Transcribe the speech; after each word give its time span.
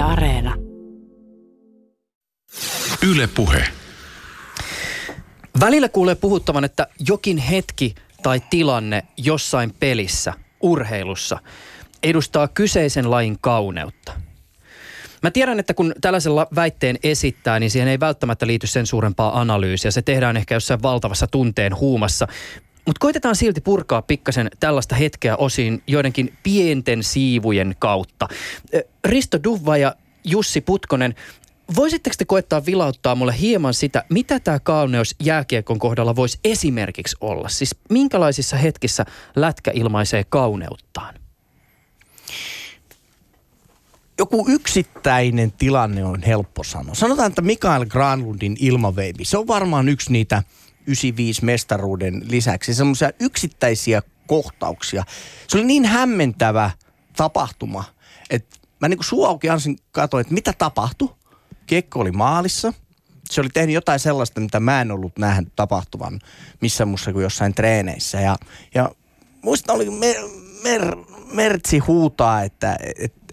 Yle 0.00 0.08
Areena. 0.08 0.54
Yle 3.10 3.26
Puhe. 3.26 3.64
Välillä 5.60 5.88
kuulee 5.88 6.14
puhuttavan, 6.14 6.64
että 6.64 6.86
jokin 7.08 7.38
hetki 7.38 7.94
tai 8.22 8.40
tilanne 8.50 9.02
jossain 9.16 9.74
pelissä, 9.80 10.32
urheilussa, 10.60 11.38
edustaa 12.02 12.48
kyseisen 12.48 13.10
lajin 13.10 13.38
kauneutta. 13.40 14.12
Mä 15.22 15.30
tiedän, 15.30 15.60
että 15.60 15.74
kun 15.74 15.94
tällaisella 16.00 16.46
väitteen 16.54 16.98
esittää, 17.02 17.60
niin 17.60 17.70
siihen 17.70 17.88
ei 17.88 18.00
välttämättä 18.00 18.46
liity 18.46 18.66
sen 18.66 18.86
suurempaa 18.86 19.40
analyysiä. 19.40 19.90
Se 19.90 20.02
tehdään 20.02 20.36
ehkä 20.36 20.54
jossain 20.54 20.82
valtavassa 20.82 21.26
tunteen 21.26 21.76
huumassa. 21.76 22.28
Mutta 22.90 23.00
koitetaan 23.00 23.36
silti 23.36 23.60
purkaa 23.60 24.02
pikkasen 24.02 24.50
tällaista 24.60 24.94
hetkeä 24.94 25.36
osiin 25.36 25.82
joidenkin 25.86 26.32
pienten 26.42 27.02
siivujen 27.02 27.74
kautta. 27.78 28.28
Risto 29.04 29.38
Duvva 29.44 29.76
ja 29.76 29.94
Jussi 30.24 30.60
Putkonen, 30.60 31.14
voisitteko 31.76 32.14
te 32.18 32.24
koettaa 32.24 32.66
vilauttaa 32.66 33.14
mulle 33.14 33.34
hieman 33.40 33.74
sitä, 33.74 34.04
mitä 34.08 34.40
tämä 34.40 34.58
kauneus 34.58 35.16
jääkiekon 35.22 35.78
kohdalla 35.78 36.16
voisi 36.16 36.38
esimerkiksi 36.44 37.16
olla? 37.20 37.48
Siis 37.48 37.76
minkälaisissa 37.90 38.56
hetkissä 38.56 39.06
lätkä 39.36 39.70
ilmaisee 39.74 40.24
kauneuttaan? 40.24 41.14
joku 44.18 44.46
yksittäinen 44.48 45.52
tilanne 45.52 46.04
on 46.04 46.22
helppo 46.22 46.64
sanoa. 46.64 46.94
Sanotaan, 46.94 47.28
että 47.28 47.42
Mikael 47.42 47.86
Granlundin 47.86 48.56
ilmaveivi, 48.58 49.24
se 49.24 49.38
on 49.38 49.46
varmaan 49.46 49.88
yksi 49.88 50.12
niitä 50.12 50.42
95 50.90 51.44
mestaruuden 51.44 52.22
lisäksi 52.28 52.74
semmoisia 52.74 53.10
yksittäisiä 53.20 54.02
kohtauksia. 54.26 55.04
Se 55.48 55.58
oli 55.58 55.66
niin 55.66 55.84
hämmentävä 55.84 56.70
tapahtuma, 57.16 57.84
että 58.30 58.56
mä 58.80 58.88
niin 58.88 58.98
kuin 58.98 59.04
suu 59.04 59.24
auki 59.24 59.50
ansin 59.50 59.78
katsoin, 59.92 60.20
että 60.20 60.34
mitä 60.34 60.52
tapahtui. 60.58 61.14
Kiekko 61.66 62.00
oli 62.00 62.12
maalissa. 62.12 62.72
Se 63.30 63.40
oli 63.40 63.48
tehnyt 63.48 63.74
jotain 63.74 64.00
sellaista, 64.00 64.40
mitä 64.40 64.60
mä 64.60 64.80
en 64.80 64.90
ollut 64.90 65.18
nähnyt 65.18 65.52
tapahtuvan 65.56 66.20
missä 66.60 66.84
muussa 66.84 67.12
kuin 67.12 67.22
jossain 67.22 67.54
treeneissä. 67.54 68.20
Ja, 68.20 68.36
ja 68.74 68.90
muista 69.42 69.72
oli 69.72 69.90
mer, 69.90 70.16
mer, 70.64 70.96
Mertsi 71.32 71.78
huutaa, 71.78 72.42
että 72.42 72.76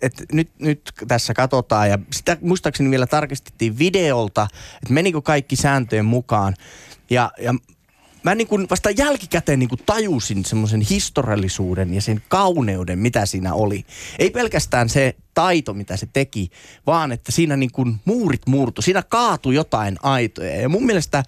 et, 0.02 0.22
et 0.22 0.34
nyt, 0.34 0.50
nyt 0.60 0.92
tässä 1.08 1.34
katsotaan. 1.34 1.90
Ja 1.90 2.00
sitä 2.14 2.38
muistaakseni 2.42 2.92
vielä 2.92 3.08
tarkistettiin 3.08 3.80
videolta, 3.80 4.48
että 4.84 4.94
menikö 4.94 5.22
kaikki 5.22 5.56
sääntöjen 5.56 6.06
mukaan. 6.06 6.54
Ja, 7.10 7.32
ja 7.42 7.54
mä 8.24 8.36
niin 8.36 8.48
kuin 8.48 8.68
vasta 8.70 8.90
jälkikäteen 8.90 9.60
niin 9.60 9.70
kuin 9.70 9.82
tajusin 9.86 10.46
semmoisen 10.46 10.82
historiallisuuden 10.82 11.94
ja 11.94 12.02
sen 12.02 12.22
kauneuden, 12.28 13.00
mitä 13.00 13.26
siinä 13.26 13.54
oli. 13.54 13.86
Ei 14.20 14.30
pelkästään 14.30 14.90
se 14.90 15.16
taito, 15.34 15.74
mitä 15.74 15.98
se 15.98 16.08
teki, 16.14 16.50
vaan 16.86 17.12
että 17.12 17.32
siinä 17.32 17.58
niin 17.58 17.72
kuin 17.72 17.96
muurit 18.06 18.48
murtu. 18.48 18.82
Siinä 18.82 19.04
kaatui 19.04 19.56
jotain 19.56 19.98
aitoja. 20.04 20.62
Ja 20.62 20.70
mun 20.70 20.86
mielestä 20.86 21.24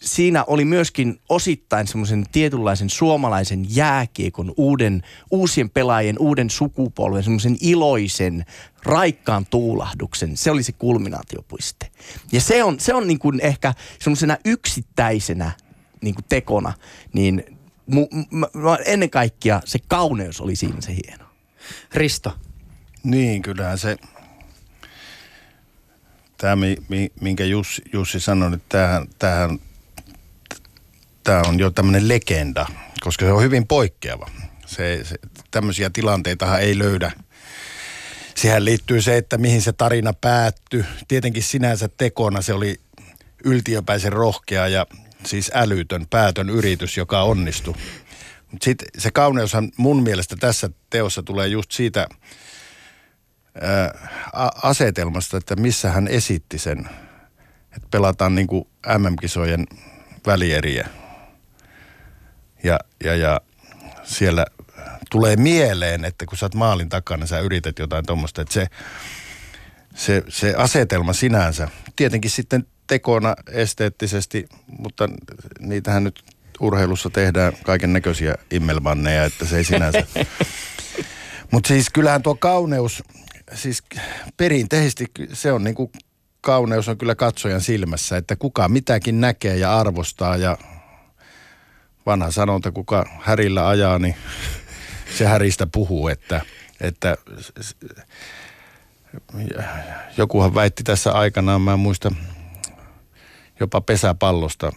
siinä 0.00 0.44
oli 0.44 0.64
myöskin 0.64 1.20
osittain 1.28 1.86
semmoisen 1.86 2.24
tietynlaisen 2.32 2.90
suomalaisen 2.90 3.76
jääkiekon, 3.76 4.54
uuden, 4.56 5.02
uusien 5.30 5.70
pelaajien, 5.70 6.18
uuden 6.18 6.50
sukupolven, 6.50 7.22
semmoisen 7.22 7.56
iloisen, 7.60 8.44
raikkaan 8.82 9.46
tuulahduksen. 9.46 10.36
Se 10.36 10.50
oli 10.50 10.62
se 10.62 10.72
kulminaatiopiste. 10.72 11.90
Ja 12.32 12.40
se 12.40 12.64
on, 12.64 12.80
se 12.80 12.94
on 12.94 13.06
niin 13.06 13.18
kuin 13.18 13.40
ehkä 13.40 13.74
semmoisena 13.98 14.36
yksittäisenä 14.44 15.52
niin 16.00 16.14
kuin 16.14 16.24
tekona, 16.28 16.72
niin 17.12 17.58
mu, 17.86 18.08
mu, 18.30 18.46
ennen 18.84 19.10
kaikkea 19.10 19.60
se 19.64 19.78
kauneus 19.88 20.40
oli 20.40 20.56
siinä 20.56 20.80
se 20.80 20.94
hieno. 20.94 21.24
Risto. 21.94 22.36
Niin, 23.02 23.42
kyllähän 23.42 23.78
se, 23.78 23.96
tämä 26.36 26.56
minkä 27.20 27.44
Jussi, 27.44 27.82
Jussi 27.92 28.20
sanoi, 28.20 28.54
että 28.54 28.68
tämähän, 28.68 29.08
tämähän 29.18 29.58
tämä 31.24 31.42
on 31.46 31.58
jo 31.58 31.70
tämmöinen 31.70 32.08
legenda, 32.08 32.66
koska 33.00 33.24
se 33.24 33.32
on 33.32 33.42
hyvin 33.42 33.66
poikkeava. 33.66 34.30
Se, 34.66 35.00
se, 35.04 35.16
tämmöisiä 35.50 35.90
tilanteitahan 35.90 36.60
ei 36.60 36.78
löydä. 36.78 37.12
Siihen 38.34 38.64
liittyy 38.64 39.02
se, 39.02 39.16
että 39.16 39.38
mihin 39.38 39.62
se 39.62 39.72
tarina 39.72 40.12
päättyi. 40.12 40.84
Tietenkin 41.08 41.42
sinänsä 41.42 41.88
tekona 41.88 42.42
se 42.42 42.52
oli 42.52 42.80
yltiöpäisen 43.44 44.12
rohkea 44.12 44.68
ja 44.68 44.86
siis 45.26 45.50
älytön, 45.54 46.06
päätön 46.10 46.50
yritys, 46.50 46.96
joka 46.96 47.22
onnistui. 47.22 47.74
Mutta 48.50 48.64
sitten 48.64 48.88
se 48.98 49.10
kauneushan 49.10 49.72
mun 49.76 50.02
mielestä 50.02 50.36
tässä 50.36 50.70
teossa 50.90 51.22
tulee 51.22 51.48
just 51.48 51.72
siitä 51.72 52.08
ää, 53.60 53.94
asetelmasta, 54.62 55.36
että 55.36 55.56
missä 55.56 55.90
hän 55.90 56.08
esitti 56.08 56.58
sen, 56.58 56.78
että 57.76 57.88
pelataan 57.90 58.34
niin 58.34 58.46
kuin 58.46 58.64
MM-kisojen 58.98 59.66
välieriä 60.26 60.88
ja, 62.64 62.78
ja, 63.04 63.16
ja 63.16 63.40
siellä 64.02 64.46
tulee 65.10 65.36
mieleen, 65.36 66.04
että 66.04 66.26
kun 66.26 66.38
sä 66.38 66.46
oot 66.46 66.54
maalin 66.54 66.88
takana, 66.88 67.26
sä 67.26 67.38
yrität 67.38 67.78
jotain 67.78 68.06
tuommoista, 68.06 68.42
että 68.42 68.54
se, 68.54 68.66
se, 69.94 70.22
se 70.28 70.54
asetelma 70.56 71.12
sinänsä, 71.12 71.68
tietenkin 71.96 72.30
sitten 72.30 72.66
tekona 72.86 73.34
esteettisesti, 73.52 74.48
mutta 74.78 75.08
niitähän 75.58 76.04
nyt 76.04 76.22
urheilussa 76.60 77.10
tehdään 77.10 77.52
kaiken 77.64 77.92
näköisiä 77.92 78.34
immelmanneja, 78.50 79.24
että 79.24 79.46
se 79.46 79.56
ei 79.56 79.64
sinänsä. 79.64 80.06
mutta 81.52 81.68
siis 81.68 81.90
kyllähän 81.90 82.22
tuo 82.22 82.34
kauneus, 82.34 83.02
siis 83.54 83.82
perinteisesti 84.36 85.06
se 85.32 85.52
on 85.52 85.64
niin 85.64 85.74
kuin 85.74 85.90
kauneus 86.40 86.88
on 86.88 86.98
kyllä 86.98 87.14
katsojan 87.14 87.60
silmässä, 87.60 88.16
että 88.16 88.36
kuka 88.36 88.68
mitäkin 88.68 89.20
näkee 89.20 89.56
ja 89.56 89.78
arvostaa 89.78 90.36
ja 90.36 90.58
vanha 92.06 92.30
sanonta, 92.30 92.72
kuka 92.72 93.06
härillä 93.20 93.68
ajaa, 93.68 93.98
niin 93.98 94.14
se 95.18 95.26
häristä 95.26 95.66
puhuu, 95.72 96.08
että, 96.08 96.40
että 96.80 97.16
jokuhan 100.16 100.54
väitti 100.54 100.82
tässä 100.82 101.12
aikanaan, 101.12 101.62
mä 101.62 101.72
en 101.72 101.78
muista, 101.78 102.12
jopa 103.60 103.80
pesäpallosta 103.80 104.72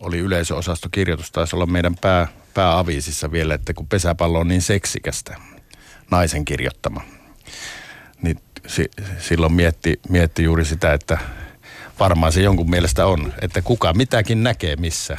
oli 0.00 0.18
yleisöosasto 0.18 0.88
kirjoitus, 0.92 1.30
taisi 1.30 1.56
olla 1.56 1.66
meidän 1.66 1.96
pää, 2.00 2.28
pääaviisissa 2.54 3.32
vielä, 3.32 3.54
että 3.54 3.74
kun 3.74 3.88
pesäpallo 3.88 4.38
on 4.38 4.48
niin 4.48 4.62
seksikästä, 4.62 5.36
naisen 6.10 6.44
kirjoittama, 6.44 7.00
niin 8.22 8.38
si, 8.66 8.90
silloin 9.18 9.52
mietti, 9.52 10.00
mietti 10.08 10.42
juuri 10.42 10.64
sitä, 10.64 10.92
että 10.92 11.18
varmaan 12.00 12.32
se 12.32 12.42
jonkun 12.42 12.70
mielestä 12.70 13.06
on, 13.06 13.32
että 13.40 13.62
kuka 13.62 13.92
mitäkin 13.92 14.42
näkee 14.42 14.76
missä. 14.76 15.16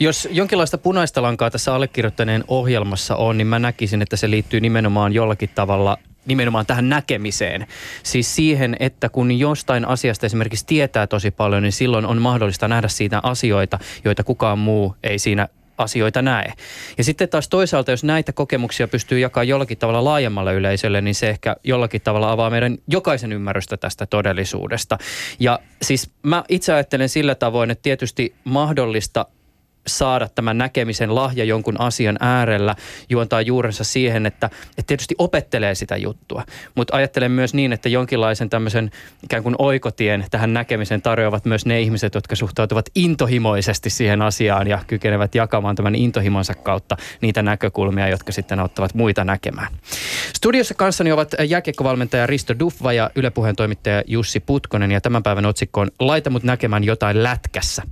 Jos 0.00 0.28
jonkinlaista 0.30 0.78
punaista 0.78 1.22
lankaa 1.22 1.50
tässä 1.50 1.74
allekirjoittaneen 1.74 2.44
ohjelmassa 2.48 3.16
on, 3.16 3.38
niin 3.38 3.46
mä 3.46 3.58
näkisin, 3.58 4.02
että 4.02 4.16
se 4.16 4.30
liittyy 4.30 4.60
nimenomaan 4.60 5.12
jollakin 5.12 5.50
tavalla 5.54 5.98
nimenomaan 6.26 6.66
tähän 6.66 6.88
näkemiseen. 6.88 7.66
Siis 8.02 8.34
siihen, 8.34 8.76
että 8.80 9.08
kun 9.08 9.38
jostain 9.38 9.84
asiasta 9.84 10.26
esimerkiksi 10.26 10.66
tietää 10.66 11.06
tosi 11.06 11.30
paljon, 11.30 11.62
niin 11.62 11.72
silloin 11.72 12.06
on 12.06 12.22
mahdollista 12.22 12.68
nähdä 12.68 12.88
siitä 12.88 13.20
asioita, 13.22 13.78
joita 14.04 14.24
kukaan 14.24 14.58
muu 14.58 14.96
ei 15.02 15.18
siinä 15.18 15.48
asioita 15.78 16.22
näe. 16.22 16.52
Ja 16.98 17.04
sitten 17.04 17.28
taas 17.28 17.48
toisaalta, 17.48 17.90
jos 17.90 18.04
näitä 18.04 18.32
kokemuksia 18.32 18.88
pystyy 18.88 19.18
jakamaan 19.18 19.48
jollakin 19.48 19.78
tavalla 19.78 20.04
laajemmalle 20.04 20.54
yleisölle, 20.54 21.00
niin 21.00 21.14
se 21.14 21.30
ehkä 21.30 21.56
jollakin 21.64 22.00
tavalla 22.00 22.32
avaa 22.32 22.50
meidän 22.50 22.78
jokaisen 22.86 23.32
ymmärrystä 23.32 23.76
tästä 23.76 24.06
todellisuudesta. 24.06 24.98
Ja 25.40 25.58
siis 25.82 26.10
mä 26.22 26.44
itse 26.48 26.72
ajattelen 26.72 27.08
sillä 27.08 27.34
tavoin, 27.34 27.70
että 27.70 27.82
tietysti 27.82 28.34
mahdollista 28.44 29.26
saada 29.86 30.28
tämän 30.28 30.58
näkemisen 30.58 31.14
lahja 31.14 31.44
jonkun 31.44 31.80
asian 31.80 32.16
äärellä 32.20 32.74
juontaa 33.08 33.40
juurensa 33.40 33.84
siihen, 33.84 34.26
että, 34.26 34.46
että 34.68 34.82
tietysti 34.86 35.14
opettelee 35.18 35.74
sitä 35.74 35.96
juttua. 35.96 36.44
Mutta 36.74 36.96
ajattelen 36.96 37.30
myös 37.30 37.54
niin, 37.54 37.72
että 37.72 37.88
jonkinlaisen 37.88 38.50
tämmöisen 38.50 38.90
ikään 39.22 39.42
kuin 39.42 39.54
oikotien 39.58 40.24
tähän 40.30 40.54
näkemiseen 40.54 41.02
tarjoavat 41.02 41.44
myös 41.44 41.66
ne 41.66 41.80
ihmiset, 41.80 42.14
jotka 42.14 42.36
suhtautuvat 42.36 42.86
intohimoisesti 42.94 43.90
siihen 43.90 44.22
asiaan 44.22 44.66
ja 44.66 44.78
kykenevät 44.86 45.34
jakamaan 45.34 45.76
tämän 45.76 45.94
intohimonsa 45.94 46.54
kautta 46.54 46.96
niitä 47.20 47.42
näkökulmia, 47.42 48.08
jotka 48.08 48.32
sitten 48.32 48.60
auttavat 48.60 48.94
muita 48.94 49.24
näkemään. 49.24 49.72
Studiossa 50.36 50.74
kanssani 50.74 51.12
ovat 51.12 51.34
jääkiekkovalmentaja 51.48 52.26
Risto 52.26 52.58
Dufva 52.58 52.92
ja 52.92 53.10
Yle 53.14 53.32
toimittaja 53.56 54.02
Jussi 54.06 54.40
Putkonen 54.40 54.90
ja 54.90 55.00
tämän 55.00 55.22
päivän 55.22 55.46
otsikko 55.46 55.80
on 55.80 55.90
Laita 56.00 56.30
mut 56.30 56.42
näkemään 56.42 56.84
jotain 56.84 57.22
lätkässä. 57.22 57.82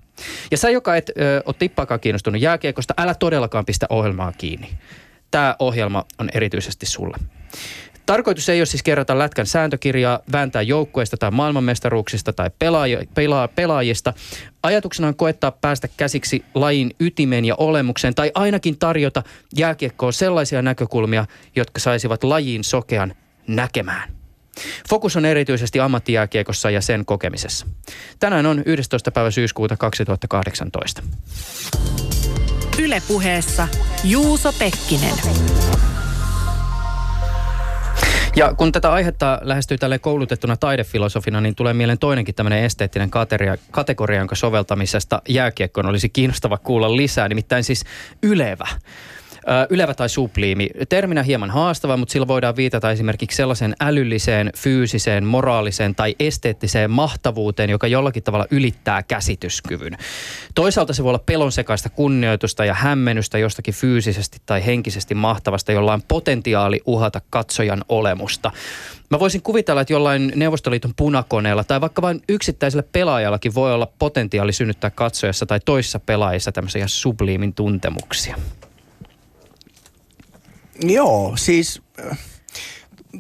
Ja 0.51 0.57
sä, 0.57 0.71
joka 0.71 0.97
et 0.97 1.09
ö, 1.09 1.43
ole 1.47 1.55
tippaakaan 1.59 2.01
kiinnostunut 2.01 2.41
jääkiekosta, 2.41 2.95
älä 2.99 3.15
todellakaan 3.15 3.65
pistä 3.65 3.87
ohjelmaa 3.91 4.33
kiinni. 4.33 4.69
Tämä 5.31 5.57
ohjelma 5.59 6.05
on 6.19 6.29
erityisesti 6.35 6.87
sulle. 6.87 7.17
Tarkoitus 8.07 8.49
ei 8.49 8.61
ole 8.61 8.67
siis 8.67 8.83
kerrata 8.83 9.19
lätkän 9.19 9.47
sääntökirjaa, 9.47 10.21
vääntää 10.33 10.63
joukkueista 10.63 11.17
tai 11.17 11.31
maailmanmestaruuksista 11.31 12.33
tai 12.33 12.51
pelaaja, 12.59 13.03
pelaa, 13.15 13.49
pelaajista. 13.49 14.13
Ajatuksena 14.63 15.09
on 15.09 15.17
koettaa 15.17 15.51
päästä 15.51 15.89
käsiksi 15.97 16.45
lajin 16.55 16.91
ytimeen 17.01 17.45
ja 17.45 17.55
olemukseen 17.59 18.15
tai 18.15 18.31
ainakin 18.35 18.79
tarjota 18.79 19.23
jääkiekkoon 19.57 20.13
sellaisia 20.13 20.63
näkökulmia, 20.63 21.27
jotka 21.57 21.81
saisivat 21.81 22.25
lajiin 22.25 22.65
sokean 22.65 23.15
näkemään. 23.47 24.20
Fokus 24.89 25.17
on 25.17 25.25
erityisesti 25.25 25.81
ammattijääkiekossa 25.81 26.71
ja 26.71 26.81
sen 26.81 27.05
kokemisessa. 27.05 27.67
Tänään 28.19 28.47
on 28.47 28.63
11. 28.67 29.11
päivä 29.11 29.31
syyskuuta 29.31 29.77
2018. 29.77 31.03
Ylepuheessa 32.79 33.69
Juuso 34.05 34.53
Pekkinen. 34.53 35.15
Ja 38.37 38.55
kun 38.55 38.73
tätä 38.73 38.93
aihetta 38.93 39.39
lähestyy 39.43 39.79
tälle 39.79 39.99
koulutettuna 39.99 40.57
taidefilosofina, 40.57 41.41
niin 41.41 41.55
tulee 41.55 41.75
mieleen 41.75 41.99
toinenkin 41.99 42.35
tämmöinen 42.35 42.65
esteettinen 42.65 43.11
kategoria, 43.11 43.57
kategoria 43.71 44.19
jonka 44.19 44.35
soveltamisesta 44.35 45.23
jääkiekkoon 45.29 45.87
olisi 45.87 46.09
kiinnostava 46.09 46.59
kuulla 46.59 46.97
lisää, 46.97 47.29
nimittäin 47.29 47.65
siis 47.65 47.85
ylevä. 48.23 48.69
Ylevä 49.71 49.95
tai 49.95 50.09
subliimi. 50.09 50.69
Terminä 50.89 51.23
hieman 51.23 51.51
haastava, 51.51 51.97
mutta 51.97 52.13
sillä 52.13 52.29
voidaan 52.29 52.57
viitata 52.57 52.91
esimerkiksi 52.91 53.37
sellaiseen 53.37 53.75
älylliseen, 53.81 54.51
fyysiseen, 54.57 55.25
moraaliseen 55.25 55.95
tai 55.95 56.17
esteettiseen 56.21 56.91
mahtavuuteen, 56.91 57.71
joka 57.71 57.87
jollakin 57.87 58.23
tavalla 58.23 58.47
ylittää 58.51 59.03
käsityskyvyn. 59.03 59.97
Toisaalta 60.55 60.93
se 60.93 61.05
voi 61.05 61.11
olla 61.11 61.23
pelon 61.27 61.53
sekaista 61.53 61.89
kunnioitusta 61.89 62.65
ja 62.65 62.75
hämmennystä 62.75 63.39
jostakin 63.39 63.75
fyysisesti 63.75 64.39
tai 64.47 64.67
henkisesti 64.67 65.15
mahtavasta, 65.15 65.73
jolla 65.73 65.93
on 65.93 66.03
potentiaali 66.09 66.81
uhata 66.87 67.21
katsojan 67.31 67.85
olemusta. 67.89 68.51
Mä 69.11 69.21
voisin 69.21 69.43
kuvitella, 69.43 69.81
että 69.81 69.93
jollain 69.93 70.33
Neuvostoliiton 70.37 70.93
punakoneella 70.97 71.65
tai 71.65 71.81
vaikka 71.81 72.03
vain 72.03 72.23
yksittäisellä 72.29 72.85
pelaajallakin 72.93 73.55
voi 73.55 73.75
olla 73.75 73.93
potentiaali 73.99 74.53
synnyttää 74.53 74.91
katsojassa 74.91 75.47
tai 75.47 75.61
toissa 75.65 76.01
pelaajissa 76.01 76.53
tämmöisiä 76.53 76.87
subliimin 76.87 77.55
tuntemuksia. 77.55 78.37
Joo, 80.83 81.37
siis 81.37 81.83
äh, 82.11 82.19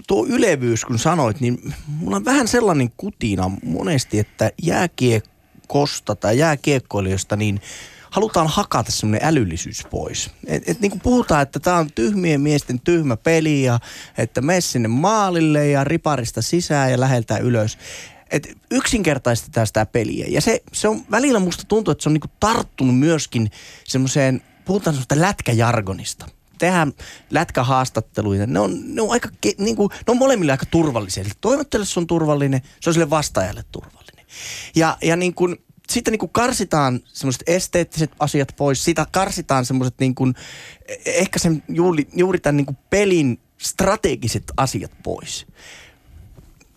tuo 0.06 0.26
ylevyys, 0.26 0.84
kun 0.84 0.98
sanoit, 0.98 1.40
niin 1.40 1.74
mulla 1.86 2.16
on 2.16 2.24
vähän 2.24 2.48
sellainen 2.48 2.90
kutina 2.96 3.50
monesti, 3.64 4.18
että 4.18 4.50
jääkiekosta 4.62 6.16
tai 6.16 6.38
jääkiekkoilijoista, 6.38 7.36
niin 7.36 7.60
halutaan 8.10 8.46
hakata 8.46 8.92
semmoinen 8.92 9.28
älyllisyys 9.28 9.86
pois. 9.90 10.30
Et, 10.46 10.68
et 10.68 10.80
niin 10.80 10.90
kuin 10.90 11.00
puhutaan, 11.00 11.42
että 11.42 11.60
tämä 11.60 11.76
on 11.76 11.92
tyhmien 11.92 12.40
miesten 12.40 12.80
tyhmä 12.80 13.16
peli 13.16 13.62
ja 13.62 13.78
että 14.18 14.40
mene 14.40 14.60
sinne 14.60 14.88
maalille 14.88 15.68
ja 15.68 15.84
riparista 15.84 16.42
sisään 16.42 16.90
ja 16.90 17.00
läheltä 17.00 17.38
ylös. 17.38 17.78
Et 18.30 18.58
yksinkertaistetaan 18.70 19.66
sitä 19.66 19.86
peliä. 19.86 20.26
Ja 20.28 20.40
se, 20.40 20.62
se 20.72 20.88
on 20.88 21.02
välillä 21.10 21.38
musta 21.38 21.64
tuntuu, 21.68 21.92
että 21.92 22.02
se 22.02 22.08
on 22.08 22.12
niinku 22.12 22.30
tarttunut 22.40 22.98
myöskin 22.98 23.50
semmoiseen, 23.84 24.42
puhutaan 24.64 24.94
semmoista 24.94 25.20
lätkäjargonista– 25.20 26.26
tehdään 26.60 26.92
lätkähaastatteluita. 27.30 28.46
Ne 28.46 28.60
on, 28.60 28.94
ne 28.94 29.02
on, 29.02 29.10
aika, 29.10 29.28
niin 29.58 29.76
kuin, 29.76 29.90
ne 29.90 30.10
on 30.10 30.16
molemmille 30.16 30.52
aika 30.52 30.66
turvallisia. 30.66 31.20
Eli 31.20 31.30
toivottele 31.40 31.84
se 31.84 32.00
on 32.00 32.06
turvallinen, 32.06 32.62
se 32.80 32.90
on 32.90 32.94
sille 32.94 33.10
vastaajalle 33.10 33.64
turvallinen. 33.72 34.26
Ja, 34.74 34.98
ja 35.02 35.16
niin 35.16 35.34
kuin, 35.34 35.56
sitten 35.90 36.12
niin 36.12 36.18
kuin 36.18 36.32
karsitaan 36.32 37.00
semmoiset 37.06 37.42
esteettiset 37.46 38.10
asiat 38.18 38.48
pois, 38.56 38.84
sitä 38.84 39.06
karsitaan 39.12 39.66
semmoiset 39.66 39.94
niin 40.00 40.14
kuin, 40.14 40.34
e, 40.88 40.94
ehkä 41.06 41.38
sen 41.38 41.62
juuri, 41.68 42.08
juuri 42.12 42.40
tämän 42.40 42.56
niin 42.56 42.66
kuin 42.66 42.78
pelin 42.90 43.40
strategiset 43.58 44.44
asiat 44.56 44.92
pois 45.02 45.46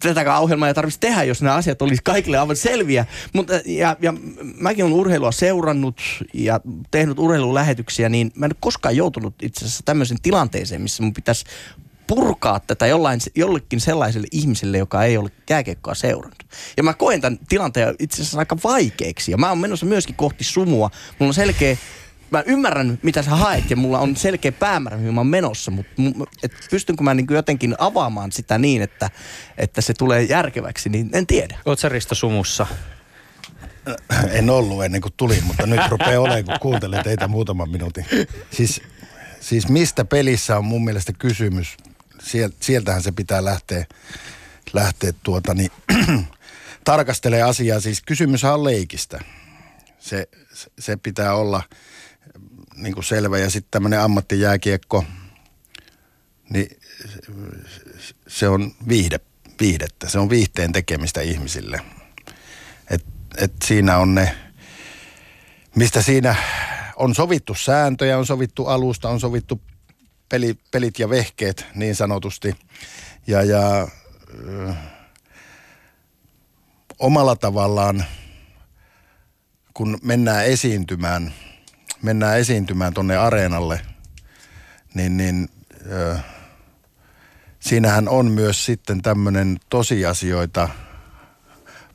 tätäkään 0.10 0.42
ohjelmaa 0.42 0.68
ei 0.68 0.74
tarvitsisi 0.74 1.00
tehdä, 1.00 1.24
jos 1.24 1.42
nämä 1.42 1.56
asiat 1.56 1.82
olisi 1.82 2.02
kaikille 2.04 2.38
aivan 2.38 2.56
selviä. 2.56 3.06
Mutta, 3.34 3.54
ja, 3.66 3.98
ja 4.02 4.14
mäkin 4.58 4.86
olen 4.86 4.98
urheilua 4.98 5.32
seurannut 5.32 6.02
ja 6.34 6.60
tehnyt 6.92 7.20
urheilulähetyksiä, 7.20 8.10
niin 8.10 8.32
mä 8.36 8.46
en 8.46 8.52
ole 8.52 8.58
koskaan 8.60 8.96
joutunut 8.96 9.34
itse 9.42 9.66
asiassa 9.66 9.84
tämmöisen 9.86 10.18
tilanteeseen, 10.22 10.82
missä 10.82 11.04
mun 11.04 11.14
pitäisi 11.14 11.46
purkaa 12.08 12.60
tätä 12.60 12.88
jollain, 12.88 13.20
jollekin 13.36 13.80
sellaiselle 13.80 14.28
ihmiselle, 14.32 14.78
joka 14.78 15.04
ei 15.04 15.18
ole 15.18 15.30
jääkiekkoa 15.50 15.94
seurannut. 15.94 16.44
Ja 16.78 16.84
mä 16.84 16.94
koen 16.94 17.22
tämän 17.22 17.40
tilanteen 17.50 17.96
itse 18.00 18.22
asiassa 18.22 18.40
aika 18.40 18.58
vaikeaksi. 18.64 19.32
Ja 19.32 19.38
mä 19.38 19.50
oon 19.50 19.58
menossa 19.58 19.86
myöskin 19.86 20.16
kohti 20.16 20.44
sumua. 20.44 20.90
Mulla 21.20 21.30
on 21.30 21.34
selkeä 21.34 21.78
mä 22.34 22.44
ymmärrän, 22.46 23.00
mitä 23.04 23.22
sä 23.22 23.32
haet 23.32 23.70
ja 23.70 23.76
mulla 23.76 24.00
on 24.00 24.16
selkeä 24.16 24.52
päämäärä, 24.52 24.98
mihin 24.98 25.14
mä 25.14 25.20
oon 25.20 25.28
menossa, 25.28 25.72
mutta 25.72 25.94
et 26.44 26.52
pystynkö 26.70 27.04
mä 27.04 27.14
niin 27.14 27.28
jotenkin 27.30 27.76
avaamaan 27.78 28.32
sitä 28.32 28.58
niin, 28.58 28.82
että, 28.82 29.10
että 29.58 29.82
se 29.82 29.94
tulee 29.94 30.24
järkeväksi, 30.24 30.90
niin 30.90 31.10
en 31.14 31.28
tiedä. 31.28 31.58
Oot 31.66 31.80
sä 31.80 31.90
Risto 31.90 32.16
sumussa? 32.16 32.68
En 34.32 34.50
ollut 34.50 34.84
ennen 34.84 35.02
kuin 35.02 35.14
tulin, 35.18 35.44
mutta 35.44 35.68
nyt 35.68 35.82
rupeaa 35.90 36.22
olemaan, 36.22 36.46
kun 36.46 36.60
kuuntelen 36.62 37.04
teitä 37.04 37.28
muutaman 37.28 37.70
minuutin. 37.70 38.06
Siis, 38.52 38.82
siis 39.40 39.68
mistä 39.70 40.06
pelissä 40.06 40.58
on 40.58 40.66
mun 40.66 40.84
mielestä 40.84 41.14
kysymys? 41.20 41.78
Sieltähän 42.60 43.04
se 43.04 43.12
pitää 43.12 43.46
lähteä, 43.46 43.86
lähteä 44.74 45.14
tuota, 45.24 45.54
niin, 45.54 45.72
tarkastelee 46.86 47.42
asiaa. 47.42 47.80
Siis 47.80 48.02
kysymys 48.02 48.44
on 48.44 48.64
leikistä. 48.64 49.20
Se, 50.00 50.28
se 50.80 50.98
pitää 50.98 51.36
olla– 51.36 51.64
niin 52.84 52.94
kuin 52.94 53.04
selvä. 53.04 53.38
Ja 53.38 53.50
sitten 53.50 53.72
tämmöinen 53.72 54.02
ammattijääkiekko, 54.02 55.06
niin 56.50 56.80
se 58.28 58.50
on 58.50 58.72
viihde, 58.88 59.20
viihdettä. 59.60 60.10
Se 60.10 60.20
on 60.20 60.30
viihteen 60.30 60.72
tekemistä 60.72 61.22
ihmisille. 61.22 61.82
Et, 62.90 63.06
et 63.38 63.54
siinä 63.64 63.98
on 63.98 64.16
ne, 64.16 64.36
mistä 65.76 66.02
siinä 66.02 66.36
on 66.96 67.16
sovittu 67.16 67.56
sääntöjä, 67.56 68.18
on 68.18 68.26
sovittu 68.26 68.66
alusta, 68.66 69.10
on 69.10 69.20
sovittu 69.20 69.62
peli, 70.30 70.58
pelit 70.72 71.00
ja 71.00 71.10
vehkeet 71.10 71.66
niin 71.76 71.96
sanotusti. 71.96 72.56
Ja, 73.28 73.44
ja 73.44 73.88
ö, 74.48 74.74
omalla 77.00 77.36
tavallaan, 77.36 78.06
kun 79.74 79.98
mennään 80.04 80.46
esiintymään– 80.46 81.34
mennään 82.04 82.40
esiintymään 82.40 82.94
tonne 82.94 83.18
areenalle, 83.18 83.82
niin, 84.94 85.18
niin 85.18 85.50
ö, 85.92 86.18
siinähän 87.60 88.10
on 88.10 88.32
myös 88.32 88.66
sitten 88.66 89.02
tämmöinen 89.02 89.58
tosiasioita 89.70 90.70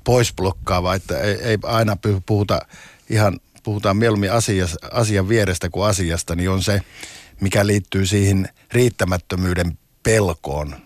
poisblokkaava, 0.04 0.94
että 0.94 1.18
ei, 1.20 1.34
ei 1.42 1.58
aina 1.62 1.96
puhuta 2.26 2.60
ihan, 3.10 3.40
puhutaan 3.62 3.96
mieluummin 3.96 4.32
asias, 4.32 4.76
asian 4.92 5.28
vierestä 5.28 5.70
kuin 5.70 5.88
asiasta, 5.88 6.34
niin 6.34 6.50
on 6.50 6.62
se, 6.62 6.80
mikä 7.40 7.66
liittyy 7.66 8.06
siihen 8.06 8.48
riittämättömyyden 8.72 9.78
pelkoon, 10.02 10.76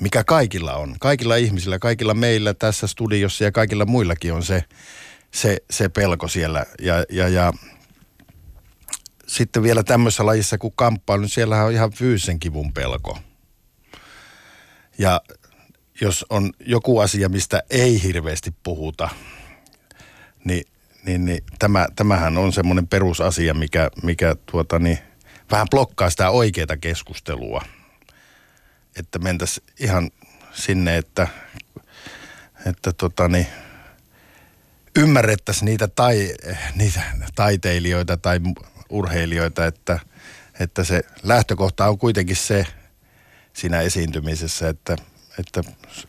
mikä 0.00 0.24
kaikilla 0.24 0.74
on. 0.74 0.96
Kaikilla 1.00 1.36
ihmisillä, 1.36 1.78
kaikilla 1.78 2.14
meillä 2.14 2.54
tässä 2.54 2.86
studiossa 2.86 3.44
ja 3.44 3.52
kaikilla 3.52 3.84
muillakin 3.84 4.32
on 4.32 4.42
se, 4.42 4.64
se, 5.30 5.56
se 5.70 5.88
pelko 5.88 6.28
siellä. 6.28 6.66
Ja, 6.80 7.04
ja, 7.10 7.28
ja 7.28 7.52
sitten 9.26 9.62
vielä 9.62 9.82
tämmöisessä 9.82 10.26
lajissa 10.26 10.58
kuin 10.58 10.72
kamppailu, 10.76 11.20
niin 11.20 11.28
siellähän 11.28 11.66
on 11.66 11.72
ihan 11.72 11.92
fyysisen 11.92 12.40
kivun 12.40 12.72
pelko. 12.72 13.18
Ja 14.98 15.20
jos 16.00 16.26
on 16.30 16.52
joku 16.60 16.98
asia, 16.98 17.28
mistä 17.28 17.62
ei 17.70 18.02
hirveästi 18.02 18.54
puhuta, 18.62 19.08
niin, 20.44 20.64
niin, 21.06 21.24
niin 21.24 21.44
tämä, 21.58 21.86
tämähän 21.96 22.38
on 22.38 22.52
semmoinen 22.52 22.86
perusasia, 22.86 23.54
mikä, 23.54 23.90
mikä 24.02 24.36
tuota, 24.46 24.78
niin, 24.78 24.98
vähän 25.50 25.66
blokkaa 25.70 26.10
sitä 26.10 26.30
oikeaa 26.30 26.76
keskustelua. 26.80 27.62
Että 28.96 29.18
mentäisiin 29.18 29.66
ihan 29.80 30.10
sinne, 30.52 30.96
että, 30.96 31.28
että 32.66 32.92
tota, 32.92 33.28
niin, 33.28 33.46
ymmärrettäisiin 34.96 35.64
niitä, 35.64 35.88
tai, 35.88 36.34
niitä 36.74 37.02
taiteilijoita 37.34 38.16
tai 38.16 38.40
urheilijoita, 38.90 39.66
että, 39.66 39.98
että 40.60 40.84
se 40.84 41.02
lähtökohta 41.22 41.88
on 41.88 41.98
kuitenkin 41.98 42.36
se 42.36 42.66
siinä 43.52 43.80
esiintymisessä, 43.80 44.68
että, 44.68 44.96
että 45.38 45.62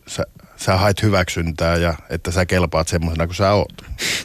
sä, 0.06 0.24
sä 0.56 0.76
haet 0.76 1.02
hyväksyntää 1.02 1.76
ja 1.76 1.94
että 2.10 2.30
sä 2.30 2.46
kelpaat 2.46 2.88
semmoisena 2.88 3.26
kuin 3.26 3.36
sä 3.36 3.52
oot. 3.52 3.72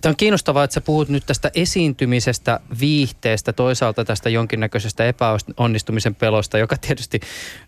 Tämä 0.01 0.12
on 0.12 0.15
kiinnostavaa, 0.15 0.63
että 0.63 0.74
sä 0.74 0.82
puhut 0.82 1.10
nyt 1.10 1.24
tästä 1.25 1.51
esiintymisestä, 1.53 2.60
viihteestä, 2.80 3.53
toisaalta 3.53 4.06
tästä 4.06 4.30
jonkinnäköisestä 4.30 5.06
epäonnistumisen 5.06 6.15
pelosta, 6.15 6.58
joka 6.58 6.77
tietysti 6.77 7.20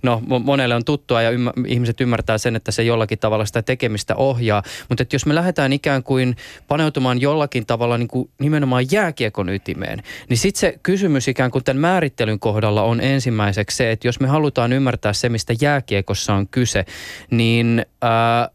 no, 0.03 0.21
monelle 0.43 0.75
on 0.75 0.85
tuttua 0.85 1.21
ja 1.21 1.29
ymmär, 1.29 1.53
ihmiset 1.67 2.01
ymmärtää 2.01 2.37
sen, 2.37 2.55
että 2.55 2.71
se 2.71 2.83
jollakin 2.83 3.19
tavalla 3.19 3.45
sitä 3.45 3.61
tekemistä 3.61 4.15
ohjaa. 4.15 4.63
Mutta 4.89 5.01
että 5.01 5.15
jos 5.15 5.25
me 5.25 5.35
lähdetään 5.35 5.73
ikään 5.73 6.03
kuin 6.03 6.35
paneutumaan 6.67 7.21
jollakin 7.21 7.65
tavalla 7.65 7.97
niin 7.97 8.07
kuin 8.07 8.29
nimenomaan 8.39 8.85
jääkiekon 8.91 9.49
ytimeen, 9.49 10.03
niin 10.29 10.37
sitten 10.37 10.59
se 10.59 10.79
kysymys 10.83 11.27
ikään 11.27 11.51
kuin 11.51 11.63
tämän 11.63 11.81
määrittelyn 11.81 12.39
kohdalla 12.39 12.83
on 12.83 13.01
ensimmäiseksi 13.01 13.77
se, 13.77 13.91
että 13.91 14.07
jos 14.07 14.19
me 14.19 14.27
halutaan 14.27 14.73
ymmärtää 14.73 15.13
se, 15.13 15.29
mistä 15.29 15.53
jääkiekossa 15.61 16.33
on 16.33 16.47
kyse, 16.47 16.85
niin... 17.31 17.82
Ää, 18.01 18.49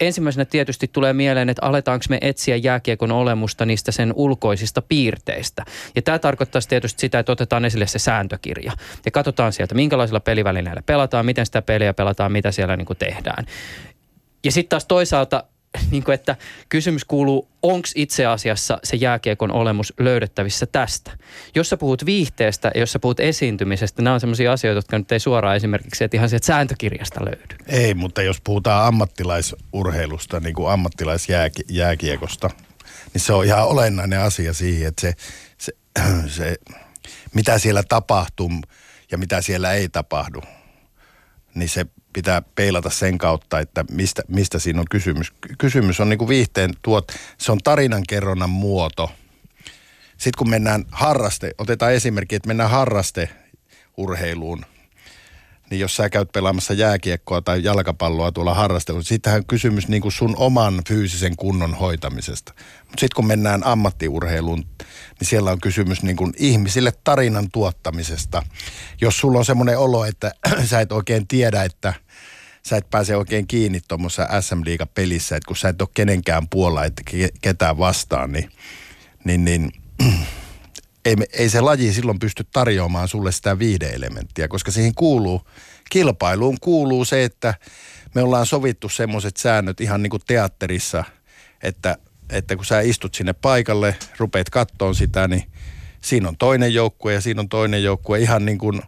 ensimmäisenä 0.00 0.44
tietysti 0.44 0.88
tulee 0.92 1.12
mieleen, 1.12 1.48
että 1.48 1.66
aletaanko 1.66 2.04
me 2.08 2.18
etsiä 2.20 2.56
jääkiekon 2.56 3.12
olemusta 3.12 3.66
niistä 3.66 3.92
sen 3.92 4.12
ulkoisista 4.16 4.82
piirteistä. 4.82 5.64
Ja 5.96 6.02
tämä 6.02 6.18
tarkoittaa 6.18 6.62
tietysti 6.68 7.00
sitä, 7.00 7.18
että 7.18 7.32
otetaan 7.32 7.64
esille 7.64 7.86
se 7.86 7.98
sääntökirja 7.98 8.72
ja 9.04 9.10
katsotaan 9.10 9.52
sieltä, 9.52 9.74
minkälaisilla 9.74 10.20
pelivälineillä 10.20 10.82
pelataan, 10.86 11.26
miten 11.26 11.46
sitä 11.46 11.62
peliä 11.62 11.94
pelataan, 11.94 12.32
mitä 12.32 12.52
siellä 12.52 12.76
niin 12.76 12.86
kuin 12.86 12.96
tehdään. 12.96 13.46
Ja 14.44 14.52
sitten 14.52 14.68
taas 14.68 14.86
toisaalta 14.86 15.44
niin 15.90 16.04
kuin, 16.04 16.14
että 16.14 16.36
kysymys 16.68 17.04
kuuluu, 17.04 17.48
onko 17.62 17.88
itse 17.94 18.26
asiassa 18.26 18.78
se 18.84 18.96
jääkiekon 18.96 19.50
olemus 19.50 19.92
löydettävissä 19.98 20.66
tästä? 20.66 21.10
Jos 21.54 21.68
sä 21.68 21.76
puhut 21.76 22.06
viihteestä 22.06 22.70
ja 22.74 22.80
jos 22.80 22.92
sä 22.92 22.98
puhut 22.98 23.20
esiintymisestä, 23.20 24.02
nämä 24.02 24.14
on 24.14 24.20
sellaisia 24.20 24.52
asioita, 24.52 24.78
jotka 24.78 24.98
nyt 24.98 25.12
ei 25.12 25.20
suoraan 25.20 25.56
esimerkiksi 25.56 26.04
että 26.04 26.16
ihan 26.16 26.28
sieltä 26.28 26.46
sääntökirjasta 26.46 27.24
löydy. 27.24 27.56
Ei, 27.66 27.94
mutta 27.94 28.22
jos 28.22 28.40
puhutaan 28.40 28.86
ammattilaisurheilusta, 28.86 30.40
niin 30.40 30.54
kuin 30.54 30.70
ammattilaisjääkiekosta, 30.70 32.50
niin 33.14 33.20
se 33.20 33.32
on 33.32 33.44
ihan 33.44 33.66
olennainen 33.66 34.20
asia 34.20 34.52
siihen, 34.52 34.88
että 34.88 35.00
se, 35.00 35.14
se, 35.58 35.72
se 36.36 36.56
mitä 37.34 37.58
siellä 37.58 37.82
tapahtuu 37.82 38.50
ja 39.10 39.18
mitä 39.18 39.42
siellä 39.42 39.72
ei 39.72 39.88
tapahdu, 39.88 40.42
niin 41.54 41.68
se 41.68 41.86
pitää 42.18 42.42
peilata 42.54 42.90
sen 42.90 43.18
kautta, 43.18 43.60
että 43.60 43.84
mistä, 43.90 44.22
mistä 44.28 44.58
siinä 44.58 44.80
on 44.80 44.86
kysymys. 44.90 45.32
Kysymys 45.58 46.00
on 46.00 46.08
niin 46.08 46.18
kuin 46.18 46.28
viihteen 46.28 46.70
tuot, 46.82 47.12
se 47.38 47.52
on 47.52 47.58
tarinankerronnan 47.64 48.50
muoto. 48.50 49.10
Sitten 50.10 50.38
kun 50.38 50.50
mennään 50.50 50.84
harraste, 50.90 51.50
otetaan 51.58 51.92
esimerkki, 51.92 52.34
että 52.36 52.46
mennään 52.46 52.70
harrasteurheiluun, 52.70 54.64
niin 55.70 55.80
jos 55.80 55.96
sä 55.96 56.10
käyt 56.10 56.32
pelaamassa 56.32 56.74
jääkiekkoa 56.74 57.42
tai 57.42 57.64
jalkapalloa 57.64 58.32
tuolla 58.32 58.54
harrastelussa, 58.54 59.08
sittenhän 59.08 59.46
kysymys 59.46 59.88
niin 59.88 60.02
kuin 60.02 60.12
sun 60.12 60.36
oman 60.36 60.82
fyysisen 60.88 61.36
kunnon 61.36 61.74
hoitamisesta. 61.74 62.52
Mutta 62.56 63.00
sitten 63.00 63.16
kun 63.16 63.26
mennään 63.26 63.66
ammattiurheiluun, 63.66 64.58
niin 65.20 65.28
siellä 65.28 65.50
on 65.50 65.60
kysymys 65.60 66.02
niin 66.02 66.16
kuin 66.16 66.32
ihmisille 66.36 66.92
tarinan 67.04 67.50
tuottamisesta. 67.52 68.42
Jos 69.00 69.18
sulla 69.18 69.38
on 69.38 69.44
semmoinen 69.44 69.78
olo, 69.78 70.04
että 70.04 70.32
sä 70.70 70.80
et 70.80 70.92
oikein 70.92 71.28
tiedä, 71.28 71.64
että 71.64 71.94
sä 72.66 72.76
et 72.76 72.90
pääse 72.90 73.16
oikein 73.16 73.46
kiinni 73.46 73.80
tuommoisessa 73.88 74.40
SM 74.40 74.60
pelissä, 74.94 75.36
että 75.36 75.46
kun 75.46 75.56
sä 75.56 75.68
et 75.68 75.82
ole 75.82 75.88
kenenkään 75.94 76.48
puolella, 76.48 76.84
että 76.84 77.02
ketään 77.40 77.78
vastaan, 77.78 78.32
niin, 78.32 78.50
niin, 79.24 79.44
niin 79.44 79.72
ei, 81.04 81.16
ei 81.32 81.48
se 81.48 81.60
laji 81.60 81.92
silloin 81.92 82.18
pysty 82.18 82.44
tarjoamaan 82.52 83.08
sulle 83.08 83.32
sitä 83.32 83.58
viideelementtiä, 83.58 84.48
koska 84.48 84.70
siihen 84.70 84.94
kuuluu, 84.94 85.42
kilpailuun 85.90 86.56
kuuluu 86.60 87.04
se, 87.04 87.24
että 87.24 87.54
me 88.14 88.22
ollaan 88.22 88.46
sovittu 88.46 88.88
semmoiset 88.88 89.36
säännöt 89.36 89.80
ihan 89.80 90.02
niin 90.02 90.10
kuin 90.10 90.22
teatterissa, 90.26 91.04
että 91.62 91.96
että 92.30 92.56
kun 92.56 92.64
sä 92.64 92.80
istut 92.80 93.14
sinne 93.14 93.32
paikalle, 93.32 93.96
rupeat 94.18 94.50
kattoon 94.50 94.94
sitä, 94.94 95.28
niin 95.28 95.44
siinä 96.00 96.28
on 96.28 96.36
toinen 96.36 96.74
joukkue 96.74 97.14
ja 97.14 97.20
siinä 97.20 97.40
on 97.40 97.48
toinen 97.48 97.82
joukkue. 97.82 98.18
Ihan 98.18 98.44
niin 98.44 98.58
kuin 98.58 98.82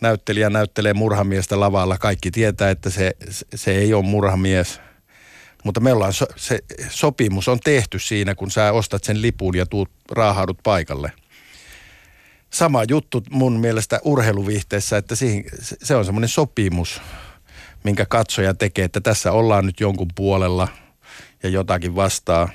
näyttelijä 0.00 0.50
näyttelee 0.50 0.94
murhamiestä 0.94 1.60
lavalla. 1.60 1.98
Kaikki 1.98 2.30
tietää, 2.30 2.70
että 2.70 2.90
se, 2.90 3.16
se 3.54 3.72
ei 3.72 3.94
ole 3.94 4.04
murhamies. 4.04 4.80
Mutta 5.64 5.80
me 5.80 5.92
ollaan, 5.92 6.12
so, 6.12 6.26
se 6.36 6.58
sopimus 6.90 7.48
on 7.48 7.60
tehty 7.60 7.98
siinä, 7.98 8.34
kun 8.34 8.50
sä 8.50 8.72
ostat 8.72 9.04
sen 9.04 9.22
lipun 9.22 9.56
ja 9.56 9.66
tuut, 9.66 9.90
raahaudut 10.10 10.58
paikalle. 10.62 11.12
Sama 12.50 12.84
juttu 12.88 13.22
mun 13.30 13.60
mielestä 13.60 14.00
urheiluvihteessä, 14.04 14.96
että 14.96 15.14
siihen, 15.14 15.44
se 15.60 15.96
on 15.96 16.04
semmoinen 16.04 16.28
sopimus, 16.28 17.00
minkä 17.84 18.06
katsoja 18.06 18.54
tekee, 18.54 18.84
että 18.84 19.00
tässä 19.00 19.32
ollaan 19.32 19.66
nyt 19.66 19.80
jonkun 19.80 20.08
puolella– 20.14 20.68
ja 21.42 21.48
jotakin 21.48 21.96
vastaa. 21.96 22.48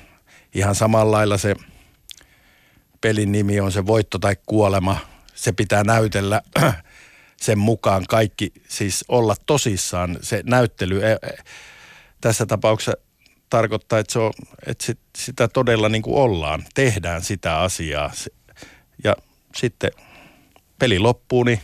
Ihan 0.54 0.74
samalla 0.74 1.16
lailla 1.16 1.38
se 1.38 1.54
pelin 3.00 3.32
nimi 3.32 3.60
on 3.60 3.72
se 3.72 3.86
voitto 3.86 4.18
tai 4.18 4.36
kuolema. 4.46 4.98
Se 5.34 5.52
pitää 5.52 5.84
näytellä 5.84 6.42
sen 7.36 7.58
mukaan 7.58 8.04
kaikki, 8.08 8.52
siis 8.68 9.04
olla 9.08 9.34
tosissaan. 9.46 10.18
Se 10.20 10.42
näyttely 10.46 11.06
e, 11.06 11.12
e, 11.12 11.18
tässä 12.20 12.46
tapauksessa 12.46 12.92
tarkoittaa, 13.50 13.98
että, 13.98 14.12
se 14.12 14.18
on, 14.18 14.32
että 14.66 14.86
sit, 14.86 14.98
sitä 15.16 15.48
todella 15.48 15.88
niin 15.88 16.02
kuin 16.02 16.16
ollaan. 16.16 16.64
Tehdään 16.74 17.22
sitä 17.22 17.60
asiaa. 17.60 18.12
Ja 19.04 19.16
sitten 19.56 19.90
peli 20.78 20.98
loppuu, 20.98 21.44
niin, 21.44 21.60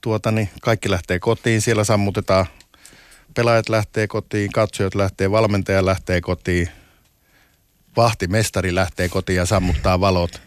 tuota, 0.00 0.30
niin 0.30 0.50
kaikki 0.62 0.90
lähtee 0.90 1.18
kotiin. 1.18 1.60
Siellä 1.60 1.84
sammutetaan 1.84 2.46
pelaajat 3.34 3.68
lähtee 3.68 4.06
kotiin, 4.06 4.52
katsojat 4.52 4.94
lähtee, 4.94 5.30
valmentaja 5.30 5.86
lähtee 5.86 6.20
kotiin, 6.20 6.68
vahtimestari 7.96 8.74
lähtee 8.74 9.08
kotiin 9.08 9.36
ja 9.36 9.46
sammuttaa 9.46 10.00
valot. 10.00 10.40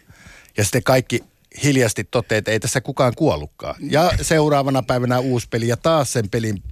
Ja 0.56 0.64
sitten 0.64 0.82
kaikki 0.82 1.24
hiljasti 1.62 2.04
toteaa, 2.04 2.38
että 2.38 2.50
ei 2.50 2.60
tässä 2.60 2.80
kukaan 2.80 3.12
kuollutkaan. 3.16 3.74
Ja 3.80 4.10
seuraavana 4.22 4.82
päivänä 4.82 5.18
uusi 5.18 5.46
peli 5.50 5.68
ja 5.68 5.76
taas 5.76 6.12
sen 6.12 6.30
pelin. 6.30 6.62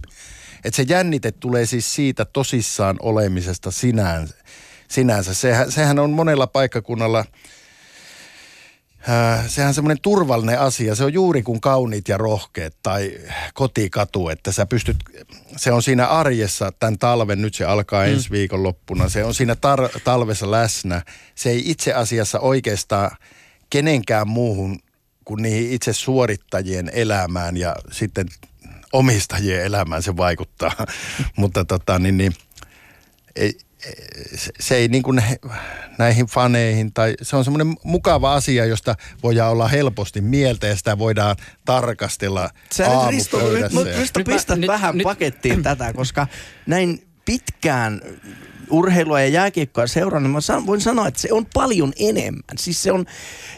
Että 0.65 0.77
se 0.77 0.85
jännite 0.89 1.33
tulee 1.33 1.67
siis 1.67 1.95
siitä 1.95 2.25
tosissaan 2.25 2.97
olemisesta 3.01 3.71
sinänsä. 3.71 4.35
sinänsä. 4.89 5.35
Sehän, 5.35 5.73
sehän 5.73 5.99
on 5.99 6.11
monella 6.11 6.47
paikkakunnalla– 6.47 7.25
Äh, 9.09 9.49
sehän 9.49 9.69
on 9.69 9.75
semmoinen 9.75 10.01
turvallinen 10.03 10.61
asia. 10.61 10.95
Se 10.95 11.05
on 11.05 11.13
juuri 11.13 11.43
kuin 11.43 11.61
kauniit 11.61 12.09
ja 12.09 12.19
rohkeat 12.19 12.75
tai 12.83 13.19
kotikatu, 13.55 14.29
että 14.29 14.53
sä 14.53 14.67
pystyt, 14.67 14.97
se 15.57 15.73
on 15.73 15.83
siinä 15.83 16.07
arjessa 16.07 16.73
tämän 16.81 16.99
talven, 16.99 17.43
nyt 17.43 17.55
se 17.55 17.65
alkaa 17.65 18.05
mm. 18.05 18.13
ensi 18.13 18.31
viikon 18.31 18.63
loppuna, 18.63 19.09
se 19.09 19.25
on 19.25 19.35
siinä 19.35 19.55
tar- 19.55 20.01
talvessa 20.05 20.51
läsnä. 20.51 21.03
Se 21.35 21.51
ei 21.51 21.71
itse 21.71 21.93
asiassa 21.93 22.41
oikeastaan 22.41 23.11
kenenkään 23.71 24.29
muuhun 24.29 24.79
kuin 25.25 25.43
niihin 25.43 25.73
itse 25.73 25.93
suorittajien 25.93 26.91
elämään 26.95 27.57
ja 27.57 27.77
sitten 27.91 28.27
omistajien 28.93 29.65
elämään 29.65 30.03
se 30.03 30.17
vaikuttaa. 30.17 30.87
Mutta 31.37 31.65
tota, 31.65 31.99
niin, 31.99 32.17
niin, 32.17 32.33
ei, 33.37 33.59
se 34.61 34.77
ei 34.77 34.89
niin 34.89 35.03
kuin 35.03 35.23
näihin 35.99 36.27
faneihin, 36.27 36.93
tai 36.93 37.15
se 37.23 37.37
on 37.37 37.45
semmoinen 37.45 37.77
mukava 37.85 38.35
asia, 38.35 38.65
josta 38.65 38.95
voidaan 39.23 39.53
olla 39.53 39.69
helposti 39.69 40.21
mieltä 40.21 40.67
ja 40.67 40.77
sitä 40.77 40.99
voidaan 40.99 41.37
tarkastella 41.65 42.51
Sä 42.75 42.85
nyt 42.89 43.11
Risto, 43.11 43.39
nyt, 43.39 43.99
Risto 43.99 44.21
pistät 44.25 44.59
nyt, 44.59 44.69
vähän 44.69 44.99
nyt, 44.99 45.05
pakettiin 45.05 45.55
nyt. 45.55 45.63
tätä, 45.63 45.93
koska 45.93 46.27
näin 46.67 47.07
pitkään 47.25 48.01
urheilua 48.71 49.21
ja 49.21 49.29
jääkiekkoa 49.29 49.87
seurannut, 49.87 50.33
mä 50.33 50.67
voin 50.67 50.81
sanoa, 50.81 51.09
että 51.09 51.21
se 51.21 51.33
on 51.33 51.47
paljon 51.55 51.93
enemmän. 51.99 52.59
Siis 52.59 52.83
se, 52.83 52.93
on, 52.93 53.07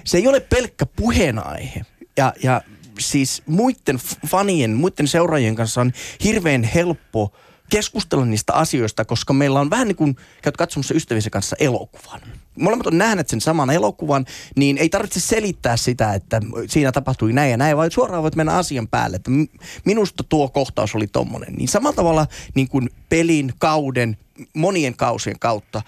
se 0.04 0.16
ei 0.16 0.28
ole 0.28 0.40
pelkkä 0.40 0.86
puheenaihe. 0.86 1.80
Ja, 2.16 2.32
ja 2.42 2.60
siis 2.98 3.42
muiden 3.46 4.00
fanien, 4.26 4.70
muiden 4.70 5.08
seuraajien 5.08 5.54
kanssa 5.54 5.80
on 5.80 5.92
hirveän 6.24 6.62
helppo– 6.62 7.32
keskustella 7.70 8.24
niistä 8.24 8.52
asioista, 8.52 9.04
koska 9.04 9.32
meillä 9.32 9.60
on 9.60 9.70
vähän 9.70 9.88
niin 9.88 9.96
kuin 9.96 10.16
käyt 10.42 10.56
katsomassa 10.56 10.94
ystäviensä 10.94 11.30
kanssa 11.30 11.56
elokuvan. 11.60 12.20
Molemmat 12.58 12.86
on 12.86 12.98
nähneet 12.98 13.28
sen 13.28 13.40
saman 13.40 13.70
elokuvan, 13.70 14.26
niin 14.56 14.78
ei 14.78 14.88
tarvitse 14.88 15.20
selittää 15.20 15.76
sitä, 15.76 16.14
että 16.14 16.40
siinä 16.68 16.92
tapahtui 16.92 17.32
näin 17.32 17.50
ja 17.50 17.56
näin, 17.56 17.76
vaan 17.76 17.90
suoraan 17.90 18.22
voit 18.22 18.36
mennä 18.36 18.56
asian 18.56 18.88
päälle, 18.88 19.16
että 19.16 19.30
minusta 19.84 20.24
tuo 20.28 20.48
kohtaus 20.48 20.94
oli 20.94 21.06
tommonen. 21.06 21.54
Niin 21.54 21.68
samalla 21.68 21.96
tavalla 21.96 22.26
niin 22.54 22.68
kuin 22.68 22.90
pelin, 23.08 23.52
kauden, 23.58 24.16
monien 24.54 24.96
kausien 24.96 25.38
kautta 25.38 25.82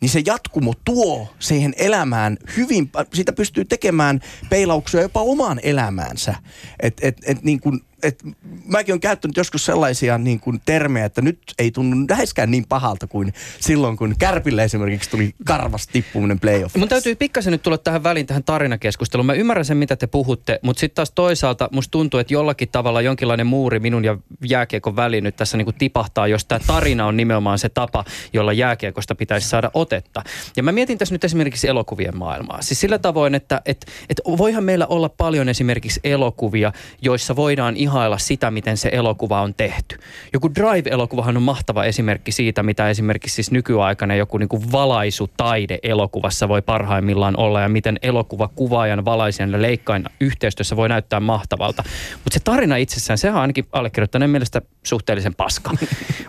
niin 0.00 0.08
se 0.08 0.22
jatkumo 0.26 0.74
tuo 0.84 1.28
siihen 1.38 1.74
elämään 1.76 2.36
hyvin, 2.56 2.90
siitä 3.14 3.32
pystyy 3.32 3.64
tekemään 3.64 4.20
peilauksia 4.50 5.02
jopa 5.02 5.20
omaan 5.20 5.60
elämäänsä. 5.62 6.34
Et, 6.80 7.00
et, 7.02 7.16
et 7.26 7.42
niin 7.42 7.60
kuin 7.60 7.80
et 8.02 8.22
mäkin 8.64 8.92
olen 8.92 9.00
käyttänyt 9.00 9.36
joskus 9.36 9.64
sellaisia 9.64 10.18
niin 10.18 10.40
kuin 10.40 10.60
termejä, 10.64 11.06
että 11.06 11.22
nyt 11.22 11.38
ei 11.58 11.70
tunnu 11.70 12.06
läheskään 12.10 12.50
niin 12.50 12.64
pahalta 12.68 13.06
kuin 13.06 13.34
silloin, 13.60 13.96
kun 13.96 14.14
Kärpille 14.18 14.64
esimerkiksi 14.64 15.10
tuli 15.10 15.34
karvas 15.44 15.86
tippuminen 15.86 16.40
playoff. 16.40 16.76
Mun 16.76 16.88
täytyy 16.88 17.14
pikkasen 17.14 17.50
nyt 17.50 17.62
tulla 17.62 17.78
tähän 17.78 18.02
väliin, 18.02 18.26
tähän 18.26 18.44
tarinakeskusteluun. 18.44 19.26
Mä 19.26 19.32
ymmärrän 19.32 19.64
sen, 19.64 19.76
mitä 19.76 19.96
te 19.96 20.06
puhutte, 20.06 20.58
mutta 20.62 20.80
sitten 20.80 20.94
taas 20.94 21.10
toisaalta 21.10 21.68
musta 21.72 21.90
tuntuu, 21.90 22.20
että 22.20 22.34
jollakin 22.34 22.68
tavalla 22.68 23.00
jonkinlainen 23.00 23.46
muuri 23.46 23.80
minun 23.80 24.04
ja 24.04 24.18
jääkiekon 24.44 24.96
väliin 24.96 25.24
nyt 25.24 25.36
tässä 25.36 25.56
niin 25.56 25.66
kuin 25.66 25.76
tipahtaa, 25.78 26.26
jos 26.26 26.44
tämä 26.44 26.60
tarina 26.66 27.06
on 27.06 27.16
nimenomaan 27.16 27.58
se 27.58 27.68
tapa, 27.68 28.04
jolla 28.32 28.52
jääkiekosta 28.52 29.14
pitäisi 29.14 29.48
saada 29.48 29.70
otetta. 29.74 30.22
Ja 30.56 30.62
mä 30.62 30.72
mietin 30.72 30.98
tässä 30.98 31.14
nyt 31.14 31.24
esimerkiksi 31.24 31.68
elokuvien 31.68 32.16
maailmaa. 32.16 32.62
Siis 32.62 32.80
sillä 32.80 32.98
tavoin, 32.98 33.34
että 33.34 33.62
et, 33.66 33.86
et 34.08 34.20
voihan 34.38 34.64
meillä 34.64 34.86
olla 34.86 35.08
paljon 35.08 35.48
esimerkiksi 35.48 36.00
elokuvia, 36.04 36.72
joissa 37.02 37.36
voidaan 37.36 37.76
ihan 37.76 37.87
ihailla 37.88 38.18
sitä, 38.18 38.50
miten 38.50 38.76
se 38.76 38.88
elokuva 38.92 39.42
on 39.42 39.54
tehty. 39.54 39.98
Joku 40.32 40.50
Drive-elokuvahan 40.54 41.36
on 41.36 41.42
mahtava 41.42 41.84
esimerkki 41.84 42.32
siitä, 42.32 42.62
mitä 42.62 42.90
esimerkiksi 42.90 43.34
siis 43.34 43.50
nykyaikana 43.50 44.14
joku 44.14 44.38
niin 44.38 44.48
kuin 44.48 44.72
valaisutaide 44.72 45.78
elokuvassa 45.82 46.48
voi 46.48 46.62
parhaimmillaan 46.62 47.36
olla 47.36 47.60
ja 47.60 47.68
miten 47.68 47.98
elokuva 48.02 48.48
kuvaajan, 48.48 49.04
valaisijan 49.04 49.52
ja 49.52 49.62
leikkain 49.62 50.04
yhteistyössä 50.20 50.76
voi 50.76 50.88
näyttää 50.88 51.20
mahtavalta. 51.20 51.84
Mutta 52.24 52.38
se 52.38 52.40
tarina 52.44 52.76
itsessään, 52.76 53.18
sehän 53.18 53.36
on 53.36 53.40
ainakin 53.40 53.66
allekirjoittaneen 53.72 54.30
mielestä 54.30 54.62
suhteellisen 54.82 55.34
paska. 55.34 55.70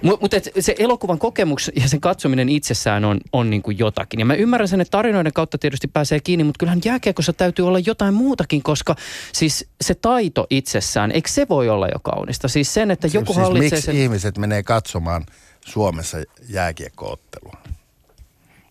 Mutta 0.02 0.20
mut 0.22 0.32
se 0.60 0.76
elokuvan 0.80 1.20
kokemus 1.20 1.72
ja 1.76 1.90
sen 1.90 2.02
katsominen 2.02 2.50
itsessään 2.50 3.06
on, 3.06 3.20
on 3.34 3.50
niin 3.50 3.62
kuin 3.62 3.80
jotakin. 3.80 4.20
Ja 4.20 4.26
mä 4.26 4.34
ymmärrän 4.34 4.68
sen, 4.68 4.82
että 4.82 4.92
tarinoiden 4.92 5.34
kautta 5.34 5.58
tietysti 5.58 5.88
pääsee 5.88 6.20
kiinni, 6.20 6.44
mutta 6.44 6.60
kyllähän 6.60 6.82
jääkiekossa 6.86 7.34
täytyy 7.34 7.68
olla 7.68 7.80
jotain 7.80 8.14
muutakin, 8.14 8.64
koska 8.64 8.96
siis 9.34 9.70
se 9.82 9.96
taito 9.96 10.48
itsessään, 10.50 11.12
eikö 11.12 11.30
se 11.30 11.49
voi 11.50 11.70
olla 11.70 11.88
jo 11.88 12.00
kaunista? 12.00 12.48
Siis 12.48 12.74
sen, 12.74 12.92
että 12.92 13.08
joku 13.08 13.34
siis 13.34 13.38
hallitsee 13.38 13.70
miksi 13.78 13.86
sen... 13.86 13.96
ihmiset 13.96 14.38
menee 14.38 14.64
katsomaan 14.64 15.26
Suomessa 15.66 16.18
jääkiekkoottelua? 16.50 17.58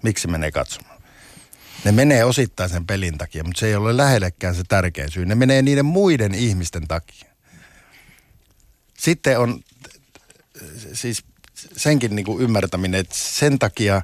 Miksi 0.02 0.28
menee 0.28 0.50
katsomaan? 0.50 0.98
Ne 1.84 1.92
menee 1.92 2.24
osittain 2.24 2.70
sen 2.70 2.86
pelin 2.86 3.18
takia, 3.18 3.44
mutta 3.44 3.60
se 3.60 3.66
ei 3.66 3.74
ole 3.74 3.96
lähellekään 3.96 4.54
se 4.54 4.62
tärkein 4.68 5.10
syy. 5.10 5.26
Ne 5.26 5.34
menee 5.34 5.62
niiden 5.62 5.84
muiden 5.84 6.34
ihmisten 6.34 6.88
takia. 6.88 7.28
Sitten 8.98 9.38
on 9.38 9.60
siis 10.92 11.24
senkin 11.76 12.16
niin 12.16 12.26
kuin 12.26 12.42
ymmärtäminen, 12.42 13.00
että 13.00 13.14
sen 13.18 13.58
takia 13.58 14.02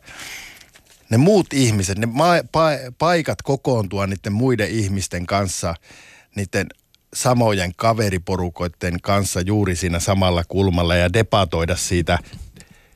ne 1.11 1.17
muut 1.17 1.53
ihmiset, 1.53 1.99
ne 1.99 2.07
ma- 2.07 2.39
pa- 2.39 2.93
paikat 2.99 3.43
kokoontua 3.43 4.07
niiden 4.07 4.33
muiden 4.33 4.71
ihmisten 4.71 5.27
kanssa, 5.27 5.75
niiden 6.37 6.67
samojen 7.15 7.73
kaveriporukoiden 7.77 9.01
kanssa 9.03 9.41
juuri 9.41 9.77
siinä 9.77 10.01
samalla 10.01 10.45
kulmalla 10.49 10.97
ja 10.97 11.13
debatoida 11.13 11.77
siitä 11.77 12.19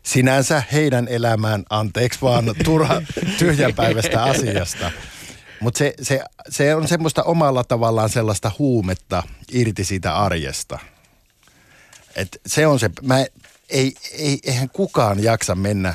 sinänsä 0.03 0.63
heidän 0.73 1.09
elämään, 1.09 1.65
anteeksi 1.71 2.21
vaan, 2.23 2.45
turha 2.65 3.03
tyhjänpäiväistä 3.39 4.23
asiasta. 4.23 4.91
Mutta 5.61 5.79
se, 5.79 5.95
se, 6.03 6.25
se 6.49 6.75
on 6.75 6.89
semmoista 6.89 7.23
omalla 7.23 7.65
tavallaan 7.65 8.09
sellaista 8.09 8.51
huumetta 8.59 9.23
irti 9.53 9.85
siitä 9.85 10.17
arjesta. 10.17 10.79
Et 12.17 12.41
se 12.47 12.67
on 12.67 12.79
se, 12.79 12.91
mä, 13.03 13.27
ei, 13.69 13.95
ei, 14.13 14.39
eihän 14.45 14.69
kukaan 14.71 15.23
jaksa 15.23 15.55
mennä, 15.55 15.95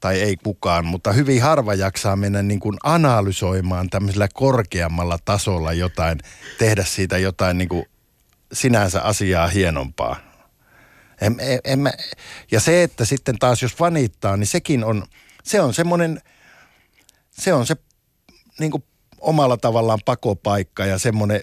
tai 0.00 0.20
ei 0.20 0.36
kukaan, 0.36 0.84
mutta 0.84 1.12
hyvin 1.12 1.42
harva 1.42 1.74
jaksaa 1.74 2.16
mennä 2.16 2.42
niin 2.42 2.60
kuin 2.60 2.76
analysoimaan 2.82 3.90
tämmöisellä 3.90 4.28
korkeammalla 4.34 5.18
tasolla 5.24 5.72
jotain, 5.72 6.18
tehdä 6.58 6.84
siitä 6.84 7.18
jotain 7.18 7.58
niin 7.58 7.68
kuin 7.68 7.84
sinänsä 8.52 9.02
asiaa 9.02 9.48
hienompaa. 9.48 10.16
En, 11.20 11.36
en, 11.40 11.60
en 11.64 11.78
mä, 11.78 11.92
ja 12.50 12.60
se, 12.60 12.82
että 12.82 13.04
sitten 13.04 13.38
taas 13.38 13.62
jos 13.62 13.80
vanittaa, 13.80 14.36
niin 14.36 14.46
sekin 14.46 14.84
on, 14.84 15.04
se 15.44 15.60
on 15.60 15.74
semmoinen, 15.74 16.20
se 17.30 17.52
on 17.52 17.66
se 17.66 17.76
niin 18.60 18.70
kuin 18.70 18.84
omalla 19.20 19.56
tavallaan 19.56 19.98
pakopaikka 20.04 20.86
ja 20.86 20.98
semmoinen, 20.98 21.40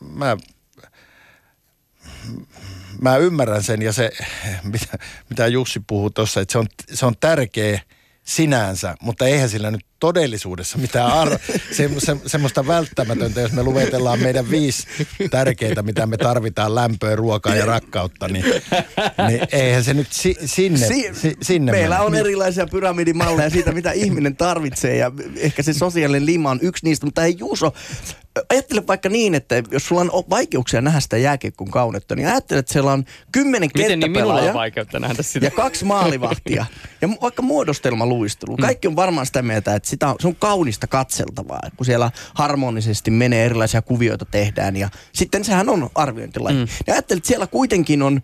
mä, 0.00 0.36
mä 3.04 3.16
ymmärrän 3.16 3.62
sen 3.62 3.82
ja 3.82 3.92
se, 3.92 4.10
mitä, 4.72 4.98
mitä 5.30 5.46
Jussi 5.46 5.80
puhuu 5.86 6.10
tuossa, 6.10 6.40
että 6.40 6.52
se 6.52 6.58
on, 6.58 6.66
se 6.92 7.06
on 7.06 7.14
tärkeä 7.20 7.80
sinänsä, 8.24 8.94
mutta 9.00 9.26
eihän 9.26 9.48
sillä 9.48 9.70
nyt 9.70 9.86
todellisuudessa 10.04 10.78
mitään 10.78 11.12
arvo, 11.12 11.36
se, 11.76 11.90
se, 11.98 12.16
semmoista 12.26 12.66
välttämätöntä, 12.66 13.40
jos 13.40 13.52
me 13.52 13.62
luetellaan 13.62 14.20
meidän 14.20 14.50
viisi 14.50 14.86
tärkeitä, 15.30 15.82
mitä 15.82 16.06
me 16.06 16.16
tarvitaan, 16.16 16.74
lämpöä, 16.74 17.16
ruokaa 17.16 17.54
ja 17.54 17.66
rakkautta, 17.66 18.28
niin, 18.28 18.44
niin 19.28 19.40
eihän 19.52 19.84
se 19.84 19.94
nyt 19.94 20.12
si, 20.12 20.36
sinne, 20.44 20.86
si, 20.86 21.10
si, 21.12 21.36
sinne 21.42 21.72
Meillä 21.72 21.94
mene. 21.94 22.06
on 22.06 22.14
erilaisia 22.14 22.66
pyramidimalleja 22.66 23.50
siitä, 23.50 23.72
mitä 23.72 23.92
ihminen 23.92 24.36
tarvitsee 24.36 24.96
ja 24.96 25.12
ehkä 25.36 25.62
se 25.62 25.72
sosiaalinen 25.72 26.26
lima 26.26 26.50
on 26.50 26.58
yksi 26.62 26.84
niistä, 26.84 27.06
mutta 27.06 27.24
ei 27.24 27.34
Juuso, 27.38 27.72
ajattele 28.48 28.86
vaikka 28.86 29.08
niin, 29.08 29.34
että 29.34 29.62
jos 29.70 29.86
sulla 29.88 30.00
on 30.00 30.24
vaikeuksia 30.30 30.80
nähdä 30.80 31.00
sitä 31.00 31.16
jääkiekkon 31.16 31.70
kaunetta, 31.70 32.16
niin 32.16 32.28
ajattele, 32.28 32.58
että 32.58 32.72
siellä 32.72 32.92
on 32.92 33.04
kymmenen 33.32 33.70
Miten 33.74 34.00
niin 34.00 34.10
minulla 34.10 34.34
on 34.34 34.54
vaikeutta 34.54 35.00
nähdä 35.00 35.22
sitä? 35.22 35.46
ja 35.46 35.50
kaksi 35.50 35.84
maalivahtia 35.84 36.66
ja 37.00 37.08
vaikka 37.22 37.42
muodostelmaluistelu. 37.42 38.56
Kaikki 38.56 38.88
on 38.88 38.96
varmaan 38.96 39.26
sitä 39.26 39.42
mieltä, 39.42 39.74
että 39.74 39.88
sitä 39.94 40.08
on, 40.08 40.16
se 40.20 40.28
on 40.28 40.36
kaunista 40.36 40.86
katseltavaa, 40.86 41.60
kun 41.76 41.86
siellä 41.86 42.10
harmonisesti 42.34 43.10
menee 43.10 43.44
erilaisia 43.44 43.82
kuvioita 43.82 44.24
tehdään 44.24 44.76
ja 44.76 44.88
sitten 45.12 45.44
sehän 45.44 45.68
on 45.68 45.90
arviointilaji. 45.94 46.56
Mm. 46.56 46.66
Ja 46.86 46.94
ajattelet, 46.94 47.18
että 47.18 47.28
siellä 47.28 47.46
kuitenkin 47.46 48.02
on 48.02 48.22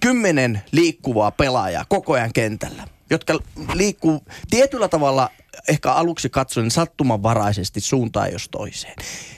kymmenen 0.00 0.62
liikkuvaa 0.72 1.30
pelaajaa 1.30 1.84
koko 1.88 2.12
ajan 2.12 2.32
kentällä, 2.32 2.84
jotka 3.10 3.38
liikkuu 3.74 4.24
tietyllä 4.50 4.88
tavalla 4.88 5.30
ehkä 5.68 5.92
aluksi 5.92 6.30
katsoen 6.30 6.70
sattumanvaraisesti 6.70 7.80
suuntaan 7.80 8.32
jos 8.32 8.48
toiseen. 8.48 8.94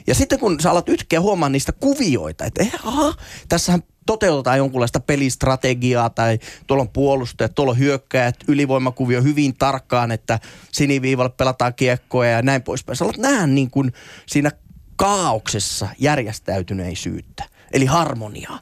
Ja 0.07 0.14
sitten 0.14 0.38
kun 0.38 0.61
sä 0.61 0.70
alat 0.70 0.88
ytkeä 0.88 1.20
huomaa 1.20 1.48
niistä 1.48 1.72
kuvioita, 1.72 2.44
että 2.44 2.62
eh, 2.62 2.87
aha, 2.87 3.14
tässähän 3.48 3.83
toteutetaan 4.11 4.59
jonkunlaista 4.59 5.01
pelistrategiaa 5.01 6.11
tai 6.11 6.38
tuolla 6.66 6.83
on 6.83 6.88
puolustajat, 6.88 7.55
tuolla 7.55 7.70
on 7.70 7.79
hyökkäjät, 7.79 8.37
ylivoimakuvio 8.49 9.23
hyvin 9.23 9.57
tarkkaan, 9.57 10.12
että 10.12 10.38
siniviivalle 10.73 11.31
pelataan 11.31 11.75
kiekkoa 11.75 12.27
ja 12.27 12.42
näin 12.42 12.62
poispäin. 12.62 12.96
Sä 12.96 13.05
alat 13.05 13.16
nähdä 13.16 13.46
niin 13.46 13.70
kuin 13.70 13.92
siinä 14.27 14.51
kaauksessa 14.96 15.88
järjestäytyneisyyttä, 15.99 17.44
eli 17.73 17.85
harmoniaa. 17.87 18.61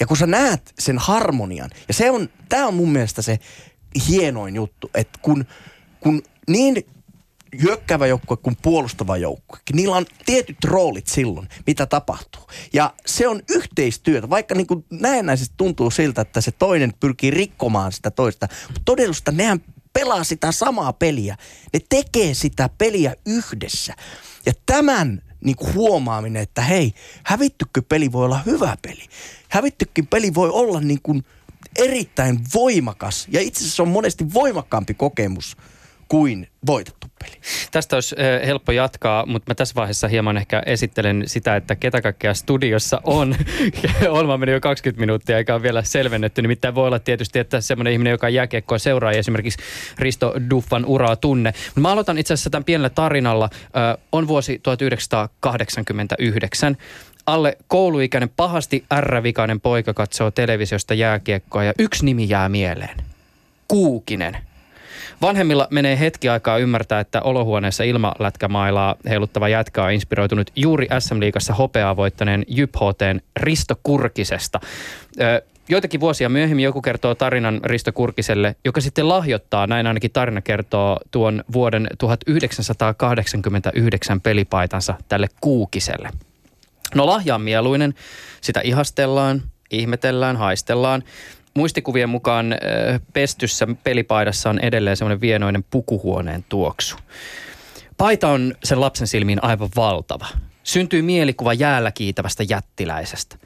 Ja 0.00 0.06
kun 0.06 0.16
sä 0.16 0.26
näet 0.26 0.72
sen 0.78 0.98
harmonian, 0.98 1.70
ja 1.88 1.94
se 1.94 2.10
on, 2.10 2.28
tämä 2.48 2.66
on 2.66 2.74
mun 2.74 2.92
mielestä 2.92 3.22
se 3.22 3.38
hienoin 4.08 4.54
juttu, 4.54 4.90
että 4.94 5.18
kun, 5.22 5.44
kun 6.00 6.22
niin 6.48 6.86
hyökkäävä 7.62 8.06
joukkue 8.06 8.36
kuin 8.36 8.56
puolustava 8.62 9.16
joukkue. 9.16 9.58
Niillä 9.72 9.96
on 9.96 10.06
tietyt 10.26 10.64
roolit 10.64 11.06
silloin, 11.06 11.48
mitä 11.66 11.86
tapahtuu. 11.86 12.42
Ja 12.72 12.94
se 13.06 13.28
on 13.28 13.42
yhteistyötä, 13.50 14.30
vaikka 14.30 14.54
niin 14.54 14.66
kuin 14.66 14.84
näennäisesti 14.90 15.54
tuntuu 15.56 15.90
siltä, 15.90 16.20
että 16.20 16.40
se 16.40 16.50
toinen 16.50 16.92
pyrkii 17.00 17.30
rikkomaan 17.30 17.92
sitä 17.92 18.10
toista. 18.10 18.48
Mutta 18.66 18.82
todellisuudessa 18.84 19.32
nehän 19.32 19.60
pelaa 19.92 20.24
sitä 20.24 20.52
samaa 20.52 20.92
peliä. 20.92 21.36
Ne 21.72 21.80
tekee 21.88 22.34
sitä 22.34 22.70
peliä 22.78 23.14
yhdessä. 23.26 23.94
Ja 24.46 24.52
tämän 24.66 25.22
niin 25.44 25.56
kuin 25.56 25.74
huomaaminen, 25.74 26.42
että 26.42 26.62
hei, 26.62 26.92
hävittykö 27.24 27.82
peli 27.88 28.12
voi 28.12 28.24
olla 28.24 28.42
hyvä 28.46 28.76
peli. 28.82 29.04
Hävittykin 29.48 30.06
peli 30.06 30.34
voi 30.34 30.50
olla 30.50 30.80
niin 30.80 31.00
kuin 31.02 31.24
erittäin 31.78 32.40
voimakas. 32.54 33.28
Ja 33.30 33.40
itse 33.40 33.64
asiassa 33.64 33.82
on 33.82 33.88
monesti 33.88 34.34
voimakkaampi 34.34 34.94
kokemus 34.94 35.56
kuin 36.08 36.48
voitettu 36.66 36.99
peli. 37.24 37.40
Tästä 37.70 37.96
olisi 37.96 38.16
helppo 38.46 38.72
jatkaa, 38.72 39.26
mutta 39.26 39.50
mä 39.50 39.54
tässä 39.54 39.74
vaiheessa 39.74 40.08
hieman 40.08 40.36
ehkä 40.36 40.62
esittelen 40.66 41.22
sitä, 41.26 41.56
että 41.56 41.76
ketä 41.76 42.02
kaikkea 42.02 42.34
studiossa 42.34 43.00
on. 43.04 43.36
Olma 44.08 44.38
meni 44.38 44.52
jo 44.52 44.60
20 44.60 45.00
minuuttia, 45.00 45.38
eikä 45.38 45.54
ole 45.54 45.62
vielä 45.62 45.82
selvennetty. 45.82 46.42
Nimittäin 46.42 46.74
voi 46.74 46.86
olla 46.86 46.98
tietysti, 46.98 47.38
että 47.38 47.60
semmoinen 47.60 47.92
ihminen, 47.92 48.10
joka 48.10 48.28
jääkiekkoa 48.28 48.78
seuraa 48.78 49.12
esimerkiksi 49.12 49.58
Risto 49.98 50.34
Duffan 50.50 50.84
uraa 50.84 51.16
tunne. 51.16 51.52
Mä 51.74 51.92
aloitan 51.92 52.18
itse 52.18 52.34
asiassa 52.34 52.50
tämän 52.50 52.64
pienellä 52.64 52.90
tarinalla. 52.90 53.50
On 54.12 54.28
vuosi 54.28 54.60
1989 54.62 56.76
alle 57.26 57.56
kouluikäinen 57.68 58.30
pahasti 58.36 58.84
ärrävikainen 58.92 59.60
poika 59.60 59.94
katsoo 59.94 60.30
televisiosta 60.30 60.94
jääkiekkoa 60.94 61.64
ja 61.64 61.72
yksi 61.78 62.04
nimi 62.04 62.28
jää 62.28 62.48
mieleen. 62.48 62.96
Kuukinen. 63.68 64.49
Vanhemmilla 65.22 65.68
menee 65.70 65.98
hetki 65.98 66.28
aikaa 66.28 66.58
ymmärtää, 66.58 67.00
että 67.00 67.22
olohuoneessa 67.22 67.84
ilmalätkämailaa 67.84 68.96
heiluttava 69.08 69.48
jätkä 69.48 69.84
on 69.84 69.92
inspiroitunut 69.92 70.50
juuri 70.56 70.88
SM-liigassa 70.98 71.54
hopeaa 71.54 71.96
voittaneen 71.96 72.44
JYP 72.48 72.74
Risto 73.36 73.74
Kurkisesta. 73.82 74.60
Ö, 75.20 75.42
joitakin 75.68 76.00
vuosia 76.00 76.28
myöhemmin 76.28 76.64
joku 76.64 76.82
kertoo 76.82 77.14
tarinan 77.14 77.60
Risto 77.64 77.92
Kurkiselle, 77.92 78.56
joka 78.64 78.80
sitten 78.80 79.08
lahjoittaa, 79.08 79.66
näin 79.66 79.86
ainakin 79.86 80.10
tarina 80.10 80.40
kertoo, 80.40 81.00
tuon 81.10 81.44
vuoden 81.52 81.88
1989 81.98 84.20
pelipaitansa 84.20 84.94
tälle 85.08 85.28
Kuukiselle. 85.40 86.10
No 86.94 87.06
lahja 87.06 87.34
on 87.34 87.40
mieluinen, 87.40 87.94
sitä 88.40 88.60
ihastellaan, 88.60 89.42
ihmetellään, 89.70 90.36
haistellaan. 90.36 91.02
Muistikuvien 91.60 92.08
mukaan 92.08 92.52
äh, 92.52 92.58
pestyssä 93.12 93.68
pelipaidassa 93.84 94.50
on 94.50 94.58
edelleen 94.58 94.96
semmoinen 94.96 95.20
vienoinen 95.20 95.64
pukuhuoneen 95.70 96.44
tuoksu. 96.48 96.96
Paita 97.96 98.28
on 98.28 98.54
sen 98.64 98.80
lapsen 98.80 99.06
silmiin 99.06 99.44
aivan 99.44 99.68
valtava. 99.76 100.26
Syntyy 100.62 101.02
mielikuva 101.02 101.54
jäällä 101.54 101.92
kiitävästä 101.92 102.42
jättiläisestä. 102.48 103.36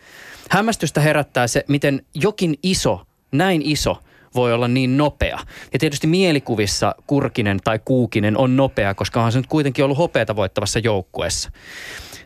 Hämmästystä 0.50 1.00
herättää 1.00 1.46
se, 1.46 1.64
miten 1.68 2.03
jokin 2.14 2.59
iso, 2.62 3.07
näin 3.33 3.62
iso, 3.62 3.98
voi 4.35 4.53
olla 4.53 4.68
niin 4.68 4.96
nopea. 4.96 5.38
Ja 5.72 5.79
tietysti 5.79 6.07
mielikuvissa 6.07 6.94
Kurkinen 7.07 7.61
tai 7.64 7.81
Kuukinen 7.85 8.37
on 8.37 8.57
nopea, 8.57 8.94
koska 8.94 9.20
onhan 9.20 9.33
se 9.33 9.38
nyt 9.38 9.46
kuitenkin 9.46 9.85
ollut 9.85 9.98
hopeata 9.98 10.37
voittavassa 10.37 10.79
joukkueessa. 10.79 11.50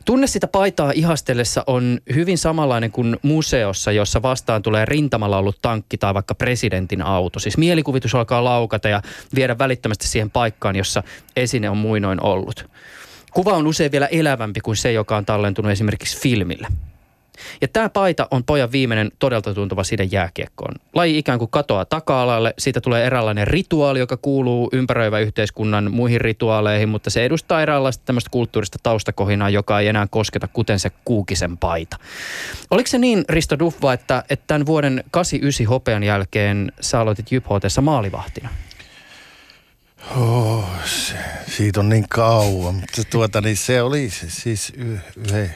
Tunne 0.09 0.27
sitä 0.27 0.47
paitaa 0.47 0.93
ihastellessa 0.95 1.65
on 1.67 1.99
hyvin 2.15 2.39
samanlainen 2.39 2.91
kuin 2.91 3.17
museossa, 3.23 3.93
jossa 3.93 4.23
vastaan 4.23 4.63
tulee 4.63 4.85
rintamalla 4.85 5.39
ollut 5.39 5.59
tankki 5.63 5.99
tai 5.99 6.15
vaikka 6.15 6.35
presidentin 6.35 7.03
auto. 7.03 7.39
Siis 7.39 7.59
mielikuvitus 7.59 8.15
alkaa 8.15 8.45
laukata 8.45 8.89
ja 8.89 9.03
viedä 9.35 9.59
välittömästi 9.59 10.07
siihen 10.07 10.31
paikkaan, 10.31 10.77
jossa 10.77 11.03
esine 11.37 11.71
on 11.71 11.77
muinoin 11.77 12.25
ollut. 12.25 12.71
Kuva 13.33 13.53
on 13.53 13.67
usein 13.67 13.93
vielä 13.93 14.07
elävämpi 14.07 14.61
kuin 14.61 14.77
se, 14.77 14.93
joka 14.93 15.17
on 15.17 15.25
tallentunut 15.25 15.73
esimerkiksi 15.73 16.21
filmille. 16.21 16.69
Ja 17.61 17.69
tämä 17.69 17.89
paita 17.89 18.29
on 18.31 18.45
pojan 18.45 18.73
viimeinen 18.73 19.11
todelta 19.19 19.55
tuntuva 19.55 19.85
side 19.85 20.05
jääkiekkoon. 20.05 20.75
Laji 20.95 21.19
ikään 21.19 21.39
kuin 21.39 21.51
katoaa 21.51 21.85
taka-alalle, 21.85 22.55
siitä 22.59 22.81
tulee 22.81 23.07
eräänlainen 23.07 23.47
rituaali, 23.47 23.99
joka 23.99 24.17
kuuluu 24.17 24.69
ympäröivän 24.73 25.23
yhteiskunnan 25.23 25.93
muihin 25.93 26.21
rituaaleihin, 26.21 26.89
mutta 26.89 27.11
se 27.11 27.25
edustaa 27.25 27.63
eräänlaista 27.63 28.05
tämmöistä 28.05 28.31
kulttuurista 28.31 28.79
taustakohinaa, 28.83 29.51
joka 29.51 29.81
ei 29.81 29.89
enää 29.89 30.07
kosketa 30.11 30.49
kuten 30.49 30.79
se 30.79 30.91
kuukisen 31.05 31.59
paita. 31.59 31.97
Oliko 32.71 32.87
se 32.87 32.99
niin, 32.99 33.25
Risto 33.29 33.59
Duffa, 33.59 33.93
että, 33.93 34.25
että 34.31 34.45
tämän 34.47 34.67
vuoden 34.67 35.05
89 35.11 35.67
hopean 35.67 36.03
jälkeen 36.03 36.73
sä 36.81 37.01
aloitit 37.01 37.33
JYP 37.33 37.47
maalivahtina? 37.81 38.49
Oh, 40.17 40.65
se, 40.85 41.15
siitä 41.57 41.81
on 41.81 41.89
niin 41.89 42.09
kauan, 42.09 42.75
mutta 42.75 43.03
tuota, 43.11 43.41
niin 43.41 43.57
se 43.57 43.83
oli 43.83 44.11
siis 44.11 44.73
y- 44.77 44.99
yhe, 45.31 45.51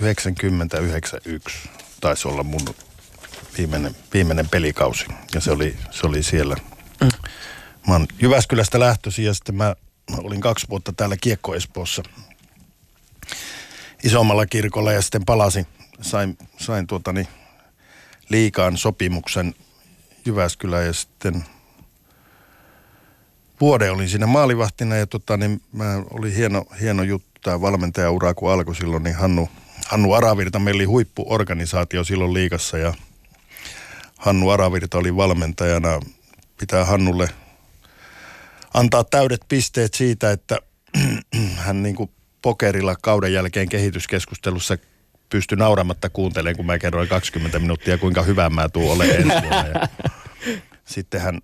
90-91 0.00 1.68
taisi 2.00 2.28
olla 2.28 2.42
mun 2.42 2.74
viimeinen, 3.58 3.96
viimeinen 4.14 4.48
pelikausi 4.48 5.06
ja 5.34 5.40
se 5.40 5.50
oli, 5.50 5.76
se 5.90 6.06
oli 6.06 6.22
siellä. 6.22 6.56
Mä 7.86 7.92
oon 7.92 8.06
Jyväskylästä 8.22 8.80
lähtöisin 8.80 9.24
ja 9.24 9.34
sitten 9.34 9.54
mä, 9.54 9.76
mä 10.10 10.16
olin 10.16 10.40
kaksi 10.40 10.66
vuotta 10.70 10.92
täällä 10.92 11.16
Kiekko 11.16 11.54
Espoossa 11.54 12.02
isommalla 14.04 14.46
kirkolla 14.46 14.92
ja 14.92 15.02
sitten 15.02 15.24
palasin, 15.24 15.66
sain, 16.00 16.38
sain 16.58 16.86
tuotani 16.86 17.28
liikaan 18.28 18.76
sopimuksen 18.76 19.54
Jyväskylään 20.26 20.86
ja 20.86 20.92
sitten 20.92 21.44
vuode 23.60 23.90
olin 23.90 24.08
siinä 24.08 24.26
maalivahtina 24.26 24.96
ja 24.96 25.06
tota, 25.06 25.36
niin 25.36 25.62
mä 25.72 26.02
oli 26.10 26.34
hieno, 26.34 26.64
hieno 26.80 27.02
juttu 27.02 27.30
tämä 27.42 27.60
valmentajaura, 27.60 28.34
kun 28.34 28.52
alkoi 28.52 28.76
silloin, 28.76 29.02
niin 29.02 29.16
Hannu, 29.16 29.48
Hannu 29.90 30.12
Aravirta, 30.12 30.58
meillä 30.58 30.78
oli 30.78 30.84
huippuorganisaatio 30.84 32.04
silloin 32.04 32.34
liikassa 32.34 32.78
ja 32.78 32.94
Hannu 34.18 34.50
Aravirta 34.50 34.98
oli 34.98 35.16
valmentajana. 35.16 36.00
Pitää 36.60 36.84
Hannulle 36.84 37.28
antaa 38.74 39.04
täydet 39.04 39.40
pisteet 39.48 39.94
siitä, 39.94 40.30
että 40.30 40.58
hän 41.64 41.82
niin 41.82 41.94
kuin 41.94 42.10
pokerilla 42.42 42.96
kauden 43.02 43.32
jälkeen 43.32 43.68
kehityskeskustelussa 43.68 44.78
pystyi 45.30 45.58
nauramatta 45.58 46.10
kuuntelemaan, 46.10 46.56
kun 46.56 46.66
mä 46.66 46.78
kerroin 46.78 47.08
20 47.08 47.58
minuuttia, 47.58 47.98
kuinka 47.98 48.22
hyvä 48.22 48.50
mä 48.50 48.68
tuun 48.68 48.92
ole 48.92 49.04
ensi 49.04 49.28
vuonna. 49.28 49.88
sitten 50.94 51.20
hän 51.20 51.40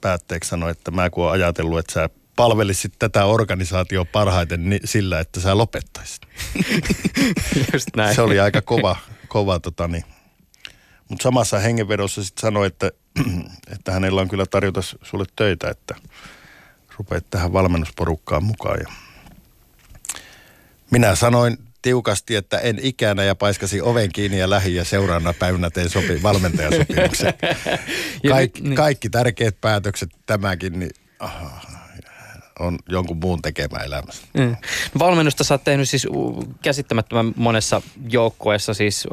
päätteeksi 0.00 0.50
sanoi, 0.50 0.70
että 0.70 0.90
mä 0.90 1.10
kun 1.10 1.24
olen 1.24 1.32
ajatellut, 1.42 1.78
että 1.78 1.92
sä 1.92 2.08
palvelisit 2.36 2.92
tätä 2.98 3.24
organisaatioa 3.24 4.04
parhaiten 4.04 4.70
niin 4.70 4.80
sillä, 4.84 5.20
että 5.20 5.40
sä 5.40 5.58
lopettaisit. 5.58 6.22
Just 7.72 7.88
näin. 7.96 8.14
Se 8.14 8.22
oli 8.22 8.40
aika 8.40 8.62
kova, 8.62 8.96
kova 9.28 9.60
tota 9.60 9.88
niin. 9.88 10.04
Mutta 11.08 11.22
samassa 11.22 11.58
hengenvedossa 11.58 12.24
sitten 12.24 12.40
sanoi, 12.40 12.66
että, 12.66 12.90
että 13.74 13.92
hänellä 13.92 14.20
on 14.20 14.28
kyllä 14.28 14.46
tarjota 14.46 14.80
sulle 14.82 15.24
töitä, 15.36 15.70
että 15.70 15.94
rupeat 16.98 17.24
tähän 17.30 17.52
valmennusporukkaan 17.52 18.44
mukaan. 18.44 18.80
Ja 18.80 18.88
minä 20.90 21.14
sanoin 21.14 21.58
tiukasti, 21.82 22.36
että 22.36 22.58
en 22.58 22.78
ikänä 22.82 23.24
ja 23.24 23.34
paiskasi 23.34 23.80
oven 23.80 24.12
kiinni 24.12 24.38
ja 24.38 24.50
lähi 24.50 24.74
ja 24.74 24.84
seuraavana 24.84 25.32
päivänä 25.32 25.70
tein 25.70 25.90
sopi, 25.90 26.22
valmentajasopimuksen. 26.22 27.34
Kaik. 28.28 28.52
Kaikki 28.74 29.10
tärkeät 29.10 29.60
päätökset 29.60 30.10
tämäkin, 30.26 30.78
niin 30.78 30.90
aha, 31.18 31.60
on 32.58 32.78
jonkun 32.88 33.16
muun 33.16 33.42
tekemä 33.42 33.78
elämässä. 33.78 34.26
Mm. 34.34 34.56
Valmennusta 34.98 35.44
sä 35.44 35.54
oot 35.54 35.64
tehnyt 35.64 35.88
siis 35.88 36.06
käsittämättömän 36.62 37.32
monessa 37.36 37.82
joukkueessa, 38.10 38.74
siis 38.74 39.08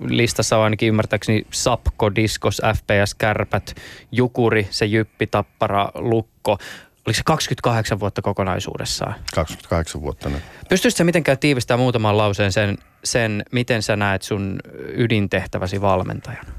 listassa 0.00 0.56
on 0.56 0.64
ainakin 0.64 0.88
ymmärtääkseni 0.88 1.46
Sapko, 1.50 2.14
Diskos, 2.14 2.62
FPS, 2.76 3.14
Kärpät, 3.14 3.74
Jukuri, 4.12 4.68
se 4.70 4.86
Jyppi, 4.86 5.26
Tappara, 5.26 5.90
Lukko. 5.94 6.58
Oliko 7.06 7.16
se 7.16 7.22
28 7.24 8.00
vuotta 8.00 8.22
kokonaisuudessaan? 8.22 9.14
28 9.34 10.02
vuotta 10.02 10.28
nyt. 10.28 10.42
Pystyisit 10.68 10.98
sä 10.98 11.04
mitenkään 11.04 11.38
tiivistämään 11.38 11.80
muutaman 11.80 12.18
lauseen 12.18 12.52
sen, 12.52 12.78
sen, 13.04 13.42
miten 13.52 13.82
sä 13.82 13.96
näet 13.96 14.22
sun 14.22 14.58
ydintehtäväsi 14.96 15.80
valmentajana? 15.80 16.52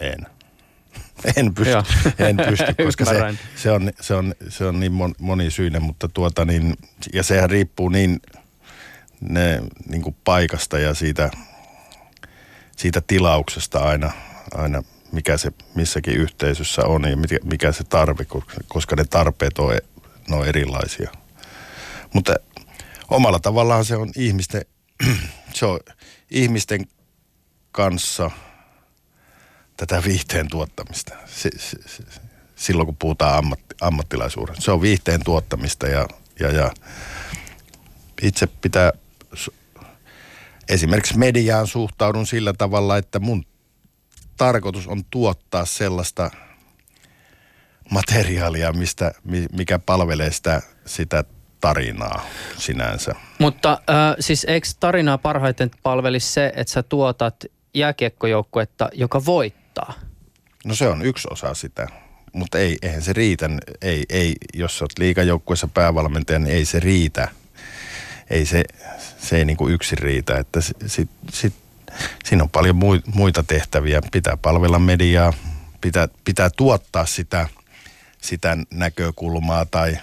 En. 0.00 0.37
En 1.36 1.54
pysty, 1.54 1.72
en 2.28 2.36
pysty 2.36 2.84
koska 2.84 3.04
se, 3.04 3.20
se, 3.56 3.70
on, 3.70 3.92
se, 4.00 4.14
on, 4.14 4.34
se 4.48 4.64
on 4.64 4.80
niin 4.80 4.92
mon, 4.92 5.14
monisyinen, 5.18 5.82
mutta 5.82 6.08
tuota 6.08 6.44
niin, 6.44 6.76
ja 7.12 7.22
sehän 7.22 7.50
riippuu 7.50 7.88
niin, 7.88 8.20
ne, 9.20 9.62
niin 9.88 10.02
kuin 10.02 10.16
paikasta 10.24 10.78
ja 10.78 10.94
siitä, 10.94 11.30
siitä 12.76 13.00
tilauksesta 13.06 13.78
aina, 13.78 14.10
aina 14.54 14.82
mikä 15.12 15.36
se 15.36 15.52
missäkin 15.74 16.14
yhteisössä 16.16 16.82
on 16.84 17.02
ja 17.10 17.16
mikä 17.44 17.72
se 17.72 17.84
tarve, 17.84 18.26
koska 18.68 18.96
ne 18.96 19.04
tarpeet 19.04 19.58
on, 19.58 19.78
ne 20.28 20.36
on 20.36 20.46
erilaisia. 20.46 21.10
Mutta 22.14 22.34
omalla 23.10 23.38
tavallaan 23.38 23.84
se 23.84 23.96
on 23.96 24.10
ihmisten, 24.16 24.62
se 25.54 25.66
on 25.66 25.80
ihmisten 26.30 26.86
kanssa– 27.72 28.30
tätä 29.78 30.02
viihteen 30.04 30.48
tuottamista. 30.48 31.14
Se, 31.26 31.50
se, 31.56 31.76
se, 31.86 32.02
silloin 32.56 32.86
kun 32.86 32.96
puhutaan 32.96 33.38
ammatti, 33.38 33.74
ammattilaisuudesta. 33.80 34.62
Se 34.62 34.70
on 34.70 34.82
viihteen 34.82 35.24
tuottamista 35.24 35.86
ja, 35.86 36.06
ja, 36.40 36.50
ja 36.50 36.70
itse 38.22 38.46
pitää, 38.46 38.92
esimerkiksi 40.68 41.18
mediaan 41.18 41.66
suhtaudun 41.66 42.26
sillä 42.26 42.52
tavalla, 42.52 42.96
että 42.96 43.18
mun 43.18 43.44
tarkoitus 44.36 44.86
on 44.86 45.04
tuottaa 45.10 45.64
sellaista 45.64 46.30
materiaalia, 47.90 48.72
mistä, 48.72 49.12
mikä 49.52 49.78
palvelee 49.78 50.32
sitä, 50.32 50.62
sitä 50.86 51.24
tarinaa 51.60 52.26
sinänsä. 52.58 53.14
Mutta 53.38 53.72
äh, 53.72 54.16
siis 54.20 54.44
eikö 54.44 54.68
tarinaa 54.80 55.18
parhaiten 55.18 55.70
palvelisi 55.82 56.32
se, 56.32 56.52
että 56.56 56.72
sä 56.72 56.82
tuotat 56.82 57.44
jääkiekkojoukkuetta, 57.74 58.88
joka 58.92 59.24
voittaa? 59.24 59.67
Auttaa? 59.78 60.08
No 60.64 60.74
se 60.74 60.88
on 60.88 61.02
yksi 61.02 61.28
osa 61.30 61.54
sitä, 61.54 61.88
mutta 62.32 62.58
ei, 62.58 62.78
eihän 62.82 63.02
se 63.02 63.12
riitä. 63.12 63.50
Ei, 63.82 64.04
ei, 64.08 64.34
jos 64.54 64.82
olet 64.82 64.98
liikajoukkueessa 64.98 65.68
päävalmentaja, 65.68 66.38
niin 66.38 66.56
ei 66.56 66.64
se 66.64 66.80
riitä. 66.80 67.28
Ei 68.30 68.46
se, 68.46 68.64
se 69.18 69.36
ei 69.36 69.44
niin 69.44 69.56
kuin 69.56 69.74
yksin 69.74 69.98
riitä. 69.98 70.38
Että 70.38 70.60
sit, 70.60 71.10
sit, 71.32 71.54
siinä 72.24 72.42
on 72.42 72.50
paljon 72.50 72.80
muita 73.14 73.42
tehtäviä. 73.42 74.00
Pitää 74.12 74.36
palvella 74.36 74.78
mediaa, 74.78 75.32
pitää, 75.80 76.08
pitää 76.24 76.50
tuottaa 76.56 77.06
sitä, 77.06 77.48
sitä 78.20 78.56
näkökulmaa 78.70 79.66
tai, 79.66 79.98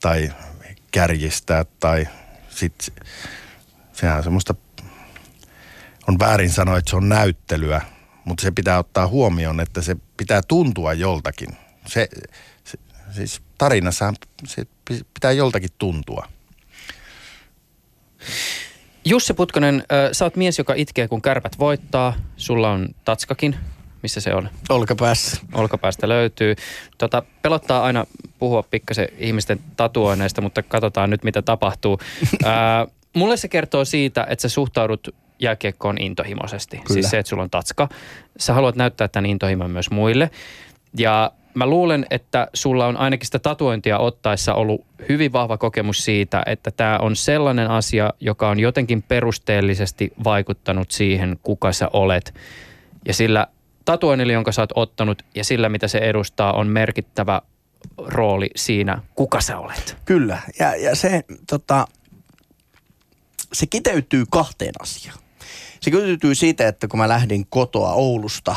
tai 0.00 0.32
kärjistää 0.90 1.64
tai 1.80 2.08
sit, 2.48 2.92
sehän 3.92 4.16
on 4.16 4.24
semmoista, 4.24 4.54
on 6.08 6.18
väärin 6.18 6.50
sanoa, 6.50 6.78
että 6.78 6.90
se 6.90 6.96
on 6.96 7.08
näyttelyä, 7.08 7.93
mutta 8.24 8.42
se 8.42 8.50
pitää 8.50 8.78
ottaa 8.78 9.06
huomioon, 9.06 9.60
että 9.60 9.82
se 9.82 9.96
pitää 10.16 10.40
tuntua 10.48 10.92
joltakin. 10.92 11.48
Se, 11.86 12.08
se 12.64 12.78
siis 13.10 13.42
tarinassa 13.58 14.14
se 14.46 14.66
pitää 15.14 15.32
joltakin 15.32 15.70
tuntua. 15.78 16.28
Jussi 19.04 19.34
Putkonen, 19.34 19.74
äh, 19.74 20.08
sä 20.12 20.24
oot 20.24 20.36
mies, 20.36 20.58
joka 20.58 20.74
itkee, 20.76 21.08
kun 21.08 21.22
kärpät 21.22 21.58
voittaa. 21.58 22.14
Sulla 22.36 22.70
on 22.70 22.88
tatskakin. 23.04 23.56
Missä 24.02 24.20
se 24.20 24.34
on? 24.34 24.48
Olkapäässä. 24.68 25.40
Olkapäästä 25.52 26.08
löytyy. 26.08 26.54
Tota, 26.98 27.22
pelottaa 27.42 27.82
aina 27.82 28.04
puhua 28.38 28.62
pikkasen 28.62 29.08
ihmisten 29.18 29.60
tatuoineista, 29.76 30.40
mutta 30.40 30.62
katsotaan 30.62 31.10
nyt, 31.10 31.24
mitä 31.24 31.42
tapahtuu. 31.42 31.98
äh, 32.46 32.52
mulle 33.14 33.36
se 33.36 33.48
kertoo 33.48 33.84
siitä, 33.84 34.26
että 34.28 34.42
sä 34.42 34.48
suhtaudut 34.48 35.14
jääkiekkoon 35.38 35.98
intohimoisesti. 36.00 36.76
Kyllä. 36.76 36.92
Siis 36.92 37.10
se, 37.10 37.18
että 37.18 37.30
sulla 37.30 37.42
on 37.42 37.50
tatska. 37.50 37.88
Sä 38.38 38.54
haluat 38.54 38.76
näyttää 38.76 39.08
tämän 39.08 39.26
intohimon 39.26 39.70
myös 39.70 39.90
muille. 39.90 40.30
Ja 40.98 41.32
mä 41.54 41.66
luulen, 41.66 42.06
että 42.10 42.48
sulla 42.54 42.86
on 42.86 42.96
ainakin 42.96 43.26
sitä 43.26 43.38
tatuointia 43.38 43.98
ottaessa 43.98 44.54
ollut 44.54 44.84
hyvin 45.08 45.32
vahva 45.32 45.58
kokemus 45.58 46.04
siitä, 46.04 46.42
että 46.46 46.70
tämä 46.70 46.98
on 46.98 47.16
sellainen 47.16 47.70
asia, 47.70 48.12
joka 48.20 48.48
on 48.48 48.60
jotenkin 48.60 49.02
perusteellisesti 49.02 50.12
vaikuttanut 50.24 50.90
siihen, 50.90 51.38
kuka 51.42 51.72
sä 51.72 51.90
olet. 51.92 52.34
Ja 53.06 53.14
sillä 53.14 53.46
tatuoinnilla, 53.84 54.32
jonka 54.32 54.52
sä 54.52 54.62
oot 54.62 54.72
ottanut 54.74 55.22
ja 55.34 55.44
sillä, 55.44 55.68
mitä 55.68 55.88
se 55.88 55.98
edustaa, 55.98 56.52
on 56.52 56.66
merkittävä 56.66 57.42
rooli 57.98 58.50
siinä, 58.56 59.02
kuka 59.14 59.40
sä 59.40 59.58
olet. 59.58 59.96
Kyllä. 60.04 60.38
Ja, 60.58 60.76
ja 60.76 60.96
se 60.96 61.24
tota, 61.50 61.86
se 63.52 63.66
kiteytyy 63.66 64.24
kahteen 64.30 64.72
asiaan. 64.80 65.18
Se 65.84 65.90
kiteytyy 65.90 66.34
siitä, 66.34 66.68
että 66.68 66.88
kun 66.88 66.98
mä 66.98 67.08
lähdin 67.08 67.46
kotoa 67.46 67.92
Oulusta 67.92 68.56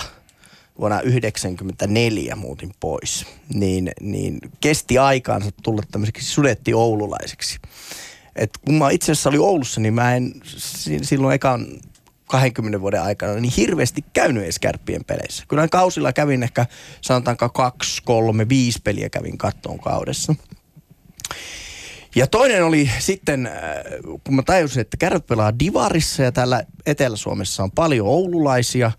vuonna 0.80 0.98
1994 0.98 2.36
muutin 2.36 2.72
pois, 2.80 3.26
niin, 3.54 3.92
niin 4.02 4.40
kesti 4.62 4.98
aikaansa 4.98 5.50
tulla 5.64 5.82
tämmöiseksi 5.92 6.26
sudetti 6.26 6.74
oululaiseksi. 6.74 7.60
Et 8.36 8.50
kun 8.66 8.76
mä 8.76 8.90
itse 8.90 9.12
asiassa 9.12 9.30
olin 9.30 9.40
Oulussa, 9.40 9.82
niin 9.82 9.94
mä 9.94 10.16
en 10.16 10.34
silloin 11.02 11.36
ekan 11.36 11.68
20 12.28 12.82
vuoden 12.82 13.02
aikana 13.02 13.34
niin 13.34 13.54
hirveästi 13.58 14.06
käynyt 14.14 14.44
edes 14.44 14.60
kärppien 14.60 15.06
peleissä. 15.06 15.44
Kyllä 15.48 15.68
kausilla 15.68 16.14
kävin 16.14 16.44
ehkä 16.44 16.66
sanotaanko 17.02 17.50
kaksi, 17.50 18.02
kolme, 18.06 18.50
viisi 18.50 18.80
peliä 18.84 19.10
kävin 19.10 19.38
kattoon 19.38 19.80
kaudessa. 19.80 20.36
Ja 22.18 22.28
toinen 22.28 22.66
oli 22.66 22.90
sitten, 23.00 23.46
äh, 23.46 23.54
kun 24.24 24.36
mä 24.36 24.42
tajusin, 24.42 24.82
että 24.82 24.98
kärpät 24.98 25.28
pelaa 25.28 25.60
Divarissa 25.60 26.24
ja 26.24 26.32
täällä 26.32 26.64
Etelä-Suomessa 26.86 27.64
on 27.64 27.72
paljon 27.72 28.08
oululaisia. 28.08 28.92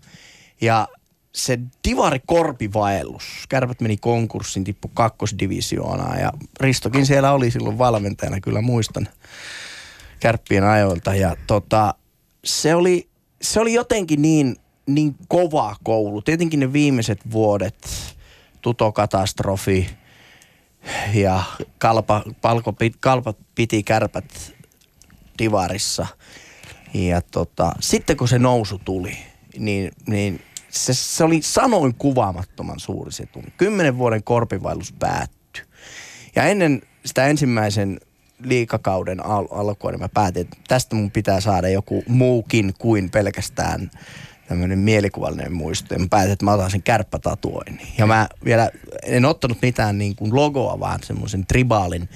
Ja 0.60 0.88
se 1.34 1.58
Divari 1.88 2.20
korpivaellus, 2.26 3.24
kärpät 3.48 3.80
meni 3.80 3.96
konkurssiin, 3.96 4.64
tippu 4.64 4.90
kakkosdivisioonaan 4.94 6.20
ja 6.20 6.32
Ristokin 6.60 7.06
siellä 7.06 7.32
oli 7.32 7.50
silloin 7.50 7.78
valmentajana, 7.78 8.40
kyllä 8.40 8.60
muistan 8.60 9.08
kärppien 10.20 10.64
ajoilta. 10.64 11.14
Ja 11.14 11.36
tota, 11.46 11.94
se 12.44 12.74
oli, 12.74 13.08
se 13.42 13.60
oli 13.60 13.72
jotenkin 13.72 14.22
niin, 14.22 14.56
niin 14.86 15.16
kova 15.28 15.76
koulu. 15.82 16.22
Tietenkin 16.22 16.60
ne 16.60 16.72
viimeiset 16.72 17.20
vuodet, 17.30 17.88
tutokatastrofi 18.62 19.97
ja 21.14 21.42
kalpa, 21.78 22.22
palko, 22.40 22.74
kalpa 23.00 23.34
piti 23.54 23.82
kärpät 23.82 24.54
divarissa. 25.38 26.06
Ja 26.94 27.20
tota, 27.20 27.72
sitten 27.80 28.16
kun 28.16 28.28
se 28.28 28.38
nousu 28.38 28.80
tuli, 28.84 29.18
niin, 29.58 29.92
niin 30.06 30.40
se, 30.68 30.94
se 30.94 31.24
oli 31.24 31.42
sanoin 31.42 31.94
kuvaamattoman 31.94 32.80
suuri 32.80 33.12
se 33.12 33.26
tunne. 33.26 33.50
Kymmenen 33.56 33.98
vuoden 33.98 34.24
korpivaellus 34.24 34.92
päättyi. 34.92 35.64
Ja 36.36 36.44
ennen 36.44 36.82
sitä 37.04 37.26
ensimmäisen 37.26 38.00
liikakauden 38.44 39.26
al- 39.26 39.48
alkua, 39.50 39.90
niin 39.90 40.00
mä 40.00 40.08
päätin, 40.08 40.40
että 40.40 40.56
tästä 40.68 40.96
mun 40.96 41.10
pitää 41.10 41.40
saada 41.40 41.68
joku 41.68 42.02
muukin 42.08 42.74
kuin 42.78 43.10
pelkästään 43.10 43.90
tämmöinen 44.48 44.78
mielikuvallinen 44.78 45.52
muisto. 45.52 45.94
Ja 45.94 46.00
mä 46.00 46.06
päätin, 46.10 46.32
että 46.32 46.44
mä 46.44 46.52
otan 46.52 46.70
sen 46.70 46.82
kärppätatuoinnin. 46.82 47.86
Ja 47.98 48.06
mä 48.06 48.28
vielä 48.44 48.70
en 49.02 49.24
ottanut 49.24 49.58
mitään 49.62 49.98
niin 49.98 50.16
kuin 50.16 50.34
logoa, 50.34 50.80
vaan 50.80 51.00
semmoisen 51.02 51.46
tribaalin, 51.46 52.08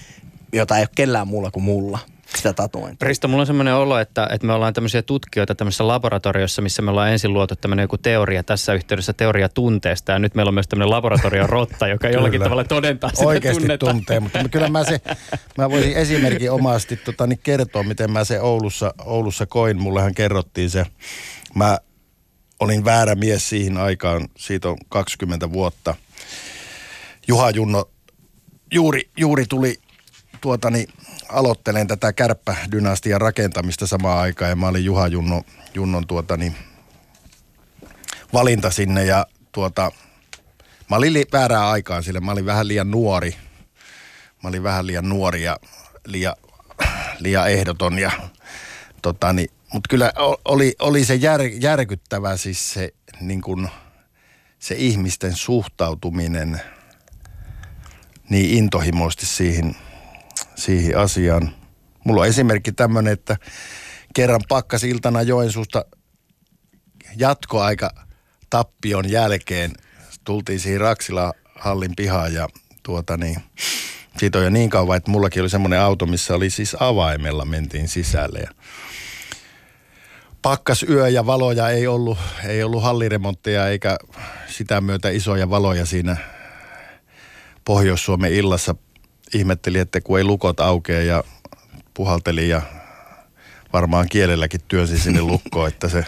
jota 0.53 0.77
ei 0.77 0.83
ole 0.83 0.89
kellään 0.95 1.29
muulla 1.29 1.51
kuin 1.51 1.65
mulla 1.65 1.99
sitä 2.37 2.53
tatuointia. 2.53 3.09
Risto, 3.09 3.29
mulla 3.29 3.43
on 3.43 3.47
semmoinen 3.47 3.75
olo, 3.75 3.99
että, 3.99 4.29
että 4.33 4.47
me 4.47 4.53
ollaan 4.53 4.75
tämmöisiä 4.75 5.03
tutkijoita 5.03 5.55
tämmöisessä 5.55 5.89
laboratoriossa, 5.89 6.63
missä 6.63 6.83
me 6.83 6.91
ollaan 6.91 7.11
ensin 7.11 7.33
luotu 7.33 7.57
tämmöinen 7.57 7.85
joku 7.85 7.99
teoria 7.99 8.43
tässä 8.43 8.75
yhteydessä, 8.75 9.13
teoria 9.13 9.49
tunteesta. 9.49 10.13
Ja 10.13 10.19
nyt 10.19 10.35
meillä 10.35 10.51
on 10.51 10.55
myös 10.55 10.69
tämmöinen 10.69 10.91
laboratorion 10.91 11.49
rotta, 11.49 11.89
joka 11.89 12.09
jollakin 12.17 12.41
tavalla 12.41 12.65
todentaa 12.65 13.11
sitä 13.11 13.27
Oikeasti 13.27 13.61
tunnetta. 13.61 13.87
tuntee, 13.87 14.21
mutta 14.21 14.49
kyllä 14.51 14.69
mä, 14.69 14.85
se, 14.85 15.01
mä 15.59 15.71
voisin 15.71 15.93
esimerkin 15.93 16.51
omasti 16.51 16.97
tota, 16.97 17.27
niin 17.27 17.41
kertoa, 17.43 17.83
miten 17.83 18.13
mä 18.13 18.25
se 18.25 18.41
Oulussa, 18.41 18.95
Oulussa 19.05 19.47
koin. 19.47 19.81
Mullehan 19.83 20.15
kerrottiin 20.15 20.71
se. 20.71 20.87
Mä 21.55 21.79
olin 22.63 22.85
väärä 22.85 23.15
mies 23.15 23.49
siihen 23.49 23.77
aikaan, 23.77 24.29
siitä 24.37 24.69
on 24.69 24.77
20 24.89 25.53
vuotta. 25.53 25.95
Juha 27.29 27.51
Junno 27.51 27.91
juuri, 28.71 29.11
juuri 29.17 29.47
tuli 29.47 29.81
tuota, 30.41 30.71
niin, 30.71 30.89
aloittelen 31.29 31.87
tätä 31.89 32.13
kärppädynastian 32.13 33.21
rakentamista 33.21 33.87
samaan 33.87 34.19
aikaan 34.19 34.51
ja 34.51 34.57
mä 34.57 34.69
olin 34.69 34.85
Juha 34.85 35.09
Junno, 35.09 35.43
Junnon 35.75 36.07
tuota, 36.07 36.37
niin, 36.37 36.57
valinta 38.33 38.71
sinne 38.71 39.05
ja 39.05 39.27
tuota, 39.53 39.93
mä 40.91 40.97
olin 40.97 41.13
li- 41.13 41.29
väärään 41.33 41.67
aikaan 41.67 42.03
sille, 42.03 42.21
mä 42.21 42.33
olin 42.33 42.47
vähän 42.47 42.69
liian 42.69 42.91
nuori. 42.91 43.37
Mä 44.43 44.49
olin 44.49 44.63
vähän 44.63 44.87
liian 44.87 45.09
nuori 45.09 45.43
ja 45.43 45.57
liian, 46.07 46.35
liian 47.19 47.51
ehdoton 47.51 47.99
ja 47.99 48.11
tota, 49.03 49.33
niin, 49.33 49.51
mutta 49.73 49.89
kyllä 49.89 50.13
oli, 50.45 50.75
oli 50.79 51.05
se 51.05 51.15
jär, 51.15 51.41
järkyttävä 51.43 52.37
siis 52.37 52.73
se, 52.73 52.95
niin 53.21 53.41
kun, 53.41 53.69
se 54.59 54.75
ihmisten 54.79 55.37
suhtautuminen 55.37 56.61
niin 58.31 58.59
intohimoisesti 58.59 59.27
siihen, 59.27 59.77
siihen 60.55 60.99
asiaan. 60.99 61.55
Mulla 62.05 62.21
on 62.21 62.29
esimerkki 62.29 62.73
tämmöinen, 62.73 63.13
että 63.13 63.37
kerran 64.15 64.41
pakkasiltana 64.49 65.23
Joensuusta 65.23 65.85
jatkoaika 67.17 67.91
tappion 68.51 69.11
jälkeen 69.11 69.73
tultiin 70.25 70.61
siihen 70.61 70.81
Raksila 70.81 71.33
hallin 71.59 71.97
pihaan 71.97 72.35
ja 72.35 72.49
tuota 72.83 73.17
niin, 73.17 73.37
siitä 74.19 74.39
on 74.39 74.45
jo 74.45 74.51
niin 74.51 74.71
kauan, 74.71 74.97
että 74.97 75.11
mullakin 75.11 75.43
oli 75.43 75.51
semmoinen 75.51 75.81
auto, 75.81 76.07
missä 76.07 76.35
oli 76.35 76.51
siis 76.51 76.77
avaimella 76.81 77.45
mentiin 77.45 77.89
sisälle 77.89 78.39
ja 78.39 78.51
pakkas 80.43 80.83
yö 80.89 81.09
ja 81.09 81.27
valoja 81.27 81.69
ei 81.69 81.87
ollut, 81.87 82.19
ei 82.47 82.63
ollut 82.63 82.83
halliremontteja 82.83 83.69
eikä 83.69 83.99
sitä 84.47 84.81
myötä 84.81 85.11
isoja 85.11 85.51
valoja 85.51 85.87
siinä 85.87 86.17
Pohjois-Suomen 87.65 88.33
illassa. 88.33 88.75
Ihmetteli, 89.35 89.79
että 89.79 90.01
kun 90.01 90.19
ei 90.19 90.25
lukot 90.25 90.61
aukea 90.61 91.03
ja 91.03 91.25
puhalteli 91.95 92.49
ja 92.49 92.63
varmaan 93.73 94.09
kielelläkin 94.09 94.61
työnsi 94.69 94.99
sinne 94.99 95.21
lukkoon, 95.33 95.69
että 95.69 95.89
se 95.89 96.05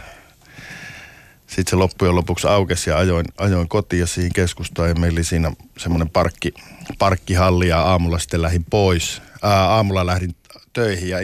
sitten 1.47 1.71
se 1.71 1.77
loppujen 1.77 2.15
lopuksi 2.15 2.47
aukesi 2.47 2.91
ja 2.91 2.99
ajoin, 2.99 3.27
ajoin 3.39 3.69
kotiin 3.69 4.01
ja 4.01 4.07
siihen 4.07 4.33
keskustaan 4.33 4.89
ja 4.89 4.95
meillä 4.95 5.17
oli 5.17 5.25
siinä 5.25 5.53
semmoinen 5.79 6.11
parkki, 6.11 6.55
parkkihalli 6.99 7.69
ja 7.69 7.83
aamulla 7.83 8.19
sitten 8.19 8.43
lähdin 8.43 8.65
pois. 8.71 9.23
Ää, 9.43 9.69
aamulla 9.69 10.07
lähdin 10.07 10.35
töihin 10.75 11.09
ja 11.09 11.19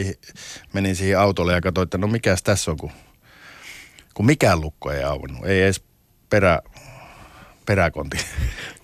menin 0.73 0.97
siihen 0.97 1.19
autolle 1.21 1.53
ja 1.53 1.61
katsoin, 1.61 1.85
että 1.85 1.99
no 1.99 2.07
mikäs 2.07 2.43
tässä 2.43 2.71
on, 2.71 2.77
kun, 2.77 2.91
kun 4.15 4.27
mikään 4.27 4.61
lukko 4.61 4.93
ei 4.93 5.03
auennut. 5.03 5.47
Ei 5.47 5.63
edes 5.63 5.83
perä, 6.31 6.61
peräkonti 7.67 8.19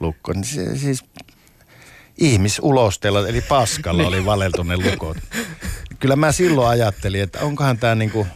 lukko. 0.01 0.33
Niin 0.33 0.45
se, 0.45 0.79
siis 0.79 1.05
ihmisulosteella, 2.19 3.29
eli 3.29 3.41
paskalla 3.41 4.07
oli 4.07 4.25
valeltu 4.25 4.63
ne 4.63 4.77
lukot. 4.77 5.17
Kyllä 6.01 6.17
mä 6.17 6.33
silloin 6.33 6.69
ajattelin, 6.69 7.23
että 7.23 7.41
onkohan 7.41 7.79
tämä 7.79 7.95
niinku, 7.95 8.27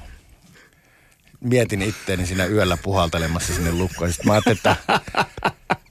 mietin 1.40 1.83
itteeni 1.83 2.27
siinä 2.27 2.45
yöllä 2.45 2.77
puhaltelemassa 2.77 3.55
sinne 3.55 3.73
lukkoon. 3.73 4.12
Sitten 4.12 4.27
mä 4.27 4.33
ajattelin, 4.33 4.57
että 4.57 4.77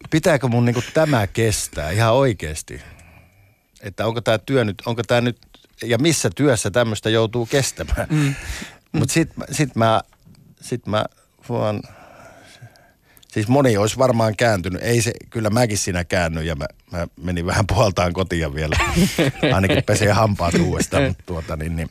pitääkö 0.10 0.48
mun 0.48 0.66
niinku 0.66 0.82
tämä 0.94 1.28
kestää 1.28 1.92
ihan 1.92 2.14
oikeasti. 2.14 2.82
Että 3.82 4.06
onko 4.06 4.22
tämä 4.22 4.38
työ 4.38 4.64
nyt, 4.66 4.82
onko 4.86 5.04
tämä 5.04 5.22
nyt, 5.22 5.38
ja 5.84 5.98
missä 5.98 6.30
työssä 6.36 6.72
tämmöistä 6.72 7.10
joutuu 7.10 7.46
kestämään. 7.46 8.08
Mm. 8.10 8.36
Mutta 8.92 9.14
sitten 9.14 9.44
sit 9.52 9.76
mä, 9.76 10.02
sit 10.62 10.88
mä 10.88 11.06
vaan, 11.50 11.82
siis 13.28 13.48
moni 13.48 13.78
olisi 13.78 13.98
varmaan 13.98 14.36
kääntynyt. 14.36 14.84
Ei 14.84 15.02
se, 15.02 15.12
kyllä 15.30 15.50
mäkin 15.50 15.78
siinä 15.78 16.04
käännyin 16.04 16.48
ja 16.48 16.56
mä, 16.56 16.66
mä 16.92 17.08
menin 17.22 17.46
vähän 17.46 17.68
puoltaan 17.68 18.14
kotiin 18.14 18.56
vielä. 18.56 18.76
Ainakin 19.56 19.84
pesee 19.84 20.12
hampaat 20.12 20.54
uudestaan, 20.54 21.04
mutta 21.04 21.24
tuota 21.26 21.56
niin, 21.56 21.76
niin 21.76 21.90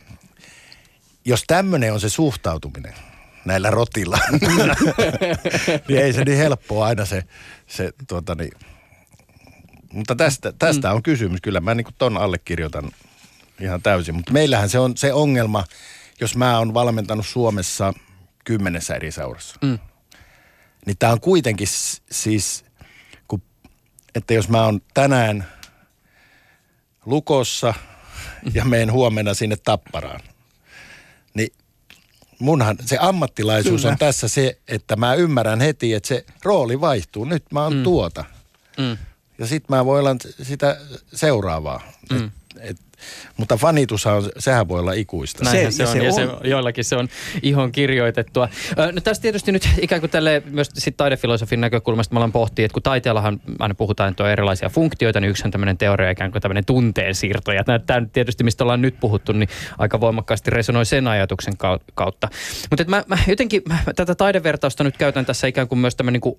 jos 1.24 1.44
tämmöinen 1.46 1.92
on 1.92 2.00
se 2.00 2.08
suhtautuminen 2.08 2.94
näillä 3.44 3.70
rotilla, 3.70 4.18
niin 5.88 6.00
ei 6.00 6.12
se 6.12 6.24
niin 6.24 6.38
helppoa 6.38 6.86
aina 6.86 7.04
se, 7.04 7.24
se 7.66 7.92
tuota 8.08 8.34
niin. 8.34 8.52
Mutta 9.92 10.16
tästä, 10.16 10.52
tästä 10.58 10.92
on 10.92 11.02
kysymys. 11.02 11.40
Kyllä 11.40 11.60
mä 11.60 11.74
niin 11.74 11.86
ton 11.98 12.16
allekirjoitan 12.16 12.90
ihan 13.60 13.82
täysin. 13.82 14.14
Mutta 14.14 14.32
meillähän 14.32 14.68
se 14.68 14.78
on 14.78 14.96
se 14.96 15.12
ongelma, 15.12 15.64
jos 16.20 16.36
mä 16.36 16.58
oon 16.58 16.74
valmentanut 16.74 17.26
Suomessa 17.26 17.94
kymmenessä 18.44 18.94
eri 18.94 19.12
seurassa. 19.12 19.56
Mm. 19.62 19.78
Niin 20.86 20.96
tää 20.98 21.12
on 21.12 21.20
kuitenkin 21.20 21.68
siis, 22.10 22.64
kun, 23.28 23.42
että 24.14 24.34
jos 24.34 24.48
mä 24.48 24.64
oon 24.64 24.80
tänään 24.94 25.46
lukossa 27.06 27.74
ja 28.54 28.64
menen 28.64 28.92
huomenna 28.92 29.34
sinne 29.34 29.56
tapparaan, 29.56 30.20
niin 31.34 31.52
munhan 32.38 32.76
se 32.84 32.98
ammattilaisuus 33.00 33.80
Kyllä. 33.80 33.92
on 33.92 33.98
tässä 33.98 34.28
se, 34.28 34.58
että 34.68 34.96
mä 34.96 35.14
ymmärrän 35.14 35.60
heti, 35.60 35.94
että 35.94 36.08
se 36.08 36.24
rooli 36.42 36.80
vaihtuu. 36.80 37.24
Nyt 37.24 37.44
mä 37.52 37.62
oon 37.62 37.76
mm. 37.76 37.82
tuota. 37.82 38.24
Mm. 38.78 38.98
Ja 39.38 39.46
sit 39.46 39.68
mä 39.68 39.84
voin 39.84 40.00
olla 40.00 40.16
sitä 40.42 40.80
seuraavaa. 41.14 41.80
Mm. 42.10 42.16
Et, 42.24 42.32
et, 42.60 42.76
mutta 43.36 43.56
fanitushan 43.56 44.14
on, 44.16 44.30
sehän 44.38 44.68
voi 44.68 44.80
olla 44.80 44.92
ikuista. 44.92 45.44
Näinhän 45.44 45.72
Se- 45.72 45.76
se, 45.76 45.82
on, 45.82 45.88
se 45.92 45.98
ja 45.98 46.12
se, 46.12 46.26
on. 46.26 46.40
joillakin 46.44 46.84
se 46.84 46.96
on 46.96 47.08
ihon 47.42 47.72
kirjoitettua. 47.72 48.48
Ö, 48.78 48.92
No 48.92 49.00
tässä 49.00 49.22
tietysti 49.22 49.52
nyt 49.52 49.68
ikään 49.82 50.00
kuin 50.00 50.10
tälle 50.10 50.42
myös 50.50 50.68
sit 50.74 50.96
taidefilosofin 50.96 51.60
näkökulmasta 51.60 52.14
me 52.14 52.18
ollaan 52.18 52.32
pohtia, 52.32 52.64
että 52.64 52.72
kun 52.74 52.82
taiteellahan 52.82 53.40
aina 53.58 53.74
puhutaan, 53.74 54.10
että 54.10 54.24
on 54.24 54.30
erilaisia 54.30 54.68
funktioita, 54.68 55.20
niin 55.20 55.30
yksi 55.30 55.42
on 55.44 55.50
tämmöinen 55.50 55.78
teoria 55.78 56.10
ikään 56.10 56.32
kuin 56.32 56.42
tämmöinen 56.42 56.64
tunteen 56.64 57.14
siirto. 57.14 57.52
Ja 57.52 57.64
tämä 57.64 58.02
tietysti, 58.12 58.44
mistä 58.44 58.64
ollaan 58.64 58.82
nyt 58.82 59.00
puhuttu, 59.00 59.32
niin 59.32 59.48
aika 59.78 60.00
voimakkaasti 60.00 60.50
resonoi 60.50 60.86
sen 60.86 61.08
ajatuksen 61.08 61.54
kau- 61.54 61.84
kautta. 61.94 62.28
Mutta 62.70 62.84
mä, 62.88 63.04
mä 63.06 63.18
jotenkin 63.26 63.62
mä 63.68 63.78
tätä 63.96 64.14
taidevertausta 64.14 64.84
nyt 64.84 64.96
käytän 64.96 65.26
tässä 65.26 65.46
ikään 65.46 65.68
kuin 65.68 65.78
myös 65.78 65.96
tämän 65.96 66.12
niin 66.12 66.20
kuin 66.20 66.38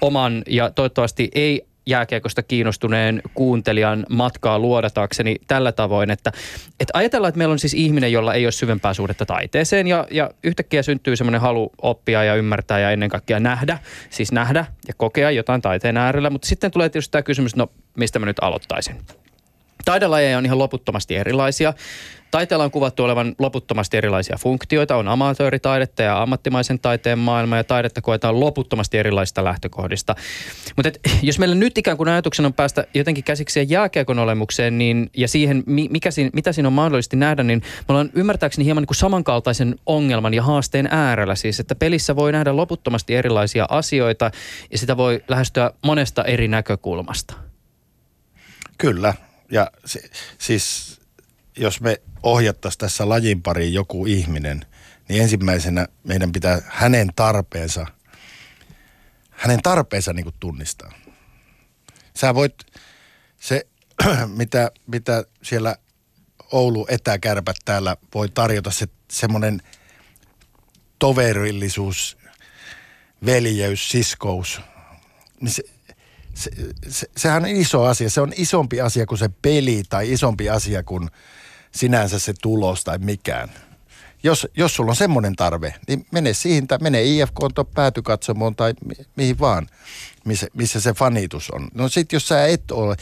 oman 0.00 0.42
ja 0.46 0.70
toivottavasti 0.70 1.30
ei 1.34 1.66
jääkiekosta 1.86 2.42
kiinnostuneen 2.42 3.22
kuuntelijan 3.34 4.06
matkaa 4.08 4.58
luodatakseni 4.58 5.36
tällä 5.46 5.72
tavoin, 5.72 6.10
että, 6.10 6.32
että 6.80 6.90
ajatellaan, 6.94 7.28
että 7.28 7.38
meillä 7.38 7.52
on 7.52 7.58
siis 7.58 7.74
ihminen, 7.74 8.12
jolla 8.12 8.34
ei 8.34 8.46
ole 8.46 8.52
syvempää 8.52 8.94
suhdetta 8.94 9.26
taiteeseen 9.26 9.86
ja, 9.86 10.06
ja 10.10 10.30
yhtäkkiä 10.44 10.82
syntyy 10.82 11.16
semmoinen 11.16 11.40
halu 11.40 11.72
oppia 11.82 12.24
ja 12.24 12.34
ymmärtää 12.34 12.78
ja 12.78 12.90
ennen 12.90 13.08
kaikkea 13.08 13.40
nähdä, 13.40 13.78
siis 14.10 14.32
nähdä 14.32 14.66
ja 14.88 14.94
kokea 14.96 15.30
jotain 15.30 15.62
taiteen 15.62 15.96
äärellä, 15.96 16.30
mutta 16.30 16.48
sitten 16.48 16.70
tulee 16.70 16.88
tietysti 16.88 17.12
tämä 17.12 17.22
kysymys, 17.22 17.56
no 17.56 17.66
mistä 17.96 18.18
mä 18.18 18.26
nyt 18.26 18.38
aloittaisin. 18.40 18.96
Taidelajeja 19.84 20.38
on 20.38 20.46
ihan 20.46 20.58
loputtomasti 20.58 21.16
erilaisia. 21.16 21.74
Taiteella 22.30 22.64
on 22.64 22.70
kuvattu 22.70 23.04
olevan 23.04 23.34
loputtomasti 23.38 23.96
erilaisia 23.96 24.36
funktioita. 24.36 24.96
On 24.96 25.08
amatööritaidetta 25.08 26.02
ja 26.02 26.22
ammattimaisen 26.22 26.78
taiteen 26.78 27.18
maailma 27.18 27.56
ja 27.56 27.64
taidetta 27.64 28.00
koetaan 28.00 28.40
loputtomasti 28.40 28.98
erilaisista 28.98 29.44
lähtökohdista. 29.44 30.14
Mutta 30.76 30.90
jos 31.22 31.38
meillä 31.38 31.54
nyt 31.54 31.78
ikään 31.78 31.96
kuin 31.96 32.08
ajatuksena 32.08 32.46
on 32.46 32.54
päästä 32.54 32.86
jotenkin 32.94 33.24
käsiksi 33.24 33.52
siihen 33.52 33.70
jääkiekon 33.70 34.18
olemukseen 34.18 34.78
niin, 34.78 35.10
ja 35.16 35.28
siihen, 35.28 35.62
mi- 35.66 35.88
mikä 35.90 36.10
siinä, 36.10 36.30
mitä 36.32 36.52
siinä 36.52 36.66
on 36.66 36.72
mahdollisesti 36.72 37.16
nähdä, 37.16 37.42
niin 37.42 37.62
me 37.78 37.84
ollaan 37.88 38.10
ymmärtääkseni 38.14 38.64
hieman 38.64 38.82
niin 38.82 38.86
kuin 38.86 38.96
samankaltaisen 38.96 39.74
ongelman 39.86 40.34
ja 40.34 40.42
haasteen 40.42 40.88
äärellä. 40.90 41.34
Siis, 41.34 41.60
että 41.60 41.74
pelissä 41.74 42.16
voi 42.16 42.32
nähdä 42.32 42.56
loputtomasti 42.56 43.14
erilaisia 43.14 43.66
asioita 43.68 44.30
ja 44.70 44.78
sitä 44.78 44.96
voi 44.96 45.24
lähestyä 45.28 45.70
monesta 45.84 46.24
eri 46.24 46.48
näkökulmasta. 46.48 47.34
Kyllä. 48.78 49.14
Ja 49.52 49.70
se, 49.84 50.10
siis 50.38 50.96
jos 51.56 51.80
me 51.80 52.00
ohjattaisiin 52.22 52.78
tässä 52.78 53.08
lajin 53.08 53.42
pariin 53.42 53.74
joku 53.74 54.06
ihminen, 54.06 54.66
niin 55.08 55.22
ensimmäisenä 55.22 55.88
meidän 56.04 56.32
pitää 56.32 56.62
hänen 56.66 57.08
tarpeensa, 57.16 57.86
hänen 59.30 59.62
tarpeensa 59.62 60.12
niin 60.12 60.24
kuin 60.24 60.34
tunnistaa. 60.40 60.92
Sä 62.16 62.34
voit, 62.34 62.54
se 63.40 63.66
mitä, 64.38 64.70
mitä 64.86 65.24
siellä 65.42 65.76
Oulu 66.52 66.86
etäkärpät 66.88 67.56
täällä 67.64 67.96
voi 68.14 68.28
tarjota, 68.28 68.70
se 68.70 68.86
semmoinen 69.10 69.62
toverillisuus, 70.98 72.18
veljeys, 73.26 73.88
siskous, 73.88 74.60
niin 75.40 75.50
se, 75.50 75.62
se, 76.34 76.50
se, 76.88 77.10
sehän 77.16 77.42
on 77.42 77.48
iso 77.48 77.84
asia. 77.84 78.10
Se 78.10 78.20
on 78.20 78.32
isompi 78.36 78.80
asia 78.80 79.06
kuin 79.06 79.18
se 79.18 79.30
peli 79.42 79.82
tai 79.88 80.12
isompi 80.12 80.50
asia 80.50 80.82
kuin 80.82 81.10
sinänsä 81.74 82.18
se 82.18 82.34
tulos 82.42 82.84
tai 82.84 82.98
mikään. 82.98 83.48
Jos, 84.22 84.46
jos 84.56 84.74
sulla 84.74 84.90
on 84.92 84.96
semmoinen 84.96 85.36
tarve, 85.36 85.74
niin 85.88 86.06
mene 86.12 86.32
siihen 86.32 86.66
tai 86.66 86.78
mene 86.80 87.02
IFK 87.02 87.36
päätykatsomoon 87.74 88.56
tai 88.56 88.74
mi- 88.84 89.06
mihin 89.16 89.38
vaan, 89.38 89.66
missä, 90.24 90.46
missä 90.54 90.80
se 90.80 90.92
fanitus 90.92 91.50
on. 91.50 91.68
No 91.74 91.88
sit 91.88 92.12
jos 92.12 92.28
sä 92.28 92.46
et 92.46 92.70
ole, 92.70 92.96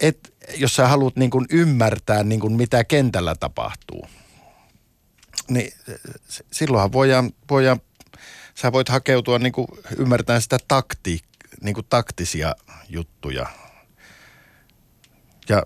et, 0.00 0.34
jos 0.56 0.76
sä 0.76 0.88
haluat 0.88 1.16
niin 1.16 1.30
kuin 1.30 1.46
ymmärtää 1.50 2.22
niin 2.22 2.40
kuin 2.40 2.52
mitä 2.52 2.84
kentällä 2.84 3.34
tapahtuu, 3.40 4.06
niin 5.48 5.72
s- 6.30 6.42
silloinhan 6.52 6.92
voidaan, 6.92 7.30
voidaan 7.50 7.80
sä 8.54 8.72
voit 8.72 8.88
hakeutua 8.88 9.38
niin 9.38 9.52
kuin 9.52 9.66
ymmärtämään 9.98 10.42
sitä 10.42 10.58
takti, 10.68 11.20
niin 11.62 11.74
kuin 11.74 11.86
taktisia 11.90 12.54
juttuja. 12.88 13.46
Ja 15.48 15.62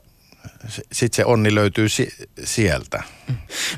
sitten 0.68 1.16
se 1.16 1.24
onni 1.24 1.54
löytyy 1.54 1.88
si- 1.88 2.12
sieltä. 2.44 3.02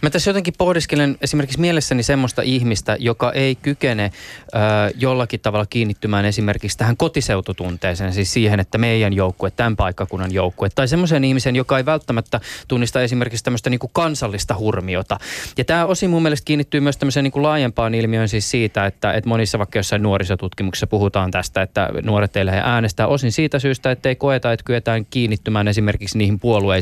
Mä 0.03 0.11
tässä 0.11 0.31
jotenkin 0.31 0.55
pohdiskelen 0.59 1.19
esimerkiksi 1.21 1.61
mielessäni 1.61 2.03
semmoista 2.03 2.43
ihmistä, 2.43 2.97
joka 3.01 3.33
ei 3.33 3.55
kykene 3.55 4.13
ö, 4.55 4.59
jollakin 4.97 5.41
tavalla 5.41 5.67
kiinnittymään 5.67 6.25
esimerkiksi 6.25 6.79
tähän 6.79 6.97
kotiseututunteeseen, 6.97 8.13
siis 8.13 8.33
siihen, 8.33 8.61
että 8.61 8.79
meidän 8.79 9.13
joukkue, 9.13 9.51
tämän 9.51 9.77
paikkakunnan 9.77 10.33
joukkue, 10.33 10.69
tai 10.75 10.89
semmoisen 10.89 11.25
ihmisen, 11.25 11.57
joka 11.57 11.79
ei 11.79 11.87
välttämättä 11.87 12.41
tunnista 12.69 13.03
esimerkiksi 13.03 13.45
tämmöistä 13.45 13.71
niin 13.71 13.79
kuin 13.79 13.91
kansallista 13.93 14.55
hurmiota. 14.59 15.19
Ja 15.59 15.65
tämä 15.65 15.87
osin 15.87 16.11
mun 16.11 16.23
mielestä 16.23 16.45
kiinnittyy 16.45 16.81
myös 16.81 16.97
tämmöiseen 16.97 17.25
niin 17.25 17.33
kuin 17.33 17.43
laajempaan 17.43 17.95
ilmiöön 17.95 18.29
siis 18.29 18.51
siitä, 18.51 18.87
että, 18.87 19.13
että 19.13 19.29
monissa 19.29 19.59
vaikka 19.59 19.79
jossain 19.79 20.03
nuorisotutkimuksissa 20.03 20.87
puhutaan 20.87 21.31
tästä, 21.31 21.63
että 21.63 21.89
nuoret 22.03 22.37
ei 22.37 22.47
lähde 22.47 22.61
äänestää 22.65 23.07
osin 23.07 23.33
siitä 23.33 23.59
syystä, 23.59 23.91
että 23.91 24.09
ei 24.09 24.17
koeta, 24.17 24.53
että 24.53 24.65
kyetään 24.65 25.07
kiinnittymään 25.07 25.69
esimerkiksi 25.69 26.19
niihin 26.19 26.41
puolueisiin, 26.41 26.74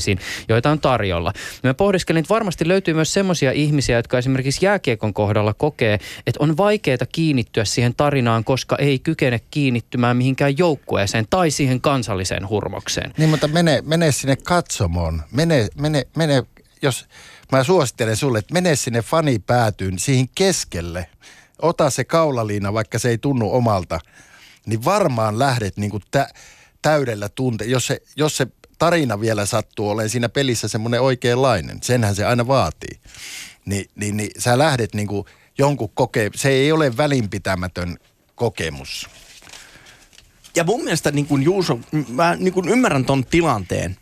joita 0.49 0.71
on 0.71 0.81
tarjolla. 0.81 1.33
Mä 1.63 1.75
pohdiskelin, 1.75 2.21
että 2.21 2.35
varmasti 2.35 2.69
löytyy 2.69 2.95
myös 2.95 3.13
semmoisia 3.13 3.53
ihmisiä, 3.53 3.97
jotka 3.97 4.19
esimerkiksi 4.19 4.67
jääkiekon 4.67 5.15
kohdalla 5.15 5.55
kokee, 5.55 5.99
että 6.27 6.39
on 6.41 6.57
vaikeaa 6.57 6.93
kiinnittyä 7.13 7.65
siihen 7.65 7.95
tarinaan, 7.95 8.45
koska 8.45 8.77
ei 8.77 8.99
kykene 8.99 9.41
kiinnittymään 9.51 10.17
mihinkään 10.17 10.59
joukkueeseen 10.59 11.27
tai 11.31 11.51
siihen 11.51 11.81
kansalliseen 11.81 12.49
hurmokseen. 12.49 13.13
Niin, 13.17 13.31
mutta 13.31 13.49
mene, 13.49 13.83
mene 13.87 14.13
sinne 14.13 14.37
katsomoon. 14.37 15.23
Mene, 15.31 15.69
mene, 15.81 16.07
mene, 16.17 16.43
jos 16.83 17.07
mä 17.53 17.65
suosittelen 17.65 18.17
sulle, 18.17 18.39
että 18.39 18.53
mene 18.53 18.77
sinne 18.77 19.03
fanipäätyyn, 19.03 19.99
siihen 19.99 20.29
keskelle. 20.35 21.07
Ota 21.63 21.91
se 21.91 22.05
kaulaliina, 22.05 22.73
vaikka 22.73 22.99
se 22.99 23.09
ei 23.09 23.19
tunnu 23.19 23.55
omalta. 23.55 24.01
Niin 24.67 24.85
varmaan 24.85 25.39
lähdet 25.39 25.77
niin 25.77 25.91
kuin 25.91 26.03
tä, 26.11 26.29
täydellä 26.83 27.29
tunte. 27.29 27.65
Jos 27.65 27.87
se, 27.87 28.03
jos 28.17 28.37
se 28.37 28.47
tarina 28.83 29.21
vielä 29.21 29.47
sattuu 29.47 29.90
olemaan 29.90 30.11
siinä 30.11 30.29
pelissä 30.29 30.68
semmoinen 30.68 31.01
oikeanlainen, 31.01 31.79
senhän 31.83 32.14
se 32.14 32.25
aina 32.25 32.47
vaatii. 32.47 32.99
Ni, 33.64 33.87
niin, 33.95 34.16
niin 34.16 34.31
sä 34.38 34.59
lähdet 34.59 34.95
niin 34.95 35.09
kuin 35.09 35.27
jonkun 35.59 35.90
kokee, 35.95 36.31
se 36.35 36.49
ei 36.49 36.73
ole 36.73 36.97
välinpitämätön 36.97 37.97
kokemus. 38.35 39.11
Ja 40.57 40.64
mun 40.64 40.85
mielestä 40.85 41.11
niin 41.11 41.27
kuin 41.27 41.42
Juuso, 41.42 41.79
mä 42.09 42.37
niin 42.37 42.53
kuin 42.53 42.68
ymmärrän 42.68 43.05
ton 43.05 43.25
tilanteen. 43.25 43.97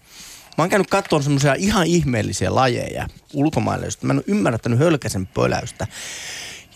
Mä 0.59 0.63
oon 0.63 0.71
käynyt 0.71 0.91
katsomaan 0.91 1.23
semmoisia 1.23 1.55
ihan 1.55 1.87
ihmeellisiä 1.87 2.55
lajeja 2.55 3.07
ulkomaille, 3.35 3.89
mä 4.03 4.13
en 4.13 4.19
ole 4.19 4.25
ymmärtänyt 4.27 4.79
hölkäsen 4.79 5.27
pöläystä. 5.27 5.87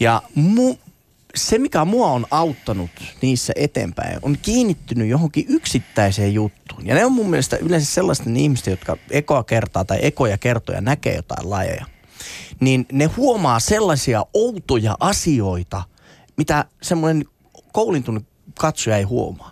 Ja 0.01 0.23
mu, 0.35 0.79
se, 1.35 1.59
mikä 1.59 1.85
mua 1.85 2.11
on 2.11 2.27
auttanut 2.31 2.91
niissä 3.23 3.53
eteenpäin, 3.57 4.19
on 4.23 4.39
kiinnittynyt 4.43 5.09
johonkin 5.09 5.45
yksittäiseen 5.49 6.35
juttuun. 6.35 6.87
Ja 6.87 6.95
ne 6.95 7.05
on 7.05 7.13
mun 7.13 7.31
mielestä 7.31 7.57
yleensä 7.57 7.95
sellaisten 7.95 8.37
ihmisten, 8.37 8.71
jotka 8.71 8.97
ekoa 9.11 9.45
kertaa 9.45 9.85
tai 9.85 9.99
ekoja 10.03 10.39
kertoja 10.39 10.81
näkee 10.81 11.15
jotain 11.15 11.51
lajeja. 11.51 11.87
Niin 12.61 12.87
ne 12.93 13.05
huomaa 13.05 13.61
sellaisia 13.61 14.27
outoja 14.35 14.97
asioita, 15.01 15.83
mitä 16.37 16.65
semmoinen 16.83 17.25
koulintunut 17.73 18.25
katsoja 18.59 18.97
ei 18.97 19.03
huomaa. 19.03 19.51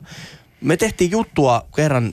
Me 0.60 0.76
tehtiin 0.76 1.10
juttua 1.10 1.66
kerran 1.76 2.12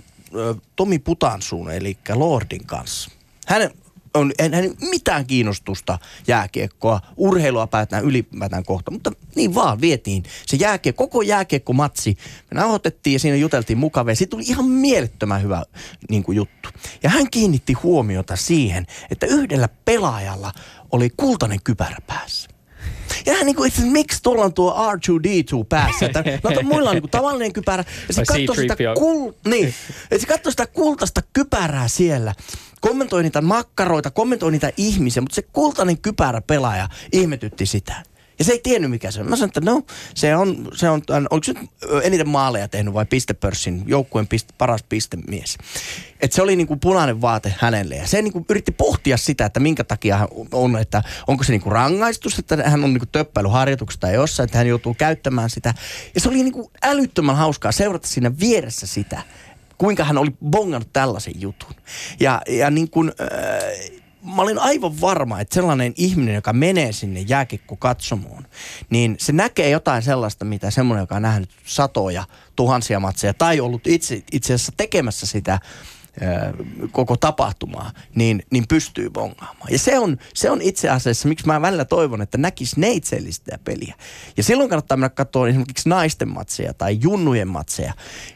Tomi 0.76 1.00
Putansuun, 1.00 1.72
eli 1.72 1.98
Lordin 2.14 2.66
kanssa. 2.66 3.12
Hän 3.48 3.70
on, 4.14 4.32
en, 4.40 4.54
hän 4.54 4.64
ei 4.64 4.74
mitään 4.82 5.26
kiinnostusta 5.26 6.00
jääkiekkoa, 6.28 7.02
urheilua 7.18 7.68
päätään 7.68 8.04
ylipäätään 8.04 8.64
kohta, 8.64 8.92
mutta 8.92 9.12
niin 9.36 9.56
vaan 9.56 9.82
vietiin 9.82 10.24
se 10.46 10.58
jääkiekko, 10.58 11.08
koko 11.08 11.22
jääkiekkomatsi. 11.22 12.18
Me 12.52 12.62
nauhoitettiin 12.62 13.14
ja 13.14 13.20
siinä 13.20 13.38
juteltiin 13.38 13.78
mukavia. 13.78 14.16
Siitä 14.16 14.32
tuli 14.32 14.44
ihan 14.48 14.66
mielettömän 14.66 15.44
hyvä 15.44 15.64
niin 16.10 16.24
kuin 16.24 16.36
juttu. 16.36 16.70
Ja 17.04 17.10
hän 17.10 17.30
kiinnitti 17.32 17.74
huomiota 17.74 18.36
siihen, 18.36 18.88
että 19.12 19.26
yhdellä 19.26 19.70
pelaajalla 19.86 20.52
oli 20.92 21.10
kultainen 21.18 21.60
kypärä 21.64 21.98
päässä. 22.08 22.50
Ja 23.26 23.34
hän 23.34 23.46
niinku, 23.46 23.64
että 23.64 23.82
miksi 23.82 24.24
tuolla 24.24 24.46
on 24.46 24.54
tuo 24.54 24.76
R2D2 24.94 25.66
päässä, 25.70 26.06
että 26.06 26.24
no, 26.44 26.52
to, 26.52 26.64
muilla 26.64 26.90
on 26.90 26.96
niinku 26.96 27.08
tavallinen 27.08 27.54
kypärä. 27.54 27.84
Ja 28.08 28.14
se 28.14 28.24
katsoi 28.26 28.56
sitä, 28.56 28.76
C-3PO. 28.76 28.94
kul, 29.00 29.32
niin, 29.48 29.74
että 30.12 30.18
se 30.18 30.28
katsoi 30.28 30.52
sitä 30.52 30.68
kultaista 30.68 31.22
kypärää 31.34 31.88
siellä. 31.88 32.34
Kommentoi 32.82 33.24
niitä 33.24 33.42
makkaroita, 33.42 34.12
kommentoi 34.12 34.52
niitä 34.52 34.72
ihmisiä, 34.78 35.22
mutta 35.22 35.36
se 35.36 35.42
kultainen 35.42 35.98
kypärä 35.98 36.42
pelaaja 36.42 36.90
ihmetytti 37.12 37.66
sitä. 37.66 38.04
Ja 38.40 38.46
se 38.46 38.52
ei 38.52 38.60
tiennyt 38.64 38.92
mikä 38.92 39.12
se 39.12 39.22
on. 39.22 39.30
Mä 39.30 39.36
sanoin, 39.36 39.50
että 39.50 39.62
no, 39.62 39.82
se 40.16 40.36
on, 40.36 40.68
se 40.74 40.90
on 40.90 41.02
oliko 41.30 41.44
se 41.44 41.54
nyt 41.54 41.70
eniten 42.04 42.30
maaleja 42.30 42.68
tehnyt 42.68 42.94
vai 42.94 43.06
pistepörssin 43.06 43.84
joukkueen 43.88 44.28
piste, 44.28 44.54
paras 44.58 44.84
pistemies. 44.84 45.58
Että 46.20 46.36
se 46.36 46.42
oli 46.42 46.56
niinku 46.56 46.76
punainen 46.76 47.22
vaate 47.22 47.54
hänelle. 47.58 47.96
Ja 47.96 48.08
se 48.08 48.22
niinku 48.22 48.46
yritti 48.50 48.72
pohtia 48.72 49.18
sitä, 49.18 49.46
että 49.46 49.60
minkä 49.60 49.84
takia 49.84 50.18
hän 50.18 50.28
on, 50.52 50.78
että 50.78 51.04
onko 51.28 51.44
se 51.44 51.52
niinku 51.52 51.70
rangaistus, 51.70 52.40
että 52.40 52.58
hän 52.66 52.84
on 52.84 52.94
niinku 52.94 53.06
töppäilyharjoituksessa 53.06 54.02
tai 54.02 54.14
jossain, 54.14 54.46
että 54.46 54.58
hän 54.58 54.68
joutuu 54.68 54.94
käyttämään 54.94 55.50
sitä. 55.50 55.74
Ja 56.16 56.22
se 56.22 56.30
oli 56.30 56.44
niinku 56.44 56.72
älyttömän 56.84 57.36
hauskaa 57.36 57.72
seurata 57.72 58.08
siinä 58.08 58.40
vieressä 58.40 58.88
sitä, 58.88 59.22
kuinka 59.80 60.04
hän 60.04 60.18
oli 60.18 60.32
bongannut 60.50 60.94
tällaisen 60.94 61.42
jutun. 61.42 61.74
Ja, 62.20 62.42
ja 62.48 62.70
niin 62.72 62.90
kuin, 62.90 63.12
äh, 63.22 64.00
mä 64.36 64.42
olin 64.42 64.60
aivan 64.60 65.02
varma, 65.02 65.40
että 65.40 65.54
sellainen 65.54 65.94
ihminen, 65.96 66.36
joka 66.36 66.54
menee 66.54 66.92
sinne 66.92 67.20
jääkikko 67.20 67.76
katsomoon, 67.76 68.48
niin 68.90 69.16
se 69.20 69.32
näkee 69.32 69.70
jotain 69.70 70.04
sellaista, 70.04 70.46
mitä 70.46 70.72
semmoinen, 70.72 71.04
joka 71.04 71.16
on 71.16 71.22
nähnyt 71.22 71.50
satoja, 71.66 72.24
tuhansia 72.56 73.00
matseja 73.00 73.34
tai 73.34 73.60
ollut 73.60 73.88
itse, 73.88 74.24
itse 74.32 74.54
asiassa 74.54 74.74
tekemässä 74.78 75.26
sitä 75.26 75.60
koko 76.92 77.18
tapahtumaa, 77.18 77.92
niin, 78.16 78.44
niin 78.52 78.68
pystyy 78.68 79.10
bongaamaan. 79.10 79.72
Ja 79.72 79.80
se 79.80 80.00
on, 80.00 80.18
se 80.34 80.52
on 80.52 80.62
itse 80.62 80.90
asiassa, 80.90 81.28
miksi 81.28 81.48
mä 81.48 81.62
välillä 81.62 81.86
toivon, 81.86 82.22
että 82.22 82.38
näkisi 82.38 82.80
neitsellistä 82.80 83.60
peliä. 83.64 83.96
Ja 84.38 84.44
silloin 84.44 84.70
kannattaa 84.70 84.98
mennä 84.98 85.10
katsoa 85.10 85.48
esimerkiksi 85.48 85.90
naisten 85.90 86.30
matseja 86.30 86.74
tai 86.74 86.98
junnujen 87.02 87.48
matseja, 87.48 87.94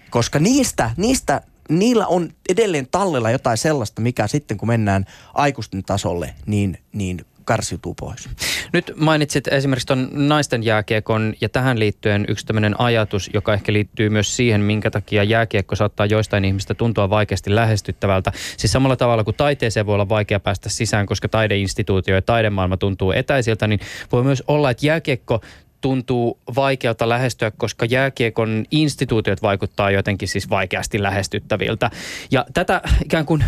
koska 0.09 0.39
niistä, 0.39 0.91
niistä 0.97 1.41
niillä 1.69 2.07
on 2.07 2.29
edelleen 2.49 2.87
tallella 2.91 3.31
jotain 3.31 3.57
sellaista, 3.57 4.01
mikä 4.01 4.27
sitten 4.27 4.57
kun 4.57 4.67
mennään 4.67 5.05
aikuisten 5.33 5.83
tasolle, 5.83 6.35
niin, 6.45 6.77
niin 6.93 7.25
karsiutuu 7.45 7.93
pois. 7.93 8.29
Nyt 8.73 8.91
mainitsit 8.95 9.47
esimerkiksi 9.47 9.87
tuon 9.87 10.09
naisten 10.11 10.63
jääkiekon 10.63 11.33
ja 11.41 11.49
tähän 11.49 11.79
liittyen 11.79 12.25
yksi 12.27 12.45
tämmöinen 12.45 12.79
ajatus, 12.79 13.29
joka 13.33 13.53
ehkä 13.53 13.73
liittyy 13.73 14.09
myös 14.09 14.35
siihen, 14.35 14.61
minkä 14.61 14.91
takia 14.91 15.23
jääkiekko 15.23 15.75
saattaa 15.75 16.05
joistain 16.05 16.45
ihmistä 16.45 16.73
tuntua 16.73 17.09
vaikeasti 17.09 17.55
lähestyttävältä. 17.55 18.31
Siis 18.57 18.71
samalla 18.71 18.95
tavalla 18.95 19.23
kuin 19.23 19.35
taiteeseen 19.35 19.85
voi 19.85 19.93
olla 19.93 20.09
vaikea 20.09 20.39
päästä 20.39 20.69
sisään, 20.69 21.05
koska 21.05 21.29
taideinstituutio 21.29 22.15
ja 22.15 22.21
taidemaailma 22.21 22.77
tuntuu 22.77 23.11
etäisiltä, 23.11 23.67
niin 23.67 23.79
voi 24.11 24.23
myös 24.23 24.43
olla, 24.47 24.69
että 24.69 24.85
jääkiekko 24.85 25.41
tuntuu 25.81 26.39
vaikealta 26.55 27.09
lähestyä, 27.09 27.51
koska 27.51 27.85
jääkiekon 27.85 28.65
instituutiot 28.71 29.41
vaikuttaa 29.41 29.91
jotenkin 29.91 30.27
siis 30.27 30.49
vaikeasti 30.49 31.03
lähestyttäviltä. 31.03 31.91
Ja 32.31 32.45
tätä 32.53 32.81
ikään 33.05 33.25
kuin 33.25 33.43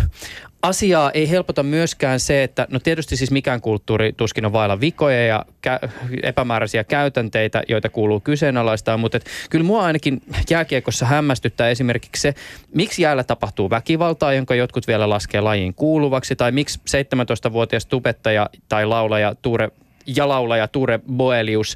asiaa 0.67 1.11
ei 1.11 1.29
helpota 1.29 1.63
myöskään 1.63 2.19
se, 2.19 2.43
että 2.43 2.67
no 2.69 2.79
tietysti 2.79 3.17
siis 3.17 3.31
mikään 3.31 3.61
kulttuuri 3.61 4.13
tuskin 4.13 4.45
on 4.45 4.53
vailla 4.53 4.79
vikoja 4.79 5.25
ja 5.25 5.45
kä- 5.67 5.89
epämääräisiä 6.23 6.83
käytänteitä, 6.83 7.63
joita 7.67 7.89
kuuluu 7.89 8.19
kyseenalaistaa, 8.19 8.97
mutta 8.97 9.17
et 9.17 9.25
kyllä 9.49 9.65
mua 9.65 9.83
ainakin 9.83 10.21
jääkiekossa 10.49 11.05
hämmästyttää 11.05 11.69
esimerkiksi 11.69 12.21
se, 12.21 12.33
miksi 12.73 13.01
jäällä 13.01 13.23
tapahtuu 13.23 13.69
väkivaltaa, 13.69 14.33
jonka 14.33 14.55
jotkut 14.55 14.87
vielä 14.87 15.09
laskee 15.09 15.41
lajiin 15.41 15.73
kuuluvaksi, 15.73 16.35
tai 16.35 16.51
miksi 16.51 16.79
17-vuotias 16.79 17.85
tubettaja 17.85 18.49
tai 18.69 18.85
laulaja 18.85 19.35
Tuure 19.41 19.71
ja 20.05 20.27
laulaja 20.27 20.67
Ture 20.67 20.99
Boelius 21.11 21.75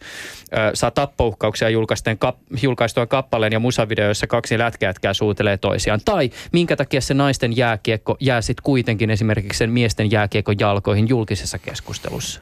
ö, 0.53 0.71
saa 0.73 0.91
tappouhkauksia 0.91 1.69
julkaisten 1.69 2.17
kap, 2.17 2.37
julkaistua 2.61 3.05
kappaleen 3.05 3.53
ja 3.53 3.59
musavideo, 3.59 4.07
jossa 4.07 4.27
kaksi 4.27 4.57
lätkäjätkää 4.57 5.13
suutelee 5.13 5.57
toisiaan. 5.57 5.99
Tai 6.05 6.29
minkä 6.51 6.75
takia 6.75 7.01
se 7.01 7.13
naisten 7.13 7.57
jääkiekko 7.57 8.17
jää 8.19 8.41
sitten 8.41 8.63
kuitenkin 8.63 9.09
esimerkiksi 9.09 9.57
sen 9.57 9.69
miesten 9.69 10.11
jääkiekon 10.11 10.55
jalkoihin 10.59 11.09
julkisessa 11.09 11.59
keskustelussa? 11.59 12.41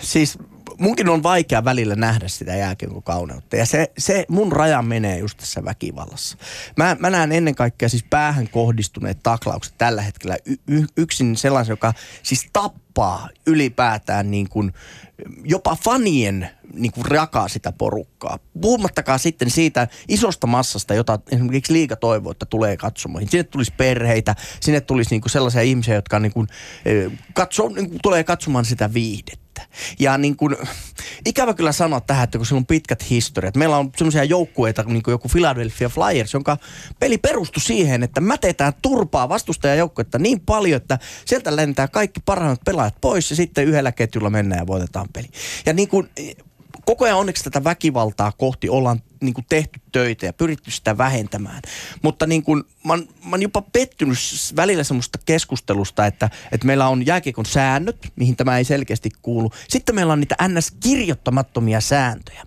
Siis 0.00 0.38
munkin 0.78 1.08
on 1.08 1.22
vaikea 1.22 1.64
välillä 1.64 1.94
nähdä 1.94 2.28
sitä 2.28 2.54
jääkiekon 2.54 3.02
kauneutta. 3.02 3.56
Ja 3.56 3.66
se, 3.66 3.92
se 3.98 4.24
mun 4.28 4.52
raja 4.52 4.82
menee 4.82 5.18
just 5.18 5.38
tässä 5.38 5.64
väkivallassa. 5.64 6.38
Mä, 6.76 6.96
mä 7.00 7.10
näen 7.10 7.32
ennen 7.32 7.54
kaikkea 7.54 7.88
siis 7.88 8.04
päähän 8.10 8.48
kohdistuneet 8.48 9.18
taklaukset 9.22 9.74
tällä 9.78 10.02
hetkellä 10.02 10.36
y, 10.46 10.54
y, 10.68 10.84
yksin 10.96 11.36
sellaisen, 11.36 11.72
joka 11.72 11.92
siis 12.22 12.48
tappaa 12.52 13.28
ylipäätään 13.46 14.30
niin 14.30 14.48
kuin 14.48 14.72
jopa 15.44 15.76
fanien 15.84 16.50
niin 16.74 16.92
kuin 16.92 17.04
rakaa 17.04 17.48
sitä 17.48 17.72
porukkaa. 17.72 18.38
Puhumattakaan 18.60 19.18
sitten 19.18 19.50
siitä 19.50 19.88
isosta 20.08 20.46
massasta, 20.46 20.94
jota 20.94 21.18
esimerkiksi 21.32 21.72
liika 21.72 21.96
toivoo, 21.96 22.30
että 22.30 22.46
tulee 22.46 22.76
katsomoihin. 22.76 23.30
Sinne 23.30 23.44
tulisi 23.44 23.72
perheitä, 23.76 24.34
sinne 24.60 24.80
tulisi 24.80 25.10
niin 25.10 25.20
kuin 25.20 25.30
sellaisia 25.30 25.62
ihmisiä, 25.62 25.94
jotka 25.94 26.18
niin 26.18 26.32
kuin, 26.32 26.48
eh, 26.84 27.12
katso, 27.34 27.68
niin 27.68 27.90
kuin 27.90 28.00
tulee 28.02 28.24
katsomaan 28.24 28.64
sitä 28.64 28.94
viihdettä 28.94 29.43
että. 29.54 29.76
Ja 29.98 30.18
niin 30.18 30.36
kuin, 30.36 30.56
ikävä 31.26 31.54
kyllä 31.54 31.72
sanoa 31.72 32.00
tähän, 32.00 32.24
että 32.24 32.38
kun 32.38 32.46
sillä 32.46 32.58
on 32.58 32.66
pitkät 32.66 33.10
historiat. 33.10 33.56
Meillä 33.56 33.76
on 33.76 33.90
semmoisia 33.96 34.24
joukkueita 34.24 34.82
niin 34.82 35.02
kuin 35.02 35.12
joku 35.12 35.28
Philadelphia 35.28 35.88
Flyers, 35.88 36.32
jonka 36.34 36.58
peli 37.00 37.18
perustui 37.18 37.62
siihen, 37.62 38.02
että 38.02 38.20
mätetään 38.20 38.72
turpaa 38.82 39.28
vastustajajoukkuetta 39.28 40.18
niin 40.18 40.40
paljon, 40.40 40.76
että 40.76 40.98
sieltä 41.24 41.56
lentää 41.56 41.88
kaikki 41.88 42.20
parhaat 42.24 42.60
pelaajat 42.64 43.00
pois 43.00 43.30
ja 43.30 43.36
sitten 43.36 43.64
yhdellä 43.64 43.92
ketjulla 43.92 44.30
mennään 44.30 44.60
ja 44.62 44.66
voitetaan 44.66 45.06
peli. 45.12 45.28
Ja 45.66 45.72
niin 45.72 45.88
kuin, 45.88 46.10
koko 46.84 47.04
ajan 47.04 47.18
onneksi 47.18 47.44
tätä 47.44 47.64
väkivaltaa 47.64 48.32
kohti 48.32 48.68
ollaan 48.68 49.02
niin 49.20 49.34
kuin 49.34 49.46
tehty 49.48 49.80
töitä 49.92 50.26
ja 50.26 50.32
pyritty 50.32 50.70
sitä 50.70 50.98
vähentämään. 50.98 51.62
Mutta 52.02 52.26
niin 52.26 52.42
kuin, 52.42 52.64
mä, 52.84 52.92
oon, 52.92 53.08
mä 53.24 53.30
oon 53.30 53.42
jopa 53.42 53.62
pettynyt 53.62 54.18
välillä 54.56 54.84
semmoista 54.84 55.18
keskustelusta, 55.24 56.06
että, 56.06 56.30
että 56.52 56.66
meillä 56.66 56.88
on 56.88 57.06
jääkiekon 57.06 57.46
säännöt, 57.46 58.12
mihin 58.16 58.36
tämä 58.36 58.58
ei 58.58 58.64
selkeästi 58.64 59.10
kuulu. 59.22 59.50
Sitten 59.68 59.94
meillä 59.94 60.12
on 60.12 60.20
niitä 60.20 60.36
NS-kirjoittamattomia 60.48 61.80
sääntöjä. 61.80 62.46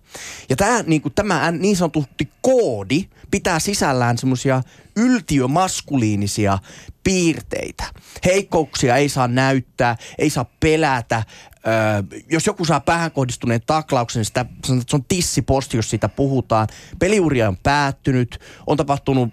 Ja 0.49 0.55
tämä, 0.55 0.83
niin 0.88 1.01
kuin 1.01 1.13
tämä 1.13 1.51
niin 1.51 1.75
sanotusti 1.75 2.29
koodi 2.41 3.05
pitää 3.31 3.59
sisällään 3.59 4.17
semmoisia 4.17 4.61
yltiömaskuliinisia 4.95 6.59
piirteitä. 7.03 7.83
Heikkouksia 8.25 8.95
ei 8.95 9.09
saa 9.09 9.27
näyttää, 9.27 9.95
ei 10.17 10.29
saa 10.29 10.45
pelätä, 10.59 11.23
Jos 12.30 12.47
joku 12.47 12.65
saa 12.65 12.80
päähän 12.80 13.11
kohdistuneen 13.11 13.61
taklauksen, 13.65 14.20
niin 14.20 14.26
sitä, 14.26 14.45
se 14.65 14.95
on 14.95 15.05
tissiposti, 15.07 15.78
jos 15.78 15.89
siitä 15.89 16.09
puhutaan. 16.09 16.68
Peliuria 16.99 17.47
on 17.47 17.57
päättynyt, 17.57 18.39
on 18.68 18.78
tapahtunut, 18.78 19.30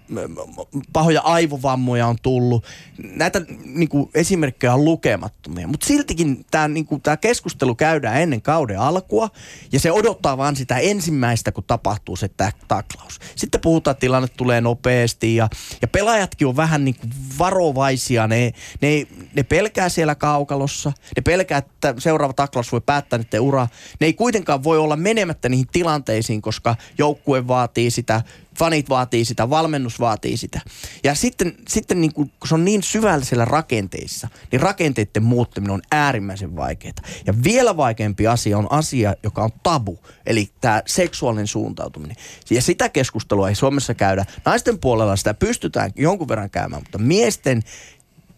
pahoja 0.93 1.21
aivovammoja 1.21 2.07
on 2.07 2.15
tullut. 2.21 2.65
Näitä 2.97 3.41
niin 3.65 3.89
kuin, 3.89 4.09
esimerkkejä 4.13 4.73
on 4.73 4.85
lukemattomia. 4.85 5.67
Mutta 5.67 5.85
siltikin 5.85 6.45
tämä 6.51 6.67
niin 6.67 6.87
keskustelu 7.21 7.75
käydään 7.75 8.21
ennen 8.21 8.41
kauden 8.41 8.79
alkua 8.79 9.29
ja 9.71 9.79
se 9.79 9.91
odottaa 9.91 10.37
vaan 10.37 10.55
sitä 10.55 10.77
ensimmäistä, 10.77 11.51
kun 11.51 11.63
tapahtuu 11.63 12.15
se 12.15 12.29
taklaus. 12.67 13.19
Sitten 13.35 13.61
puhutaan, 13.61 13.91
että 13.91 14.01
tilanne 14.01 14.27
tulee 14.27 14.61
nopeasti 14.61 15.35
ja, 15.35 15.49
ja 15.81 15.87
pelaajatkin 15.87 16.47
on 16.47 16.55
vähän 16.55 16.85
niin 16.85 16.95
kuin 16.95 17.11
varovaisia. 17.39 18.27
Ne, 18.27 18.53
ne, 18.81 19.07
ne 19.35 19.43
pelkää 19.43 19.89
siellä 19.89 20.15
kaukalossa, 20.15 20.91
ne 21.15 21.21
pelkää, 21.21 21.57
että 21.57 21.93
seuraava 21.97 22.24
seuraava 22.25 22.33
taklaus 22.33 22.71
voi 22.71 22.81
päättää 22.81 23.19
niiden 23.19 23.41
ura. 23.41 23.67
Ne 23.99 24.07
ei 24.07 24.13
kuitenkaan 24.13 24.63
voi 24.63 24.77
olla 24.77 24.95
menemättä 24.95 25.49
niihin 25.49 25.67
tilanteisiin, 25.71 26.41
koska 26.41 26.75
joukkue 26.97 27.47
vaatii 27.47 27.91
sitä, 27.91 28.21
fanit 28.59 28.89
vaatii 28.89 29.25
sitä, 29.25 29.49
valmennus 29.49 29.99
vaatii 29.99 30.37
sitä. 30.37 30.61
Ja 31.03 31.15
sitten, 31.15 31.53
sitten 31.67 32.01
niin 32.01 32.13
kun 32.13 32.29
se 32.47 32.55
on 32.55 32.65
niin 32.65 32.83
syvällä 32.83 33.25
siellä 33.25 33.45
rakenteissa, 33.45 34.27
niin 34.51 34.61
rakenteiden 34.61 35.23
muuttaminen 35.23 35.73
on 35.73 35.81
äärimmäisen 35.91 36.55
vaikeaa. 36.55 36.93
Ja 37.25 37.33
vielä 37.43 37.77
vaikeampi 37.77 38.27
asia 38.27 38.57
on 38.57 38.67
asia, 38.71 39.15
joka 39.23 39.43
on 39.43 39.51
tabu, 39.63 39.99
eli 40.25 40.49
tämä 40.61 40.81
seksuaalinen 40.85 41.47
suuntautuminen. 41.47 42.15
Ja 42.49 42.61
sitä 42.61 42.89
keskustelua 42.89 43.49
ei 43.49 43.55
Suomessa 43.55 43.93
käydä. 43.93 44.25
Naisten 44.45 44.79
puolella 44.79 45.15
sitä 45.15 45.33
pystytään 45.33 45.91
jonkun 45.95 46.27
verran 46.27 46.49
käymään, 46.49 46.81
mutta 46.81 46.97
miesten 46.97 47.63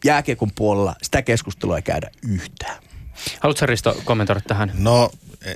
jääkiekon 0.05 0.51
puolella 0.55 0.95
sitä 1.01 1.21
keskustelua 1.21 1.75
ei 1.75 1.81
käydä 1.81 2.09
yhtään. 2.27 2.86
Haluatko 3.39 3.65
Risto 3.65 4.01
kommentoida 4.05 4.41
tähän? 4.41 4.71
No, 4.73 5.09
e, 5.41 5.53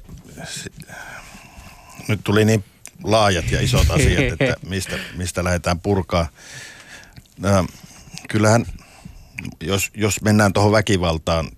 nyt 2.07 2.21
tuli 2.23 2.45
niin 2.45 2.63
laajat 3.03 3.51
ja 3.51 3.61
isot 3.61 3.91
asiat, 3.91 4.23
että 4.33 4.55
mistä, 4.67 4.99
mistä 5.15 5.43
lähdetään 5.43 5.79
purkaa. 5.79 6.27
No, 7.37 7.67
kyllähän, 8.29 8.65
jos, 9.61 9.89
jos 9.93 10.21
mennään 10.21 10.53
tuohon 10.53 10.71
väkivaltaan, 10.71 11.51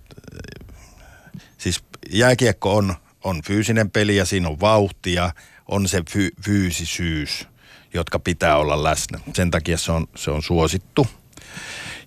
siis 1.58 1.84
jääkiekko 2.10 2.76
on, 2.76 2.94
on 3.24 3.42
fyysinen 3.42 3.90
peli 3.90 4.16
ja 4.16 4.24
siinä 4.24 4.48
on 4.48 4.60
vauhtia, 4.60 5.30
on 5.68 5.88
se 5.88 6.02
fy, 6.10 6.30
fyysisyys, 6.44 7.48
jotka 7.94 8.18
pitää 8.18 8.56
olla 8.56 8.82
läsnä. 8.82 9.20
Sen 9.34 9.50
takia 9.50 9.78
se 9.78 9.92
on, 9.92 10.06
se 10.16 10.30
on 10.30 10.42
suosittu. 10.42 11.06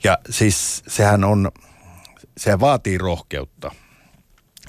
Ja 0.03 0.17
siis 0.29 0.83
sehän 0.87 1.23
on, 1.23 1.51
se 2.37 2.59
vaatii 2.59 2.97
rohkeutta. 2.97 3.71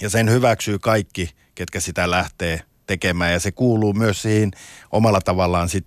Ja 0.01 0.11
sen 0.11 0.31
hyväksyy 0.31 0.79
kaikki, 0.79 1.31
ketkä 1.55 1.81
sitä 1.81 2.11
lähtee 2.11 2.61
tekemään. 2.87 3.33
Ja 3.33 3.41
se 3.41 3.53
kuuluu 3.53 3.93
myös 3.93 4.23
siihen 4.23 4.51
omalla 4.91 5.21
tavallaan 5.21 5.69
sit, 5.69 5.87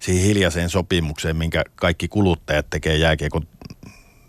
siihen 0.00 0.24
hiljaiseen 0.24 0.70
sopimukseen, 0.70 1.36
minkä 1.36 1.64
kaikki 1.74 2.08
kuluttajat 2.08 2.70
tekee 2.70 2.96
jääkiekon 2.96 3.46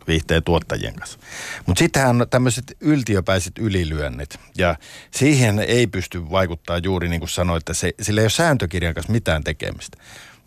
viihteen 0.08 0.44
tuottajien 0.44 0.96
kanssa. 0.96 1.20
Mutta 1.66 1.80
sittenhän 1.80 2.22
on 2.22 2.28
tämmöiset 2.30 2.78
yltiöpäiset 2.82 3.58
ylilyönnit. 3.58 4.40
Ja 4.58 4.76
siihen 5.12 5.60
ei 5.60 5.88
pysty 5.88 6.30
vaikuttaa 6.30 6.78
juuri 6.78 7.10
niin 7.10 7.20
kuin 7.20 7.30
sanoit, 7.30 7.62
että 7.62 7.74
se, 7.74 7.94
sillä 8.02 8.22
ei 8.22 8.24
ole 8.24 8.30
sääntökirjan 8.30 8.94
kanssa 8.94 9.12
mitään 9.12 9.44
tekemistä. 9.44 9.98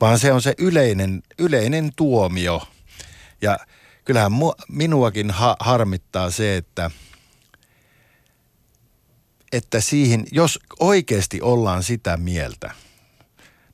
Vaan 0.00 0.18
se 0.18 0.32
on 0.32 0.42
se 0.42 0.54
yleinen, 0.58 1.22
yleinen 1.38 1.90
tuomio. 1.96 2.68
Ja 3.42 3.58
kyllähän 4.04 4.32
mu, 4.32 4.52
minuakin 4.68 5.30
ha, 5.30 5.56
harmittaa 5.60 6.30
se, 6.30 6.56
että– 6.56 6.90
että 9.52 9.80
siihen, 9.80 10.24
jos 10.32 10.58
oikeasti 10.80 11.40
ollaan 11.40 11.82
sitä 11.82 12.16
mieltä, 12.16 12.70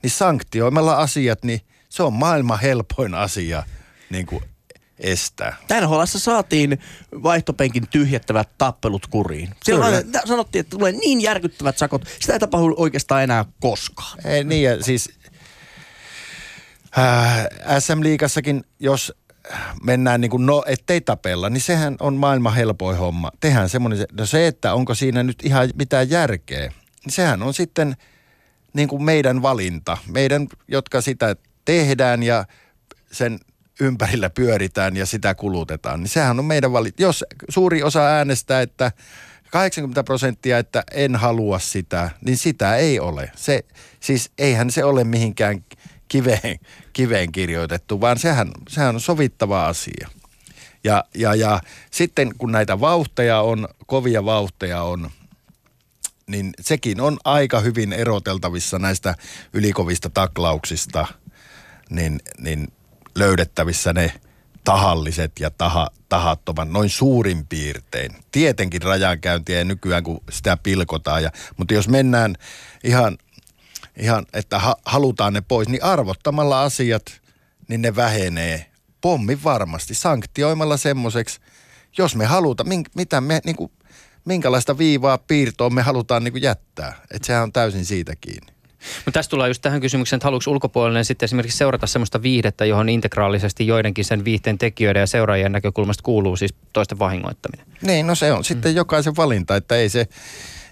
niin 0.02 0.10
sanktioimalla 0.10 0.96
asiat, 0.96 1.44
niin 1.44 1.60
se 1.88 2.02
on 2.02 2.12
maailman 2.12 2.60
helpoin 2.60 3.14
asia 3.14 3.62
niin 4.10 4.26
kuin 4.26 4.44
estää. 4.98 5.56
NHL 5.80 6.02
saatiin 6.04 6.78
vaihtopenkin 7.22 7.88
tyhjättävät 7.88 8.48
tappelut 8.58 9.06
kuriin. 9.06 9.50
Silloin 9.64 10.04
Kyllä. 10.04 10.22
sanottiin, 10.24 10.60
että 10.60 10.70
tulee 10.70 10.92
niin 10.92 11.20
järkyttävät 11.20 11.78
sakot. 11.78 12.02
Sitä 12.20 12.32
ei 12.32 12.38
tapahdu 12.38 12.74
oikeastaan 12.76 13.22
enää 13.22 13.44
koskaan. 13.60 14.18
Ei, 14.26 14.44
niin 14.44 14.62
ja 14.62 14.82
siis 14.82 15.10
äh, 16.98 17.46
SM-liigassakin, 17.78 18.64
jos 18.80 19.12
mennään 19.82 20.20
niin 20.20 20.30
kuin 20.30 20.46
no, 20.46 20.62
ettei 20.66 21.00
tapella, 21.00 21.50
niin 21.50 21.60
sehän 21.60 21.96
on 22.00 22.14
maailman 22.14 22.54
helpoin 22.54 22.96
homma. 22.96 23.30
Tehän 23.40 23.68
semmoinen, 23.68 24.06
no 24.12 24.26
se, 24.26 24.46
että 24.46 24.74
onko 24.74 24.94
siinä 24.94 25.22
nyt 25.22 25.38
ihan 25.44 25.68
mitään 25.74 26.10
järkeä, 26.10 26.72
niin 27.04 27.12
sehän 27.12 27.42
on 27.42 27.54
sitten 27.54 27.96
niin 28.72 28.88
kuin 28.88 29.02
meidän 29.02 29.42
valinta. 29.42 29.98
Meidän, 30.06 30.46
jotka 30.68 31.00
sitä 31.00 31.36
tehdään 31.64 32.22
ja 32.22 32.44
sen 33.12 33.38
ympärillä 33.80 34.30
pyöritään 34.30 34.96
ja 34.96 35.06
sitä 35.06 35.34
kulutetaan, 35.34 36.00
niin 36.00 36.10
sehän 36.10 36.38
on 36.38 36.44
meidän 36.44 36.72
valinta. 36.72 37.02
Jos 37.02 37.24
suuri 37.48 37.82
osa 37.82 38.06
äänestää, 38.06 38.60
että 38.60 38.92
80 39.50 40.04
prosenttia, 40.04 40.58
että 40.58 40.84
en 40.92 41.16
halua 41.16 41.58
sitä, 41.58 42.10
niin 42.24 42.36
sitä 42.36 42.76
ei 42.76 43.00
ole. 43.00 43.30
Se, 43.36 43.64
siis 44.00 44.30
eihän 44.38 44.70
se 44.70 44.84
ole 44.84 45.04
mihinkään 45.04 45.64
kiveen, 46.08 46.58
kiveen 46.92 47.32
kirjoitettu, 47.32 48.00
vaan 48.00 48.18
sehän, 48.18 48.50
sehän 48.68 48.94
on 48.94 49.00
sovittava 49.00 49.66
asia. 49.66 50.08
Ja, 50.84 51.04
ja, 51.14 51.34
ja 51.34 51.60
sitten 51.90 52.30
kun 52.38 52.52
näitä 52.52 52.80
vauhteja 52.80 53.40
on, 53.40 53.68
kovia 53.86 54.24
vauhteja 54.24 54.82
on, 54.82 55.10
niin 56.26 56.52
sekin 56.60 57.00
on 57.00 57.16
aika 57.24 57.60
hyvin 57.60 57.92
eroteltavissa 57.92 58.78
näistä 58.78 59.14
ylikovista 59.52 60.10
taklauksista, 60.10 61.06
niin, 61.90 62.20
niin 62.38 62.72
löydettävissä 63.14 63.92
ne 63.92 64.12
tahalliset 64.64 65.32
ja 65.40 65.50
taha, 65.50 65.88
tahattoman, 66.08 66.72
noin 66.72 66.90
suurin 66.90 67.46
piirtein. 67.46 68.12
Tietenkin 68.32 68.82
rajankäyntiä 68.82 69.64
nykyään, 69.64 70.02
kun 70.02 70.20
sitä 70.30 70.56
pilkotaan. 70.56 71.22
Ja, 71.22 71.30
mutta 71.56 71.74
jos 71.74 71.88
mennään 71.88 72.34
ihan, 72.84 73.18
ihan 73.96 74.26
että 74.32 74.58
ha, 74.58 74.76
halutaan 74.84 75.32
ne 75.32 75.40
pois, 75.40 75.68
niin 75.68 75.84
arvottamalla 75.84 76.62
asiat, 76.62 77.20
niin 77.68 77.82
ne 77.82 77.96
vähenee 77.96 78.66
pommin 79.00 79.44
varmasti. 79.44 79.94
Sanktioimalla 79.94 80.76
semmoiseksi, 80.76 81.40
jos 81.98 82.16
me 82.16 82.24
halutaan, 82.24 82.68
mink, 82.68 82.88
mitä 82.94 83.20
me, 83.20 83.40
niin 83.44 83.56
kuin, 83.56 83.72
minkälaista 84.24 84.78
viivaa 84.78 85.18
piirtoa 85.18 85.70
me 85.70 85.82
halutaan 85.82 86.24
niin 86.24 86.32
kuin 86.32 86.42
jättää. 86.42 86.94
Että 87.10 87.26
sehän 87.26 87.42
on 87.42 87.52
täysin 87.52 87.84
siitä 87.84 88.16
kiinni. 88.16 88.56
Mutta 89.04 89.12
tässä 89.12 89.30
tullaan 89.30 89.50
just 89.50 89.62
tähän 89.62 89.80
kysymykseen, 89.80 90.18
että 90.18 90.26
haluatko 90.26 90.50
ulkopuolinen 90.50 91.04
sitten 91.04 91.26
esimerkiksi 91.26 91.58
seurata 91.58 91.86
semmoista 91.86 92.22
viihdettä, 92.22 92.64
johon 92.64 92.88
integraalisesti 92.88 93.66
joidenkin 93.66 94.04
sen 94.04 94.24
viihteen 94.24 94.58
tekijöiden 94.58 95.00
ja 95.00 95.06
seuraajien 95.06 95.52
näkökulmasta 95.52 96.02
kuuluu 96.02 96.36
siis 96.36 96.54
toisten 96.72 96.98
vahingoittaminen. 96.98 97.66
Niin, 97.82 98.06
no 98.06 98.14
se 98.14 98.32
on 98.32 98.44
sitten 98.44 98.72
mm. 98.72 98.76
jokaisen 98.76 99.16
valinta, 99.16 99.56
että 99.56 99.76
ei 99.76 99.88
se, 99.88 100.06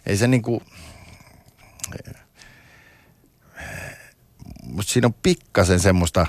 ei 0.07 0.16
se 0.16 0.27
niinku, 0.27 0.62
mutta 4.75 4.93
siinä 4.93 5.07
on 5.07 5.14
pikkasen 5.22 5.81
semmoista 5.81 6.27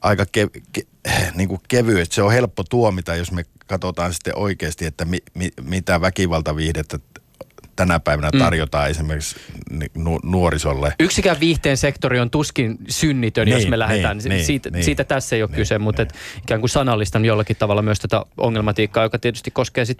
aika 0.00 0.26
ke, 0.32 0.48
ke, 0.72 0.82
niinku 1.34 1.60
kevy, 1.68 2.00
että 2.00 2.14
se 2.14 2.22
on 2.22 2.32
helppo 2.32 2.64
tuomita, 2.64 3.16
jos 3.16 3.32
me 3.32 3.42
katsotaan 3.66 4.14
sitten 4.14 4.38
oikeasti, 4.38 4.86
että 4.86 5.04
mi, 5.04 5.18
mi, 5.34 5.50
mitä 5.62 6.00
väkivaltaviihdettä 6.00 6.98
tänä 7.76 8.00
päivänä 8.00 8.30
tarjotaan 8.38 8.84
mm. 8.84 8.90
esimerkiksi 8.90 9.36
nu- 9.94 10.20
nuorisolle. 10.22 10.94
Yksikään 11.00 11.40
viihteen 11.40 11.76
sektori 11.76 12.20
on 12.20 12.30
tuskin 12.30 12.78
synnitön, 12.88 13.44
niin, 13.46 13.54
jos 13.54 13.68
me 13.68 13.78
lähdetään. 13.78 14.18
Niin, 14.18 14.44
siitä, 14.44 14.70
niin, 14.70 14.84
siitä 14.84 15.04
tässä 15.04 15.36
ei 15.36 15.42
ole 15.42 15.50
niin, 15.50 15.56
kyse, 15.56 15.78
mutta 15.78 16.02
niin. 16.02 16.10
Et 16.10 16.42
ikään 16.42 16.60
kuin 16.60 16.70
sanallistan 16.70 17.24
jollakin 17.24 17.56
tavalla 17.56 17.82
myös 17.82 18.00
tätä 18.00 18.24
ongelmatiikkaa, 18.36 19.02
joka 19.02 19.18
tietysti 19.18 19.50
koskee 19.50 19.84
sit 19.84 19.98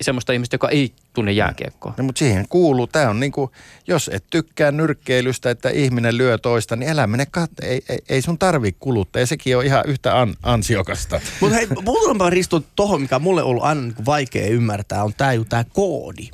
semmoista 0.00 0.32
ihmistä, 0.32 0.54
joka 0.54 0.68
ei 0.68 0.92
tunne 1.12 1.32
jääkiekkoa. 1.32 1.94
No, 1.96 2.04
mutta 2.04 2.18
siihen 2.18 2.46
kuuluu, 2.48 2.86
tämä 2.86 3.10
on 3.10 3.20
niinku, 3.20 3.50
jos 3.86 4.10
et 4.12 4.24
tykkää 4.30 4.70
nyrkkeilystä, 4.70 5.50
että 5.50 5.70
ihminen 5.70 6.18
lyö 6.18 6.38
toista, 6.38 6.76
niin 6.76 6.90
älä 6.90 7.06
mene 7.06 7.26
kat- 7.38 7.66
ei, 7.66 7.82
ei, 7.88 7.98
ei 8.08 8.22
sun 8.22 8.38
tarvi 8.38 8.76
kuluttaa. 8.80 9.20
Ja 9.20 9.26
sekin 9.26 9.56
on 9.56 9.64
ihan 9.64 9.84
yhtä 9.86 10.20
an, 10.20 10.34
ansiokasta. 10.42 11.20
Mutta 11.40 11.56
hei, 11.56 11.66
muutama 11.84 12.30
Risto 12.30 12.62
tuohon, 12.76 13.00
mikä 13.00 13.18
mulle 13.18 13.42
on 13.42 13.48
ollut 13.48 13.64
aina 13.64 13.80
niinku 13.80 14.04
vaikea 14.06 14.46
ymmärtää, 14.46 15.04
on 15.04 15.14
tämä 15.16 15.32
tää 15.48 15.64
koodi. 15.64 16.28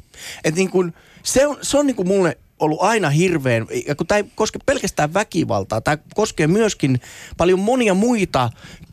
Et 0.45 0.55
niinku, 0.55 0.85
se 1.23 1.47
on, 1.47 1.57
se 1.63 1.79
on 1.79 1.87
niinku 1.87 2.05
mulle 2.05 2.39
ollut 2.59 2.83
aina 2.83 3.11
hirveän, 3.11 3.67
ja 3.87 3.95
kun 3.95 4.07
tämä 4.07 4.17
ei 4.17 4.25
koske 4.35 4.59
pelkästään 4.67 5.15
väkivaltaa, 5.15 5.81
tämä 5.81 5.99
koskee 6.15 6.47
myöskin 6.47 7.01
paljon 7.37 7.59
monia 7.59 7.95
muita 7.95 8.51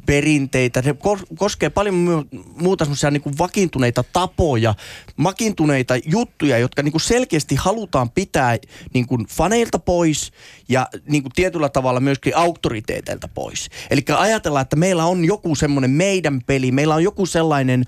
perinteitä, 0.09 0.81
se 0.81 0.95
koskee 1.37 1.69
paljon 1.69 2.25
muuta 2.55 2.85
semmoisia 2.85 3.11
niin 3.11 3.37
vakiintuneita 3.39 4.03
tapoja, 4.13 4.75
vakiintuneita 5.23 5.93
juttuja, 6.05 6.57
jotka 6.57 6.83
niin 6.83 6.91
kuin 6.91 7.01
selkeästi 7.01 7.55
halutaan 7.55 8.09
pitää 8.09 8.57
niin 8.93 9.07
kuin 9.07 9.25
faneilta 9.27 9.79
pois 9.79 10.31
ja 10.69 10.87
niin 11.07 11.23
kuin 11.23 11.33
tietyllä 11.35 11.69
tavalla 11.69 11.99
myöskin 11.99 12.35
auktoriteeteilta 12.35 13.27
pois. 13.27 13.69
Eli 13.89 14.01
ajatellaan, 14.17 14.61
että 14.61 14.75
meillä 14.75 15.05
on 15.05 15.25
joku 15.25 15.55
semmoinen 15.55 15.91
meidän 15.91 16.41
peli, 16.45 16.71
meillä 16.71 16.95
on 16.95 17.03
joku 17.03 17.25
sellainen 17.25 17.85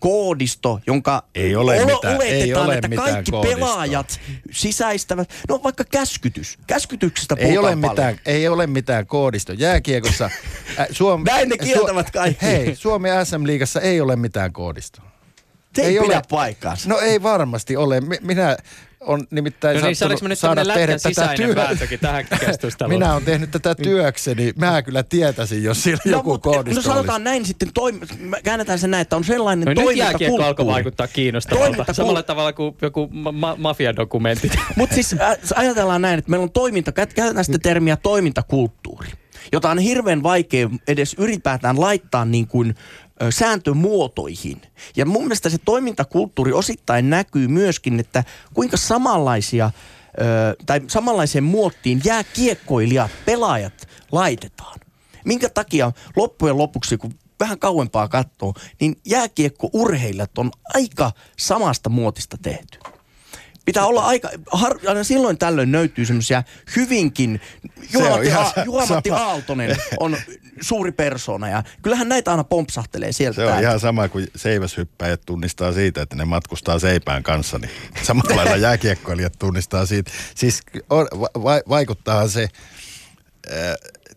koodisto, 0.00 0.80
jonka 0.86 1.22
ei 1.34 1.56
ole 1.56 1.82
olo, 1.82 1.94
mitään, 1.94 2.16
oletetaan, 2.16 2.42
ei 2.42 2.54
ole 2.54 2.74
että 2.74 2.88
kaikki 2.88 3.30
koodistoa. 3.30 3.56
pelaajat 3.56 4.20
sisäistävät. 4.50 5.30
No 5.48 5.60
vaikka 5.62 5.84
käskytys. 5.84 6.58
Käskytyksestä 6.66 7.36
ei 7.38 7.58
ole, 7.58 7.66
paljon. 7.66 7.90
mitään, 7.90 8.20
ei 8.26 8.48
ole 8.48 8.66
mitään 8.66 9.06
koodisto. 9.06 9.52
Jääkiekossa... 9.52 10.24
Äh, 10.80 10.86
Suom, 10.90 11.24
Näin 11.48 11.58
ne 11.60 11.64
kieltävät 11.64 12.10
kaikki. 12.10 12.46
Hei, 12.46 12.74
Suomi 12.74 13.08
SM-liigassa 13.24 13.80
ei 13.80 14.00
ole 14.00 14.16
mitään 14.16 14.52
koodistoa. 14.52 15.12
Se 15.74 15.82
ei, 15.82 15.98
ei 15.98 16.02
pidä 16.02 16.16
ole. 16.16 16.22
paikkaansa. 16.30 16.88
No 16.88 16.98
ei 16.98 17.22
varmasti 17.22 17.76
ole. 17.76 18.00
Minä 18.20 18.56
on 19.00 19.26
nimittäin 19.30 19.80
no 19.80 19.86
niin, 19.86 19.96
sattunut 19.96 20.28
nyt 20.28 20.38
saada 20.38 20.64
tehdä 20.64 20.96
tätä 20.98 21.34
työtä. 21.36 21.76
tähän 22.00 22.24
Minä 22.88 23.12
olen 23.12 23.24
tehnyt 23.24 23.50
tätä 23.50 23.74
työkseni. 23.74 24.52
Mä 24.56 24.82
kyllä 24.82 25.02
tietäisin, 25.02 25.62
jos 25.62 25.82
siellä 25.82 26.02
no, 26.04 26.10
joku 26.10 26.38
koodisto 26.38 26.78
No 26.78 26.82
sanotaan 26.82 27.22
olisi. 27.22 27.24
näin 27.24 27.46
sitten, 27.46 27.68
toim- 27.68 28.40
käännetään 28.44 28.78
se 28.78 28.86
näin, 28.86 29.02
että 29.02 29.16
on 29.16 29.24
sellainen 29.24 29.64
no, 29.64 29.74
toimintakulttuuri. 29.74 30.32
Nyt 30.32 30.46
alkoi 30.46 30.66
vaikuttaa 30.66 31.06
kiinnostavalta. 31.06 31.92
Samalla 31.92 32.22
tavalla 32.22 32.52
kuin 32.52 32.76
joku 32.82 33.08
ma- 33.32 33.56
mafiadokumentti. 33.58 34.50
Mutta 34.76 34.94
siis 34.94 35.12
äh, 35.20 35.36
ajatellaan 35.54 36.02
näin, 36.02 36.18
että 36.18 36.30
meillä 36.30 36.44
on 36.44 36.52
toiminta, 36.52 36.92
käytetään 36.92 37.44
sitä 37.44 37.58
termiä 37.58 37.96
toimintakulttuuri 37.96 39.08
jota 39.52 39.70
on 39.70 39.78
hirveän 39.78 40.22
vaikea 40.22 40.70
edes 40.88 41.14
ylipäätään 41.18 41.80
laittaa 41.80 42.24
niin 42.24 42.46
kuin 42.46 42.74
sääntömuotoihin. 43.30 44.62
Ja 44.96 45.06
mun 45.06 45.22
mielestä 45.22 45.50
se 45.50 45.58
toimintakulttuuri 45.58 46.52
osittain 46.52 47.10
näkyy 47.10 47.48
myöskin, 47.48 48.00
että 48.00 48.24
kuinka 48.54 48.76
samanlaisia 48.76 49.70
tai 50.66 50.80
samanlaiseen 50.88 51.44
muottiin 51.44 52.00
jääkiekkoilijat, 52.04 53.10
pelaajat 53.24 53.88
laitetaan. 54.12 54.80
Minkä 55.24 55.48
takia 55.48 55.92
loppujen 56.16 56.58
lopuksi, 56.58 56.96
kun 56.96 57.14
vähän 57.40 57.58
kauempaa 57.58 58.08
katsoo, 58.08 58.54
niin 58.80 58.96
jääkiekko-urheilijat 59.06 60.38
on 60.38 60.50
aika 60.74 61.12
samasta 61.38 61.90
muotista 61.90 62.36
tehty. 62.42 62.78
Pitää 63.64 63.86
olla 63.86 64.04
aika, 64.04 64.30
har, 64.52 64.78
aina 64.88 65.04
silloin 65.04 65.38
tällöin 65.38 65.72
löytyy 65.72 66.06
semmoisia 66.06 66.42
hyvinkin, 66.76 67.40
Juha-Matti, 67.92 68.32
A, 68.32 68.64
Juha-Matti 68.64 69.10
Aaltonen 69.10 69.76
on 70.00 70.16
suuri 70.60 70.92
persona 70.92 71.48
ja 71.48 71.62
kyllähän 71.82 72.08
näitä 72.08 72.30
aina 72.30 72.44
pompsahtelee 72.44 73.12
sieltä. 73.12 73.36
Se 73.36 73.42
on 73.42 73.48
täältä. 73.48 73.68
ihan 73.68 73.80
sama 73.80 74.08
kuin 74.08 74.26
seiväshyppäjät 74.36 75.20
tunnistaa 75.26 75.72
siitä, 75.72 76.02
että 76.02 76.16
ne 76.16 76.24
matkustaa 76.24 76.78
seipään 76.78 77.22
kanssa, 77.22 77.58
niin 77.58 77.70
samalla 78.02 78.36
lailla 78.36 78.56
jääkiekkoilijat 78.66 79.38
tunnistaa 79.38 79.86
siitä. 79.86 80.10
Siis 80.34 80.60
on, 80.90 81.06
va, 81.42 81.60
vaikuttaa 81.68 82.28
se 82.28 82.42
äh, 83.52 83.58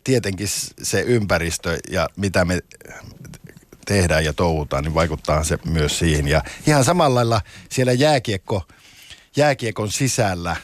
tietenkin 0.04 0.48
se 0.82 1.02
ympäristö 1.02 1.78
ja 1.91 2.10
mitä 2.16 2.46
me 2.46 2.60
tehdään 3.86 4.26
ja 4.26 4.34
touhutaan, 4.34 4.84
niin 4.84 4.93
vaikuttaa 4.93 5.43
se 5.43 5.58
myös 5.66 6.00
siihen. 6.00 6.28
Ja 6.28 6.43
ihan 6.68 6.84
samalla 6.84 7.16
lailla 7.16 7.41
siellä 7.70 7.93
jääkiekko 7.93 8.64
jääkiekon 9.36 9.92
sisällä 9.92 10.56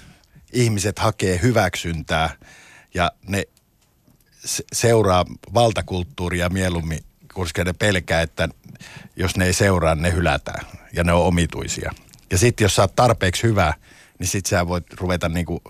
ihmiset 0.54 1.00
hakee 1.00 1.40
hyväksyntää 1.42 2.36
ja 2.94 3.12
ne 3.28 3.44
seuraa 4.74 5.26
valtakulttuuria 5.54 6.50
mieluummin, 6.50 7.00
koska 7.34 7.64
ne 7.64 7.74
pelkää, 7.74 8.22
että 8.22 8.50
jos 9.16 9.38
ne 9.38 9.46
ei 9.46 9.54
seuraa, 9.54 9.96
ne 9.96 10.14
hylätään 10.14 10.66
ja 10.94 11.04
ne 11.04 11.14
on 11.14 11.26
omituisia. 11.26 11.92
Ja 12.32 12.38
sitten 12.38 12.66
jos 12.66 12.76
sä 12.76 12.82
oot 12.82 12.96
tarpeeksi 12.96 13.44
hyvä, 13.44 13.74
niin 14.20 14.28
sit 14.28 14.46
sä 14.46 14.68
voit 14.68 14.94
ruveta 14.94 15.30
niinku 15.30 15.62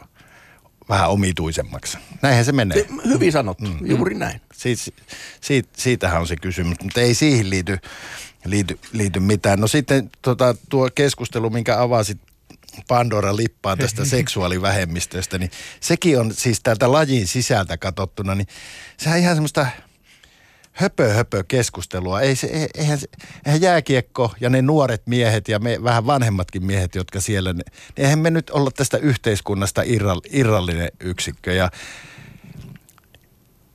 vähän 0.89 1.09
omituisemmaksi. 1.09 1.97
Näinhän 2.21 2.45
se 2.45 2.51
menee. 2.51 2.85
Hyvin 3.05 3.31
sanottu, 3.31 3.65
mm. 3.65 3.85
juuri 3.85 4.15
näin. 4.15 4.41
Siit, 4.53 4.79
siitä, 5.41 5.69
siitähän 5.77 6.21
on 6.21 6.27
se 6.27 6.35
kysymys, 6.35 6.77
mutta 6.83 7.01
ei 7.01 7.13
siihen 7.13 7.49
liity, 7.49 7.77
liity, 8.45 8.79
liity 8.91 9.19
mitään. 9.19 9.59
No 9.59 9.67
sitten 9.67 10.09
tota, 10.21 10.55
tuo 10.69 10.89
keskustelu, 10.95 11.49
minkä 11.49 11.81
avasit 11.81 12.17
Pandora 12.87 13.35
lippaan 13.35 13.77
tästä 13.77 14.05
seksuaalivähemmistöstä, 14.15 15.37
niin 15.37 15.51
sekin 15.79 16.19
on 16.19 16.33
siis 16.33 16.59
täältä 16.63 16.91
lajin 16.91 17.27
sisältä 17.27 17.77
katsottuna, 17.77 18.35
niin 18.35 18.47
sehän 18.97 19.19
ihan 19.19 19.35
semmoista 19.35 19.67
höpö 20.71 21.13
höpö 21.13 21.43
keskustelua. 21.47 22.21
Ei 22.21 22.35
se, 22.35 22.47
e, 22.47 22.67
eihän, 22.77 22.99
eihän 23.45 23.61
jääkiekko 23.61 24.33
ja 24.41 24.49
ne 24.49 24.61
nuoret 24.61 25.07
miehet 25.07 25.47
ja 25.47 25.59
me 25.59 25.83
vähän 25.83 26.05
vanhemmatkin 26.05 26.65
miehet, 26.65 26.95
jotka 26.95 27.21
siellä, 27.21 27.53
niin 27.53 27.65
eihän 27.97 28.19
me 28.19 28.31
nyt 28.31 28.49
olla 28.49 28.71
tästä 28.71 28.97
yhteiskunnasta 28.97 29.81
irrallinen 30.31 30.89
yksikkö. 30.99 31.53
Ja 31.53 31.71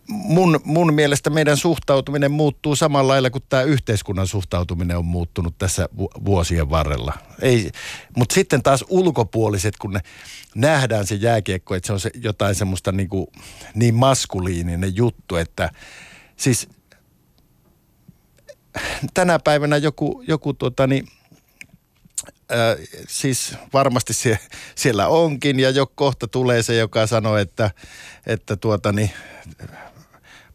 mun, 0.08 0.60
mun 0.64 0.94
mielestä 0.94 1.30
meidän 1.30 1.56
suhtautuminen 1.56 2.30
muuttuu 2.30 2.76
samalla 2.76 3.12
lailla 3.12 3.30
kuin 3.30 3.44
tämä 3.48 3.62
yhteiskunnan 3.62 4.26
suhtautuminen 4.26 4.98
on 4.98 5.04
muuttunut 5.04 5.58
tässä 5.58 5.88
vuosien 6.24 6.70
varrella. 6.70 7.12
Mutta 8.16 8.34
sitten 8.34 8.62
taas 8.62 8.84
ulkopuoliset, 8.88 9.76
kun 9.76 9.92
ne 9.92 10.00
nähdään 10.54 11.06
se 11.06 11.14
jääkiekko, 11.14 11.74
että 11.74 11.86
se 11.86 11.92
on 11.92 12.00
se 12.00 12.10
jotain 12.14 12.54
semmoista 12.54 12.92
niin, 12.92 13.08
kuin, 13.08 13.26
niin 13.74 13.94
maskuliininen 13.94 14.96
juttu, 14.96 15.36
että 15.36 15.70
siis 16.36 16.68
tänä 19.14 19.38
päivänä 19.38 19.76
joku, 19.76 20.24
joku 20.26 20.54
tuota 20.54 20.86
niin, 20.86 21.08
Äh, 22.52 22.76
siis 23.08 23.54
varmasti 23.72 24.12
sie, 24.12 24.38
siellä 24.74 25.08
onkin 25.08 25.60
ja 25.60 25.70
jo 25.70 25.86
kohta 25.86 26.28
tulee 26.28 26.62
se, 26.62 26.76
joka 26.76 27.06
sanoo, 27.06 27.36
että, 27.36 27.70
että 28.26 28.56
tuota 28.56 28.92
niin, 28.92 29.10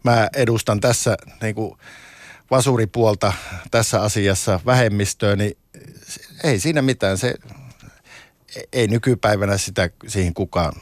mä 0.03 0.29
edustan 0.35 0.79
tässä 0.79 1.17
niin 1.41 1.55
kuin 1.55 1.77
vasuripuolta 2.51 3.33
tässä 3.71 4.01
asiassa 4.01 4.59
vähemmistöä, 4.65 5.35
niin 5.35 5.57
ei 6.43 6.59
siinä 6.59 6.81
mitään. 6.81 7.17
Se, 7.17 7.35
ei 8.73 8.87
nykypäivänä 8.87 9.57
sitä 9.57 9.89
siihen 10.07 10.33
kukaan, 10.33 10.73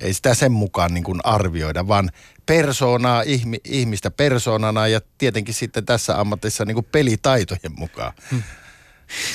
ei 0.00 0.14
sitä 0.14 0.34
sen 0.34 0.52
mukaan 0.52 0.94
niin 0.94 1.04
kuin 1.04 1.20
arvioida, 1.24 1.88
vaan 1.88 2.10
persoonaa, 2.46 3.22
ihmistä 3.64 4.10
persoonana 4.10 4.88
ja 4.88 5.00
tietenkin 5.18 5.54
sitten 5.54 5.86
tässä 5.86 6.20
ammatissa 6.20 6.64
niin 6.64 6.74
kuin 6.74 6.86
pelitaitojen 6.92 7.72
mukaan. 7.76 8.12
Hmm. 8.30 8.42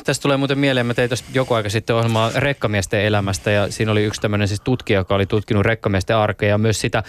Tästä 0.04 0.22
tulee 0.22 0.38
muuten 0.38 0.60
mieleen, 0.60 0.86
mä 0.86 0.94
tein 0.94 1.10
tuossa 1.10 1.26
joku 1.34 1.54
aika 1.54 1.70
sitten 1.70 1.96
ohjelmaa 1.96 2.32
rekkamiesten 2.36 3.02
elämästä 3.02 3.52
ja 3.52 3.72
siinä 3.72 3.92
oli 3.92 4.04
yksi 4.04 4.22
tämmöinen 4.22 4.48
siis 4.48 4.62
tutkija, 4.62 5.00
joka 5.00 5.16
oli 5.16 5.26
tutkinut 5.26 5.66
rekkamiesten 5.66 6.16
arkea 6.16 6.50
ja 6.50 6.58
myös 6.58 6.82
sitä 6.82 7.04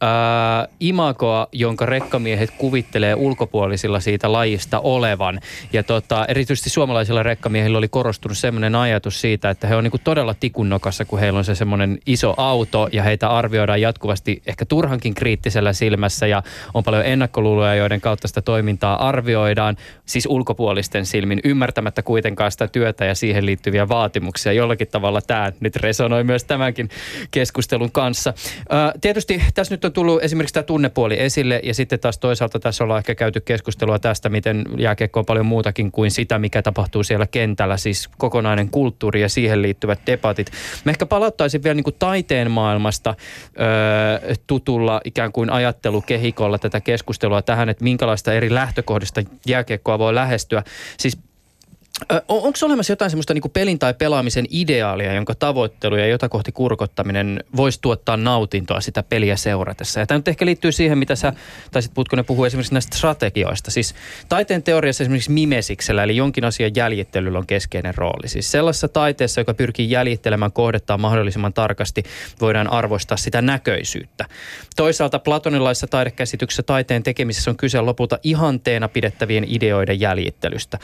ää, 0.00 0.68
imagoa, 0.80 1.46
jonka 1.52 1.86
rekkamiehet 1.86 2.50
kuvittelee 2.58 3.14
ulkopuolisilla 3.14 4.00
siitä 4.00 4.32
lajista 4.32 4.80
olevan. 4.80 5.40
Ja 5.72 5.82
tota, 5.82 6.26
erityisesti 6.28 6.70
suomalaisilla 6.70 7.22
rekkamiehillä 7.22 7.78
oli 7.78 7.88
korostunut 7.88 8.38
semmoinen 8.38 8.74
ajatus 8.74 9.20
siitä, 9.20 9.50
että 9.50 9.66
he 9.66 9.76
on 9.76 9.84
niinku 9.84 9.98
todella 10.04 10.34
tikunnokassa, 10.34 11.04
kun 11.04 11.18
heillä 11.18 11.38
on 11.38 11.44
se 11.44 11.54
semmoinen 11.54 11.98
iso 12.06 12.34
auto 12.36 12.88
ja 12.92 13.02
heitä 13.02 13.28
arvioidaan 13.28 13.80
jatkuvasti 13.80 14.42
ehkä 14.46 14.64
turhankin 14.64 15.14
kriittisellä 15.14 15.72
silmässä 15.72 16.26
ja 16.26 16.42
on 16.74 16.84
paljon 16.84 17.04
ennakkoluuloja, 17.06 17.74
joiden 17.74 18.00
kautta 18.00 18.28
sitä 18.28 18.42
toimintaa 18.42 19.08
arvioidaan, 19.08 19.76
siis 20.06 20.26
ulkopuolisten 20.26 21.06
silmin, 21.06 21.40
ymmärtämättä 21.44 22.02
kuitenkaan 22.02 22.52
sitä 22.52 22.68
työtä 22.68 23.04
ja 23.04 23.14
siihen 23.14 23.46
liittyviä 23.46 23.88
vaatimuksia. 23.88 24.52
Jollakin 24.52 24.88
tavalla 24.88 25.20
tämä 25.20 25.52
nyt 25.60 25.76
resonoi 25.76 26.24
myös 26.24 26.44
tämänkin 26.44 26.88
keskustelun 27.30 27.92
kanssa. 27.92 28.34
Ää, 28.68 28.92
tietysti 29.00 29.42
tässä 29.54 29.74
nyt 29.74 29.85
on 29.86 29.92
tullut 29.92 30.22
esimerkiksi 30.22 30.54
tämä 30.54 30.62
tunnepuoli 30.62 31.20
esille 31.20 31.60
ja 31.62 31.74
sitten 31.74 32.00
taas 32.00 32.18
toisaalta 32.18 32.60
tässä 32.60 32.84
ollaan 32.84 32.98
ehkä 32.98 33.14
käyty 33.14 33.40
keskustelua 33.40 33.98
tästä, 33.98 34.28
miten 34.28 34.64
jääkiekko 34.78 35.20
on 35.20 35.26
paljon 35.26 35.46
muutakin 35.46 35.92
kuin 35.92 36.10
sitä, 36.10 36.38
mikä 36.38 36.62
tapahtuu 36.62 37.02
siellä 37.02 37.26
kentällä, 37.26 37.76
siis 37.76 38.08
kokonainen 38.18 38.70
kulttuuri 38.70 39.20
ja 39.20 39.28
siihen 39.28 39.62
liittyvät 39.62 40.00
debatit. 40.06 40.50
Mä 40.84 40.90
ehkä 40.90 41.06
palauttaisin 41.06 41.62
vielä 41.62 41.74
niin 41.74 41.84
kuin 41.84 41.96
taiteen 41.98 42.50
maailmasta 42.50 43.14
öö, 43.60 44.34
tutulla 44.46 45.00
ikään 45.04 45.32
kuin 45.32 45.50
ajattelukehikolla 45.50 46.58
tätä 46.58 46.80
keskustelua 46.80 47.42
tähän, 47.42 47.68
että 47.68 47.84
minkälaista 47.84 48.32
eri 48.32 48.54
lähtökohdista 48.54 49.22
jääkiekkoa 49.46 49.98
voi 49.98 50.14
lähestyä. 50.14 50.62
Siis 50.98 51.18
Onko 52.28 52.58
olemassa 52.62 52.92
jotain 52.92 53.10
semmoista 53.10 53.34
niin 53.34 53.50
pelin 53.52 53.78
tai 53.78 53.94
pelaamisen 53.94 54.46
ideaalia, 54.50 55.14
jonka 55.14 55.34
tavoittelu 55.34 55.96
ja 55.96 56.06
jota 56.06 56.28
kohti 56.28 56.52
kurkottaminen 56.52 57.44
voisi 57.56 57.78
tuottaa 57.80 58.16
nautintoa 58.16 58.80
sitä 58.80 59.02
peliä 59.02 59.36
seuratessa? 59.36 60.00
Ja 60.00 60.06
tämä 60.06 60.18
nyt 60.18 60.28
ehkä 60.28 60.46
liittyy 60.46 60.72
siihen, 60.72 60.98
mitä 60.98 61.16
sä 61.16 61.32
taisit 61.72 61.94
Putkonen 61.94 62.24
puhua 62.24 62.46
esimerkiksi 62.46 62.72
näistä 62.72 62.96
strategioista. 62.96 63.70
Siis 63.70 63.94
taiteen 64.28 64.62
teoriassa 64.62 65.04
esimerkiksi 65.04 65.30
mimesiksellä, 65.30 66.02
eli 66.02 66.16
jonkin 66.16 66.44
asian 66.44 66.70
jäljittelyllä 66.76 67.38
on 67.38 67.46
keskeinen 67.46 67.94
rooli. 67.94 68.28
Siis 68.28 68.52
sellaisessa 68.52 68.88
taiteessa, 68.88 69.40
joka 69.40 69.54
pyrkii 69.54 69.90
jäljittelemään 69.90 70.52
kohdettaan 70.52 71.00
mahdollisimman 71.00 71.52
tarkasti, 71.52 72.02
voidaan 72.40 72.72
arvostaa 72.72 73.16
sitä 73.16 73.42
näköisyyttä. 73.42 74.24
Toisaalta 74.76 75.18
platonilaisessa 75.18 75.86
taidekäsityksessä 75.86 76.62
taiteen 76.62 77.02
tekemisessä 77.02 77.50
on 77.50 77.56
kyse 77.56 77.80
lopulta 77.80 78.18
ihanteena 78.22 78.88
pidettävien 78.88 79.44
ideoiden 79.48 80.00
jäljittelystä. 80.00 80.78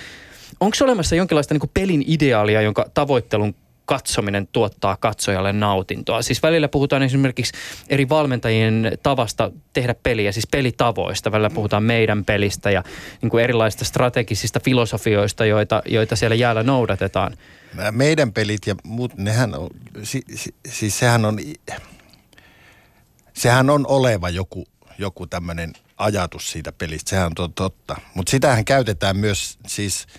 Onko 0.62 0.76
olemassa 0.82 1.16
jonkinlaista 1.16 1.54
niin 1.54 1.70
pelin 1.74 2.04
ideaalia, 2.06 2.62
jonka 2.62 2.86
tavoittelun 2.94 3.54
katsominen 3.84 4.48
tuottaa 4.52 4.96
katsojalle 4.96 5.52
nautintoa. 5.52 6.22
Siis 6.22 6.42
välillä 6.42 6.68
puhutaan 6.68 7.02
esimerkiksi 7.02 7.52
eri 7.88 8.08
valmentajien 8.08 8.98
tavasta 9.02 9.50
tehdä 9.72 9.94
peliä, 10.02 10.32
siis 10.32 10.46
pelitavoista. 10.46 11.32
Välillä 11.32 11.50
puhutaan 11.50 11.82
meidän 11.82 12.24
pelistä 12.24 12.70
ja 12.70 12.84
niin 13.22 13.30
kuin 13.30 13.44
erilaisista 13.44 13.84
strategisista 13.84 14.60
filosofioista, 14.60 15.44
joita, 15.44 15.82
joita 15.86 16.16
siellä 16.16 16.34
jäällä 16.34 16.62
noudatetaan. 16.62 17.36
Meidän 17.90 18.32
pelit 18.32 18.66
ja 18.66 18.74
muut, 18.84 19.16
nehän 19.16 19.54
on, 19.54 19.68
si, 20.02 20.22
si, 20.34 20.54
siis 20.68 20.98
sehän 20.98 21.24
on, 21.24 21.38
sehän 23.34 23.70
on 23.70 23.86
oleva 23.86 24.30
joku, 24.30 24.64
joku 24.98 25.26
tämmöinen 25.26 25.72
ajatus 25.96 26.50
siitä 26.50 26.72
pelistä, 26.72 27.10
sehän 27.10 27.32
on 27.38 27.52
totta. 27.52 27.96
Mutta 28.14 28.30
sitähän 28.30 28.64
käytetään 28.64 29.16
myös 29.16 29.58
siis– 29.66 30.06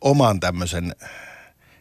oman 0.00 0.40
tämmöisen, 0.40 0.94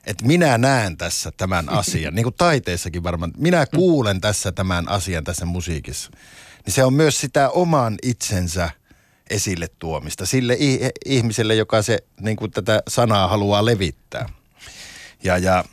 että 0.05 0.25
minä 0.25 0.57
näen 0.57 0.97
tässä 0.97 1.31
tämän 1.37 1.69
asian, 1.79 2.15
niin 2.15 2.23
kuin 2.23 2.35
taiteessakin 2.37 3.03
varmaan, 3.03 3.31
minä 3.37 3.65
kuulen 3.65 4.21
tässä 4.21 4.51
tämän 4.51 4.89
asian 4.89 5.23
tässä 5.23 5.45
musiikissa. 5.45 6.11
Niin 6.65 6.73
se 6.73 6.83
on 6.83 6.93
myös 6.93 7.21
sitä 7.21 7.49
oman 7.49 7.97
itsensä 8.03 8.69
esille 9.29 9.67
tuomista 9.79 10.25
sille 10.25 10.57
ihmiselle, 11.05 11.55
joka 11.55 11.81
se 11.81 11.99
niin 12.19 12.37
kuin 12.37 12.51
tätä 12.51 12.83
sanaa 12.87 13.27
haluaa 13.27 13.65
levittää. 13.65 14.29
Ja, 15.23 15.37
ja 15.37 15.63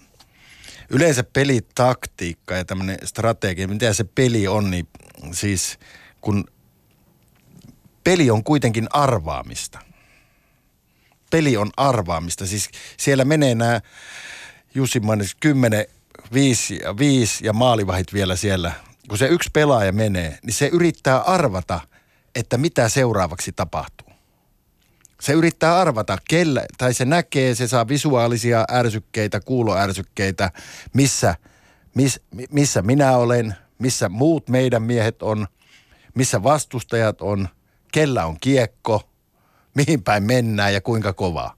yleensä 0.90 1.24
pelitaktiikka 1.24 2.55
ja 2.55 2.64
tämmöinen 2.64 2.99
strategia, 3.05 3.68
mitä 3.68 3.92
se 3.92 4.05
peli 4.05 4.49
on, 4.49 4.70
niin 4.70 4.88
siis 5.32 5.78
kun 6.20 6.44
peli 8.05 8.30
on 8.30 8.44
kuitenkin 8.44 8.86
arvaamista– 8.90 9.78
peli 11.30 11.56
on 11.56 11.70
arvaamista. 11.76 12.46
Siis 12.46 12.68
siellä 12.96 13.24
menee 13.24 13.54
nämä 13.54 13.80
Jussi 14.74 15.00
mainitsi 15.00 15.36
10, 15.40 15.86
5 16.32 16.78
ja 16.82 16.98
5 16.98 17.46
ja 17.46 17.52
maalivahit 17.52 18.12
vielä 18.12 18.36
siellä. 18.36 18.72
Kun 19.08 19.18
se 19.18 19.26
yksi 19.26 19.50
pelaaja 19.52 19.92
menee, 19.92 20.38
niin 20.42 20.54
se 20.54 20.66
yrittää 20.66 21.18
arvata, 21.18 21.80
että 22.34 22.58
mitä 22.58 22.88
seuraavaksi 22.88 23.52
tapahtuu. 23.52 24.06
Se 25.20 25.32
yrittää 25.32 25.78
arvata, 25.78 26.18
kellä, 26.28 26.66
tai 26.78 26.94
se 26.94 27.04
näkee, 27.04 27.54
se 27.54 27.68
saa 27.68 27.88
visuaalisia 27.88 28.64
ärsykkeitä, 28.72 29.40
kuuloärsykkeitä, 29.40 30.50
missä, 30.94 31.34
miss, 31.94 32.20
missä 32.50 32.82
minä 32.82 33.16
olen, 33.16 33.54
missä 33.78 34.08
muut 34.08 34.48
meidän 34.48 34.82
miehet 34.82 35.22
on, 35.22 35.46
missä 36.14 36.42
vastustajat 36.42 37.20
on, 37.20 37.48
kellä 37.92 38.26
on 38.26 38.36
kiekko– 38.40 39.02
mihin 39.76 40.02
päin 40.02 40.22
mennään 40.22 40.74
ja 40.74 40.80
kuinka 40.80 41.12
kovaa. 41.12 41.54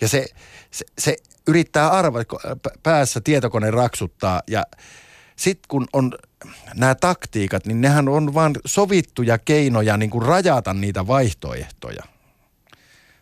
Ja 0.00 0.08
se, 0.08 0.26
se, 0.70 0.84
se 0.98 1.16
yrittää 1.46 1.90
arvata, 1.90 2.36
päässä 2.82 3.20
tietokone 3.20 3.70
raksuttaa 3.70 4.42
ja 4.46 4.64
sitten 5.36 5.68
kun 5.68 5.86
on 5.92 6.12
nämä 6.74 6.94
taktiikat, 6.94 7.66
niin 7.66 7.80
nehän 7.80 8.08
on 8.08 8.34
vain 8.34 8.54
sovittuja 8.64 9.38
keinoja 9.38 9.96
niin 9.96 10.10
kuin 10.10 10.26
rajata 10.26 10.74
niitä 10.74 11.06
vaihtoehtoja. 11.06 12.02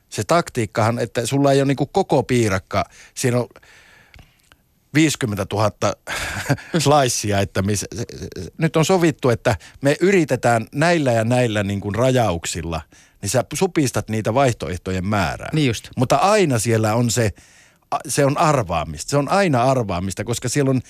Se 0.09 0.25
taktiikkahan, 0.25 0.99
että 0.99 1.27
sulla 1.27 1.53
ei 1.53 1.61
ole 1.61 1.69
niin 1.69 1.77
kuin 1.77 1.91
koko 1.93 2.23
piirakka, 2.23 2.85
siinä 3.15 3.39
on 3.39 3.49
50 4.95 5.47
000 5.53 5.71
slicea, 6.79 7.41
että 7.41 7.63
miss, 7.63 7.85
nyt 8.59 8.77
on 8.77 8.85
sovittu, 8.85 9.31
että 9.31 9.57
me 9.81 9.97
yritetään 10.01 10.67
näillä 10.75 11.13
ja 11.13 11.25
näillä 11.25 11.63
niin 11.63 11.81
kuin 11.81 11.95
rajauksilla– 11.95 12.81
niin 13.23 13.31
sä 13.31 13.45
supistat 13.55 14.11
niitä 14.11 14.35
vaihtoehtojen 14.35 15.07
määrää. 15.07 15.51
Niin 15.53 15.67
just. 15.67 15.89
Mutta 15.97 16.17
aina 16.17 16.59
siellä 16.59 16.95
on 16.95 17.11
se, 17.11 17.31
se 18.09 18.25
on 18.25 18.39
arvaamista. 18.39 19.11
Se 19.11 19.17
on 19.17 19.29
aina 19.29 19.63
arvaamista, 19.63 20.25
koska 20.25 20.49
siellä 20.49 20.71
on 20.71 20.81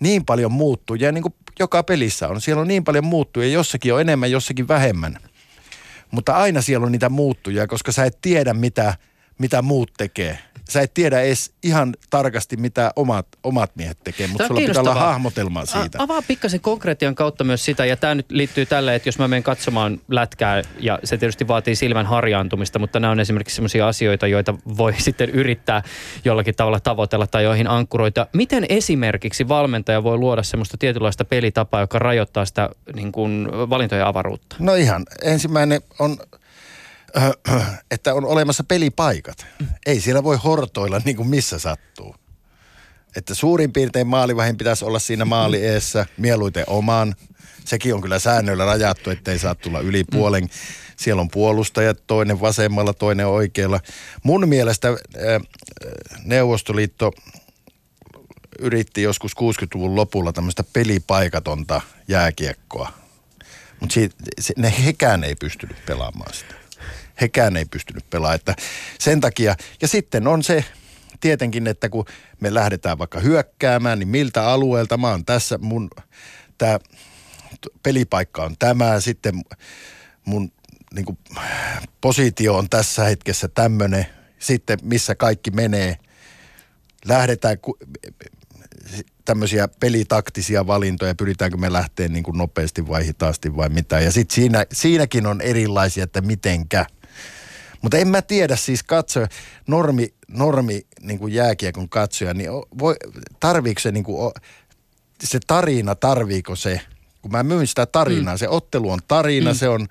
niin 0.00 0.24
paljon 0.24 0.52
muuttuja, 0.52 1.12
niin 1.12 1.22
kuin 1.22 1.34
joka 1.58 1.82
pelissä 1.82 2.28
on. 2.28 2.40
Siellä 2.40 2.60
on 2.60 2.68
niin 2.68 2.84
paljon 2.84 3.04
muuttuja, 3.04 3.48
jossakin 3.48 3.94
on 3.94 4.00
enemmän, 4.00 4.30
jossakin 4.30 4.68
vähemmän. 4.68 5.18
Mutta 6.10 6.36
aina 6.36 6.62
siellä 6.62 6.86
on 6.86 6.92
niitä 6.92 7.08
muuttuja, 7.08 7.66
koska 7.66 7.92
sä 7.92 8.04
et 8.04 8.18
tiedä, 8.22 8.54
mitä, 8.54 8.94
mitä 9.38 9.62
muut 9.62 9.90
tekee. 9.96 10.38
Sä 10.68 10.80
et 10.80 10.94
tiedä 10.94 11.20
edes 11.20 11.52
ihan 11.62 11.94
tarkasti, 12.10 12.56
mitä 12.56 12.92
omat, 12.96 13.26
omat 13.42 13.70
miehet 13.76 13.98
tekee, 14.04 14.26
mutta 14.26 14.46
sulla 14.46 14.60
pitää 14.60 14.80
olla 14.80 14.94
hahmotelma 14.94 15.66
siitä. 15.66 15.98
A- 15.98 16.02
avaa 16.02 16.22
pikkasen 16.22 16.60
konkreettian 16.60 17.14
kautta 17.14 17.44
myös 17.44 17.64
sitä, 17.64 17.84
ja 17.84 17.96
tämä 17.96 18.14
nyt 18.14 18.30
liittyy 18.30 18.66
tälle, 18.66 18.94
että 18.94 19.08
jos 19.08 19.18
mä 19.18 19.28
menen 19.28 19.42
katsomaan 19.42 20.00
lätkää, 20.08 20.62
ja 20.80 20.98
se 21.04 21.18
tietysti 21.18 21.48
vaatii 21.48 21.74
silmän 21.74 22.06
harjaantumista, 22.06 22.78
mutta 22.78 23.00
nämä 23.00 23.10
on 23.10 23.20
esimerkiksi 23.20 23.56
sellaisia 23.56 23.88
asioita, 23.88 24.26
joita 24.26 24.54
voi 24.76 24.94
sitten 25.08 25.30
yrittää 25.30 25.82
jollakin 26.24 26.54
tavalla 26.54 26.80
tavoitella 26.80 27.26
tai 27.26 27.44
joihin 27.44 27.66
ankkuroita. 27.66 28.26
Miten 28.32 28.66
esimerkiksi 28.68 29.48
valmentaja 29.48 30.02
voi 30.02 30.16
luoda 30.16 30.42
semmoista 30.42 30.76
tietynlaista 30.76 31.24
pelitapaa, 31.24 31.80
joka 31.80 31.98
rajoittaa 31.98 32.44
sitä 32.44 32.70
niin 32.94 33.12
kuin, 33.12 33.48
valintojen 33.70 34.06
avaruutta? 34.06 34.56
No 34.58 34.74
ihan, 34.74 35.06
ensimmäinen 35.22 35.80
on, 35.98 36.16
että 37.90 38.14
on 38.14 38.24
olemassa 38.24 38.64
pelipaikat. 38.64 39.46
Ei 39.86 40.00
siellä 40.00 40.24
voi 40.24 40.36
hortoilla 40.44 41.00
niin 41.04 41.16
kuin 41.16 41.28
missä 41.28 41.58
sattuu. 41.58 42.14
Että 43.16 43.34
suurin 43.34 43.72
piirtein 43.72 44.06
maalivahin 44.06 44.56
pitäisi 44.56 44.84
olla 44.84 44.98
siinä 44.98 45.24
maali 45.24 45.66
eessä, 45.66 46.06
mieluiten 46.16 46.64
oman. 46.66 47.14
Sekin 47.64 47.94
on 47.94 48.00
kyllä 48.00 48.18
säännöillä 48.18 48.64
rajattu, 48.64 49.10
ettei 49.10 49.38
saa 49.38 49.54
tulla 49.54 49.80
yli 49.80 50.04
puolen. 50.04 50.48
Siellä 50.96 51.20
on 51.20 51.30
puolustajat, 51.30 52.06
toinen 52.06 52.40
vasemmalla, 52.40 52.92
toinen 52.92 53.26
oikealla. 53.26 53.80
Mun 54.22 54.48
mielestä 54.48 54.88
äh, 54.88 54.96
Neuvostoliitto 56.24 57.12
yritti 58.58 59.02
joskus 59.02 59.32
60-luvun 59.32 59.96
lopulla 59.96 60.32
tämmöistä 60.32 60.64
pelipaikatonta 60.72 61.80
jääkiekkoa. 62.08 62.92
Mutta 63.80 63.94
ne 64.56 64.74
hekään 64.86 65.24
ei 65.24 65.34
pystynyt 65.34 65.76
pelaamaan 65.86 66.34
sitä. 66.34 66.54
Hekään 67.20 67.56
ei 67.56 67.64
pystynyt 67.64 68.10
pelaamaan. 68.10 68.34
Että 68.34 68.54
sen 68.98 69.20
takia, 69.20 69.54
ja 69.82 69.88
sitten 69.88 70.26
on 70.26 70.42
se 70.42 70.64
tietenkin, 71.20 71.66
että 71.66 71.88
kun 71.88 72.04
me 72.40 72.54
lähdetään 72.54 72.98
vaikka 72.98 73.20
hyökkäämään, 73.20 73.98
niin 73.98 74.08
miltä 74.08 74.48
alueelta 74.48 74.96
mä 74.96 75.10
oon 75.10 75.24
tässä, 75.24 75.58
mun 75.58 75.90
tämä 76.58 76.78
pelipaikka 77.82 78.44
on 78.44 78.56
tämä, 78.58 79.00
sitten 79.00 79.42
mun 80.24 80.52
niin 80.94 81.04
kuin, 81.04 81.18
positio 82.00 82.56
on 82.56 82.70
tässä 82.70 83.04
hetkessä 83.04 83.48
tämmöinen, 83.48 84.06
sitten 84.38 84.78
missä 84.82 85.14
kaikki 85.14 85.50
menee, 85.50 85.96
lähdetään 87.04 87.58
ku, 87.58 87.78
tämmöisiä 89.24 89.68
pelitaktisia 89.80 90.66
valintoja, 90.66 91.14
pyritäänkö 91.14 91.56
me 91.56 91.72
lähteä 91.72 92.08
niin 92.08 92.24
kuin 92.24 92.38
nopeasti 92.38 92.88
vai 92.88 93.06
hitaasti 93.06 93.56
vai 93.56 93.68
mitä. 93.68 94.00
Ja 94.00 94.12
sitten 94.12 94.34
siinä, 94.34 94.66
siinäkin 94.72 95.26
on 95.26 95.40
erilaisia, 95.40 96.04
että 96.04 96.20
mitenkä. 96.20 96.86
Mutta 97.82 97.96
en 97.96 98.08
mä 98.08 98.22
tiedä 98.22 98.56
siis 98.56 98.82
katsoja, 98.82 99.28
normi, 99.66 100.14
normi 100.28 100.86
niin 101.00 101.18
kuin 101.18 101.34
jääkiekon 101.34 101.88
katsoja, 101.88 102.34
niin 102.34 102.50
voi, 102.78 102.94
tarviiko 103.40 103.80
se, 103.80 103.92
niin 103.92 104.04
kuin, 104.04 104.32
se 105.24 105.38
tarina, 105.46 105.94
tarviiko 105.94 106.56
se, 106.56 106.80
kun 107.22 107.32
mä 107.32 107.42
myyn 107.42 107.66
sitä 107.66 107.86
tarinaa, 107.86 108.34
mm. 108.34 108.38
se 108.38 108.48
ottelu 108.48 108.90
on 108.90 109.00
tarina, 109.08 109.52
mm. 109.52 109.56
se 109.56 109.68
on 109.68 109.86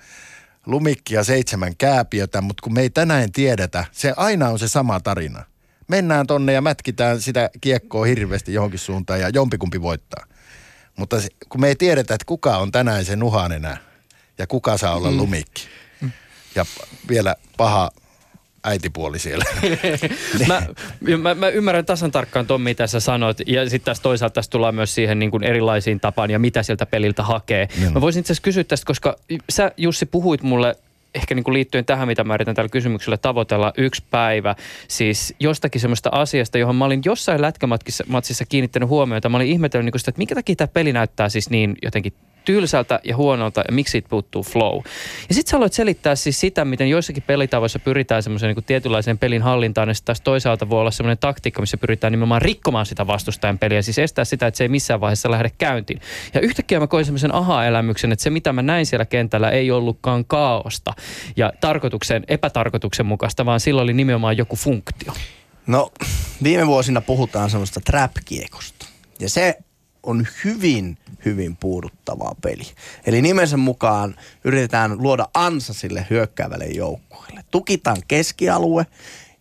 lumikki 0.66 1.16
ja 1.16 1.24
seitsemän 1.24 1.78
kääpiötä, 1.78 2.42
mutta 2.42 2.62
kun 2.62 2.74
me 2.74 2.82
ei 2.82 2.90
tänään 2.90 3.32
tiedetä, 3.32 3.86
se 3.92 4.14
aina 4.18 4.50
on 4.50 4.60
se 4.60 4.68
sama 4.68 5.00
tarina 5.00 5.44
mennään 5.88 6.28
tonne 6.28 6.54
ja 6.54 6.62
mätkitään 6.62 7.22
sitä 7.22 7.50
kiekkoa 7.62 8.06
hirveästi 8.06 8.54
johonkin 8.54 8.80
suuntaan 8.80 9.20
ja 9.20 9.30
jompikumpi 9.30 9.82
voittaa. 9.82 10.26
Mutta 10.96 11.22
se, 11.22 11.28
kun 11.50 11.62
me 11.62 11.68
ei 11.68 11.76
tiedetä, 11.76 12.14
että 12.14 12.26
kuka 12.26 12.58
on 12.58 12.72
tänään 12.72 13.06
se 13.06 13.16
nuhan 13.16 13.52
enää 13.52 13.78
ja 14.38 14.48
kuka 14.48 14.78
saa 14.78 14.96
olla 14.96 15.12
mm. 15.12 15.18
lumikki. 15.18 15.68
Ja 16.58 16.66
vielä 17.10 17.36
paha 17.58 17.92
äitipuoli 18.64 19.20
siellä. 19.20 19.46
mä, 20.48 20.62
mä, 21.18 21.36
mä 21.36 21.50
ymmärrän 21.50 21.86
tasan 21.86 22.12
tarkkaan 22.12 22.48
Tom, 22.48 22.62
mitä 22.62 22.88
sä 22.88 23.00
sanoit. 23.00 23.38
Ja 23.48 23.70
sitten 23.70 23.86
tässä 23.86 24.04
toisaalta 24.04 24.34
tässä 24.34 24.52
tullaan 24.52 24.76
myös 24.76 24.96
siihen 24.96 25.20
niin 25.20 25.32
kuin 25.32 25.44
erilaisiin 25.44 26.00
tapaan 26.00 26.32
ja 26.32 26.40
mitä 26.40 26.64
sieltä 26.64 26.86
peliltä 26.86 27.24
hakee. 27.24 27.68
Mm. 27.80 27.94
Mä 27.94 28.02
voisin 28.02 28.20
itse 28.20 28.34
asiassa 28.34 28.44
kysyä 28.44 28.64
tästä, 28.64 28.86
koska 28.86 29.16
sä 29.50 29.72
Jussi 29.78 30.06
puhuit 30.06 30.42
mulle 30.42 30.76
ehkä 31.16 31.36
niin 31.36 31.44
kuin 31.44 31.54
liittyen 31.54 31.86
tähän, 31.86 32.08
mitä 32.08 32.24
mä 32.24 32.34
yritän 32.34 32.56
tällä 32.56 32.70
kysymyksellä 32.70 33.18
tavoitella, 33.18 33.74
yksi 33.78 34.04
päivä, 34.12 34.56
siis 34.88 35.36
jostakin 35.40 35.82
semmoista 35.82 36.10
asiasta, 36.14 36.58
johon 36.58 36.76
mä 36.76 36.86
olin 36.86 37.02
jossain 37.06 37.42
lätkämatsissa 37.42 38.46
kiinnittänyt 38.50 38.90
huomiota. 38.90 39.30
Mä 39.30 39.38
olin 39.38 39.48
ihmetellyt 39.48 39.86
niin 39.86 40.00
sitä, 40.00 40.10
että 40.10 40.20
minkä 40.20 40.36
takia 40.36 40.56
tämä 40.56 40.68
peli 40.68 40.94
näyttää 40.94 41.30
siis 41.30 41.50
niin 41.50 41.76
jotenkin 41.84 42.14
tylsältä 42.48 43.00
ja 43.04 43.16
huonolta 43.16 43.64
ja 43.68 43.74
miksi 43.74 43.92
siitä 43.92 44.10
puuttuu 44.10 44.44
flow. 44.44 44.82
Ja 45.30 45.36
sitten 45.36 45.52
sä 45.52 45.58
aloit 45.58 45.74
selittää 45.74 46.16
siis 46.16 46.40
sitä, 46.40 46.66
miten 46.66 46.90
joissakin 46.90 47.24
pelitavoissa 47.28 47.80
pyritään 47.80 48.24
semmoiseen 48.24 48.56
niin 48.56 48.66
tietynlaiseen 48.66 49.18
pelin 49.18 49.42
hallintaan 49.42 49.88
ja 49.88 49.94
sitten 49.94 50.06
taas 50.06 50.22
toisaalta 50.22 50.70
voi 50.70 50.80
olla 50.80 50.92
semmoinen 50.92 51.18
taktiikka, 51.18 51.62
missä 51.62 51.78
pyritään 51.78 52.14
nimenomaan 52.14 52.42
rikkomaan 52.42 52.86
sitä 52.86 53.08
vastustajan 53.08 53.60
peliä, 53.60 53.82
siis 53.82 54.00
estää 54.00 54.26
sitä, 54.26 54.48
että 54.48 54.58
se 54.58 54.64
ei 54.64 54.68
missään 54.68 55.02
vaiheessa 55.02 55.32
lähde 55.32 55.52
käyntiin. 55.58 56.02
Ja 56.34 56.42
yhtäkkiä 56.42 56.80
mä 56.80 56.88
koin 56.88 57.06
semmoisen 57.06 57.36
aha-elämyksen, 57.36 58.12
että 58.12 58.24
se 58.24 58.30
mitä 58.30 58.54
mä 58.54 58.62
näin 58.62 58.86
siellä 58.86 59.06
kentällä 59.06 59.50
ei 59.50 59.72
ollutkaan 59.72 60.26
kaaosta 60.26 60.94
ja 61.38 61.54
tarkoituksen, 61.62 62.24
epätarkoituksen 62.28 63.06
mukaista, 63.06 63.46
vaan 63.46 63.60
sillä 63.60 63.82
oli 63.82 63.94
nimenomaan 63.94 64.38
joku 64.38 64.56
funktio. 64.56 65.14
No, 65.68 65.92
viime 66.44 66.68
vuosina 66.68 67.02
puhutaan 67.02 67.50
semmoista 67.50 67.80
trap-kiekosta. 67.82 68.86
Ja 69.20 69.30
se 69.30 69.58
on 70.08 70.28
hyvin, 70.46 70.98
hyvin 71.26 71.56
puuduttavaa 71.56 72.36
peli. 72.42 72.64
Eli 73.06 73.22
nimensä 73.22 73.58
mukaan 73.58 74.16
yritetään 74.44 75.04
luoda 75.04 75.28
ansa 75.34 75.74
sille 75.74 76.08
hyökkäävälle 76.10 76.66
joukkueelle. 76.66 77.44
Tukitaan 77.52 77.98
keskialue 78.08 78.86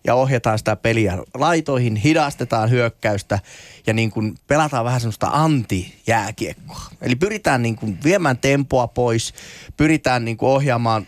ja 0.04 0.14
ohjataan 0.14 0.58
sitä 0.58 0.76
peliä 0.76 1.18
laitoihin, 1.34 1.96
hidastetaan 1.96 2.70
hyökkäystä 2.70 3.38
ja 3.86 3.92
niin 3.92 4.10
kuin 4.10 4.38
pelataan 4.46 4.84
vähän 4.84 5.00
semmoista 5.00 5.28
anti-jääkiekkoa. 5.32 6.80
Eli 7.02 7.16
pyritään 7.16 7.62
niin 7.62 7.76
kuin 7.76 7.98
viemään 8.04 8.38
tempoa 8.38 8.86
pois, 8.86 9.34
pyritään 9.76 10.24
niin 10.24 10.36
kuin 10.36 10.50
ohjaamaan 10.50 11.06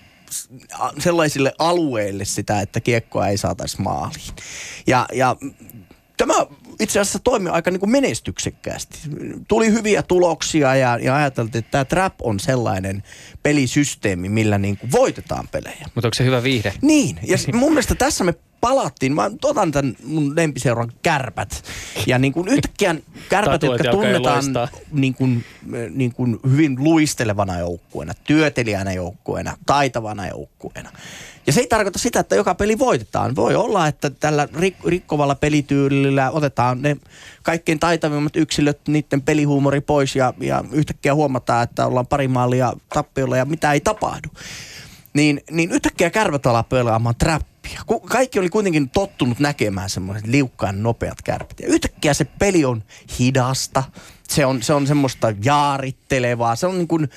sellaisille 0.99 1.53
alueille 1.59 2.25
sitä, 2.25 2.61
että 2.61 2.81
kiekkoa 2.81 3.29
ei 3.29 3.37
saataisi 3.39 3.83
maaliin. 3.83 4.35
Ja, 4.87 5.07
ja 5.13 5.37
tämä 6.17 6.35
itse 6.81 7.01
asiassa 7.01 7.19
toimi 7.19 7.49
aika 7.49 7.71
niin 7.71 7.81
kuin 7.81 7.91
menestyksekkäästi. 7.91 8.99
Tuli 9.49 9.73
hyviä 9.73 10.03
tuloksia 10.03 10.75
ja, 10.75 10.99
ja 11.03 11.17
ajateltiin, 11.17 11.59
että 11.59 11.71
tämä 11.71 11.85
trap 11.85 12.15
on 12.23 12.41
sellainen 12.41 13.03
pelisysteemi, 13.43 14.29
millä 14.29 14.59
niin 14.59 14.77
kuin 14.77 14.93
voitetaan 14.93 15.49
pelejä. 15.49 15.87
Mutta 15.95 16.09
onko 16.09 16.15
se 16.15 16.25
hyvä 16.25 16.43
viihde? 16.43 16.73
Niin, 16.83 17.19
ja 17.23 17.39
mun 17.53 17.73
mielestä 17.73 17.95
tässä 17.95 18.25
me 18.25 18.35
palattiin, 18.61 19.15
mä 19.15 19.31
otan 19.45 19.73
tämän 19.73 19.97
mun 20.05 20.37
lempiseuran 20.37 20.93
kärpät. 21.03 21.65
Ja 22.07 22.19
niin 22.19 22.33
kuin 22.33 22.49
yhtäkkiä 22.49 22.95
kärpät, 23.29 23.63
jotka 23.63 23.91
tunnetaan 23.91 24.45
niin 24.93 25.15
kuin, 25.15 25.45
niin 25.91 26.13
kuin 26.13 26.39
hyvin 26.51 26.77
luistelevana 26.79 27.59
joukkueena, 27.59 28.13
työtelijänä 28.25 28.93
joukkueena, 28.93 29.57
taitavana 29.67 30.29
joukkueena. 30.29 30.91
Ja 31.47 31.53
se 31.53 31.61
ei 31.61 31.67
tarkoita 31.67 31.99
sitä, 31.99 32.21
että 32.21 32.37
joka 32.37 32.55
peli 32.55 32.79
voitetaan. 32.79 33.37
Voi 33.37 33.55
olla, 33.55 33.87
että 33.87 34.11
tällä 34.11 34.49
rik- 34.55 34.89
rikkovalla 34.89 35.35
pelityylillä 35.35 36.31
otetaan 36.31 36.83
ne 36.83 36.97
kaikkein 37.43 37.79
taitavimmat 37.79 38.37
yksilöt, 38.37 38.81
niiden 38.89 39.23
pelihuumori 39.23 39.81
pois 39.81 40.17
ja, 40.17 40.35
ja 40.41 40.65
yhtäkkiä 40.73 41.15
huomataan, 41.15 41.65
että 41.65 41.87
ollaan 41.87 42.07
pari 42.07 42.29
maalia 42.29 42.73
tappiolla 42.95 43.37
ja 43.37 43.45
mitä 43.45 43.73
ei 43.73 43.81
tapahdu. 43.81 44.29
Niin, 45.15 45.41
niin 45.51 45.73
yhtäkkiä 45.73 46.11
kärvät 46.11 46.47
alaa 46.47 46.63
pelaamaan 46.63 47.15
trappia. 47.77 48.09
Kaikki 48.09 48.39
oli 48.39 48.49
kuitenkin 48.49 48.91
tottunut 48.91 49.39
näkemään 49.39 49.91
semmoiset 49.91 50.27
liukkaan 50.27 50.83
nopeat 50.83 51.23
kärpät. 51.23 51.61
Ja 51.61 51.69
yhtäkkiä 51.69 52.15
se 52.15 52.25
peli 52.25 52.65
on 52.65 52.83
hidasta. 53.19 53.83
Se 54.29 54.47
on, 54.47 54.63
se 54.63 54.73
on 54.73 54.87
semmoista 54.87 55.35
jaarittelevaa. 55.45 56.57
Se 56.57 56.67
on 56.67 56.79
niin 56.79 56.89
kuin, 56.89 57.09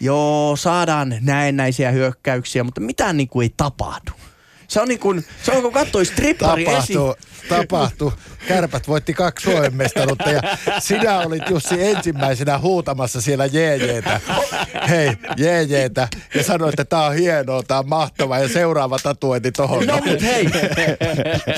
joo, 0.00 0.56
saadaan 0.56 1.14
näennäisiä 1.20 1.90
hyökkäyksiä, 1.90 2.64
mutta 2.64 2.80
mitään 2.80 3.16
niin 3.16 3.28
kuin 3.28 3.44
ei 3.44 3.54
tapahdu. 3.56 4.12
Se 4.68 4.80
on 4.80 4.88
niin 4.88 5.00
kuin, 5.00 5.24
se 5.42 5.52
on 5.52 5.62
kun 5.62 5.72
katsoi 5.72 6.06
strippari 6.06 6.64
Tapahtuu, 6.64 7.10
esi- 7.10 7.48
tapahtui. 7.48 8.12
Kärpät 8.48 8.88
voitti 8.88 9.14
kaksi 9.14 9.50
Suomen 9.50 9.74
mestaruutta 9.76 10.30
ja 10.30 10.40
sinä 10.78 11.18
olit 11.18 11.42
Jussi 11.50 11.86
ensimmäisenä 11.86 12.58
huutamassa 12.58 13.20
siellä 13.20 13.46
jeejeetä. 13.46 14.20
Hei, 14.88 15.12
jeejeetä. 15.36 16.08
Ja 16.34 16.42
sanoit, 16.44 16.72
että 16.72 16.84
tämä 16.84 17.04
on 17.04 17.14
hienoa, 17.14 17.62
tämä 17.62 17.80
on 17.80 17.88
mahtavaa 17.88 18.38
ja 18.38 18.48
seuraava 18.48 18.98
tatuointi 19.02 19.52
tohon. 19.52 19.86
No 19.86 19.94
mutta 20.06 20.24
hei, 20.24 20.48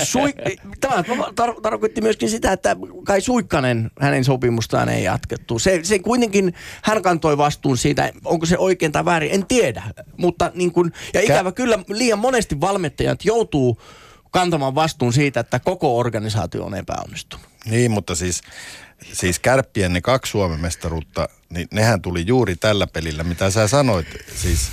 Sui, 0.03 0.33
tämä 0.81 1.03
tar- 1.41 1.61
tarkoitti 1.61 2.01
myöskin 2.01 2.29
sitä, 2.29 2.51
että 2.51 2.75
Kai 3.05 3.21
Suikkanen, 3.21 3.91
hänen 3.99 4.23
sopimustaan 4.23 4.89
ei 4.89 5.03
jatkettu. 5.03 5.59
Se, 5.59 5.79
se 5.83 5.99
kuitenkin, 5.99 6.53
hän 6.83 7.01
kantoi 7.01 7.37
vastuun 7.37 7.77
siitä, 7.77 8.11
onko 8.25 8.45
se 8.45 8.57
oikein 8.57 8.91
tai 8.91 9.05
väärin, 9.05 9.31
en 9.31 9.45
tiedä. 9.45 9.83
Mutta 10.17 10.51
niin 10.55 10.71
kun, 10.71 10.91
ja 11.13 11.21
ikävä 11.21 11.49
Kä- 11.49 11.53
kyllä 11.53 11.79
liian 11.89 12.19
monesti 12.19 12.59
valmettajat 13.01 13.25
joutuu 13.25 13.81
kantamaan 14.31 14.75
vastuun 14.75 15.13
siitä, 15.13 15.39
että 15.39 15.59
koko 15.59 15.97
organisaatio 15.97 16.65
on 16.65 16.75
epäonnistunut. 16.75 17.45
Niin, 17.65 17.91
mutta 17.91 18.15
siis, 18.15 18.41
siis 19.13 19.39
kärppien 19.39 19.93
ne 19.93 20.01
kaksi 20.01 20.31
Suomen 20.31 20.59
mestaruutta, 20.59 21.29
niin 21.49 21.67
nehän 21.71 22.01
tuli 22.01 22.23
juuri 22.27 22.55
tällä 22.55 22.87
pelillä, 22.87 23.23
mitä 23.23 23.49
sä 23.49 23.67
sanoit. 23.67 24.07
Siis 24.35 24.71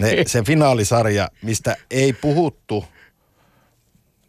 ne, 0.00 0.24
se 0.26 0.42
finaalisarja, 0.42 1.28
mistä 1.42 1.76
ei 1.90 2.12
puhuttu 2.12 2.84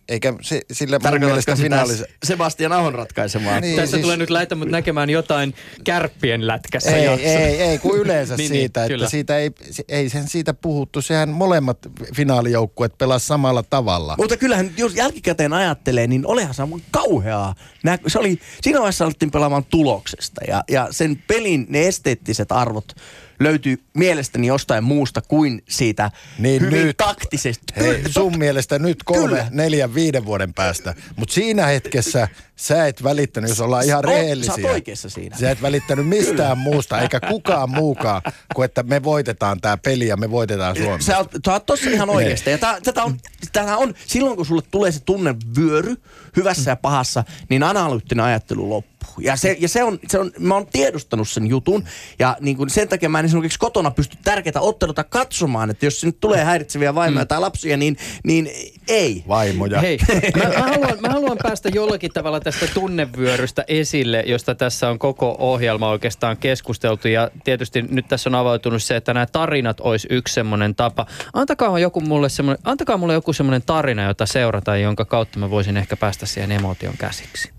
eikä 0.10 0.34
se, 0.42 0.62
sillä 0.72 0.96
mun 0.96 1.02
Tarkoitatko 1.02 1.28
mielestä 1.28 1.56
sitä 1.56 1.64
finaalissa... 1.64 2.06
Sebastian 2.24 2.72
Ahon 2.72 2.94
ratkaisemaan? 2.96 3.62
Niin, 3.62 3.76
Tässä 3.76 3.92
siis- 3.92 4.02
tulee 4.02 4.18
nyt 4.18 4.30
lähettä 4.30 4.56
mut 4.56 4.70
näkemään 4.70 5.10
jotain 5.10 5.54
kärppien 5.84 6.48
lätkässä 6.48 6.96
Ei, 6.96 7.06
jaksossa. 7.06 7.40
ei, 7.40 7.62
ei, 7.62 7.78
kun 7.78 7.98
yleensä 7.98 8.36
Niin, 8.36 8.38
niin, 8.52 8.52
niin, 8.52 8.62
siitä, 8.62 8.80
niin, 8.82 8.88
kyllä. 8.88 9.04
että 9.06 9.12
siitä 9.12 9.38
ei, 9.38 9.52
ei 9.90 10.10
sen 10.10 10.28
siitä 10.28 10.54
puhuttu. 10.54 11.02
Sehän 11.02 11.30
molemmat 11.30 11.78
finaalijoukkueet 12.16 12.98
pelas 12.98 13.28
samalla 13.28 13.64
tavalla. 13.64 14.16
Mutta 14.18 14.38
kyllähän 14.38 14.72
jos 14.78 14.96
jälkikäteen 14.96 15.54
ajattelee, 15.54 16.08
niin 16.08 16.28
olihan 16.28 16.54
se 16.54 16.64
kauheaa. 16.92 17.56
Nää, 17.84 17.98
se 18.08 18.20
oli, 18.20 18.40
siinä 18.62 18.80
vaiheessa 18.80 19.06
alettiin 19.06 19.32
pelaamaan 19.32 19.66
tuloksesta 19.66 20.42
ja, 20.48 20.64
ja 20.70 20.88
sen 20.92 21.24
pelin 21.28 21.66
ne 21.70 21.88
esteettiset 21.88 22.52
arvot 22.52 22.96
löytyy 23.40 23.84
mielestäni 23.94 24.48
jostain 24.48 24.84
muusta 24.84 25.22
kuin 25.22 25.64
siitä 25.70 26.12
Niin 26.40 26.62
hyvin 26.62 26.88
nyt- 26.88 26.98
taktisesta. 26.98 27.74
Hei, 27.78 27.96
Kyllä, 27.96 28.10
sun 28.14 28.38
mielestä 28.38 28.80
nyt 28.80 29.04
kolme, 29.04 29.28
Kyllä. 29.28 29.48
neljän, 29.52 29.96
viiden 29.96 30.26
vuoden 30.26 30.54
päästä. 30.54 30.96
Mutta 31.16 31.34
siinä 31.34 31.66
hetkessä 31.66 32.28
sä 32.56 32.88
et 32.88 33.04
välittänyt, 33.04 33.50
jos 33.50 33.60
ollaan 33.62 33.86
ihan 33.86 34.04
sä 34.04 34.08
rehellisiä. 34.10 34.54
oot 34.54 34.74
oikeassa 34.74 35.10
siinä. 35.10 35.38
Sä 35.38 35.52
et 35.52 35.62
välittänyt 35.62 36.08
mistään 36.08 36.58
muusta, 36.58 37.02
eikä 37.02 37.20
kukaan 37.20 37.70
muukaan, 37.70 38.22
kuin 38.56 38.66
että 38.66 38.84
me 38.84 39.04
voitetaan 39.04 39.62
tämä 39.62 39.78
peli 39.78 40.08
ja 40.08 40.18
me 40.18 40.32
voitetaan 40.32 40.76
Suomi. 40.78 41.04
Sä 41.04 41.18
oot, 41.18 41.32
sä 41.46 41.54
oot 41.54 41.66
tossa 41.66 41.90
ihan 41.90 42.10
oikeasta. 42.10 42.50
Ja 42.50 42.58
tää, 42.58 42.82
tätä 42.82 43.04
on, 43.04 43.18
tätä 43.52 43.78
on, 43.78 43.94
silloin 44.08 44.36
kun 44.36 44.46
sulle 44.46 44.62
tulee 44.72 44.92
se 44.92 45.00
tunnevyöry, 45.00 45.96
hyvässä 46.36 46.72
ja 46.72 46.76
pahassa, 46.76 47.24
niin 47.50 47.64
analyyttinen 47.64 48.26
ajattelu 48.26 48.70
loppuu. 48.70 48.95
Ja, 49.20 49.36
se, 49.36 49.58
ja 49.60 49.70
se, 49.70 49.84
on, 49.84 50.00
se 50.08 50.20
on, 50.20 50.32
mä 50.40 50.54
oon 50.54 50.68
tiedostanut 50.68 51.30
sen 51.30 51.48
jutun. 51.48 51.84
Ja 52.20 52.38
niin 52.40 52.58
kun 52.58 52.70
sen 52.70 52.88
takia 52.88 53.10
mä 53.10 53.20
en 53.20 53.26
esimerkiksi 53.26 53.60
kotona 53.60 53.92
pysty 53.92 54.18
tärkeitä 54.24 54.62
otteluita 54.62 55.04
katsomaan, 55.04 55.70
että 55.70 55.86
jos 55.86 56.06
nyt 56.06 56.20
tulee 56.20 56.44
häiritseviä 56.44 56.96
vaimoja 56.96 57.24
mm. 57.24 57.28
tai 57.28 57.40
lapsia, 57.40 57.78
niin, 57.78 57.98
niin 58.24 58.50
ei. 58.88 59.24
Vaimoja. 59.28 59.82
Hei, 59.82 59.98
mä, 60.36 60.50
mä, 60.50 60.68
haluan, 60.68 60.98
mä 61.00 61.10
haluan 61.10 61.38
päästä 61.44 61.70
jollakin 61.70 62.12
tavalla 62.14 62.40
tästä 62.40 62.68
tunnevyörystä 62.74 63.64
esille, 63.68 64.24
josta 64.28 64.56
tässä 64.56 64.90
on 64.90 65.00
koko 65.00 65.36
ohjelma 65.40 65.90
oikeastaan 65.90 66.38
keskusteltu. 66.38 67.08
Ja 67.08 67.32
tietysti 67.44 67.82
nyt 67.82 68.08
tässä 68.08 68.30
on 68.30 68.36
avautunut 68.36 68.84
se, 68.84 68.96
että 68.96 69.14
nämä 69.14 69.26
tarinat 69.26 69.80
olisi 69.80 70.08
yksi 70.12 70.34
semmoinen 70.34 70.76
tapa. 70.76 71.06
Antakaa, 71.34 71.80
joku 71.80 72.02
mulle 72.02 72.30
semmoinen, 72.30 72.62
antakaa 72.64 72.98
mulle 72.98 73.14
joku 73.14 73.34
semmoinen 73.34 73.62
tarina, 73.66 74.04
jota 74.04 74.26
seurataan, 74.26 74.82
jonka 74.82 75.06
kautta 75.06 75.40
mä 75.40 75.50
voisin 75.50 75.78
ehkä 75.78 75.98
päästä 75.98 76.26
siihen 76.26 76.52
emotion 76.52 76.98
käsiksi. 76.98 77.55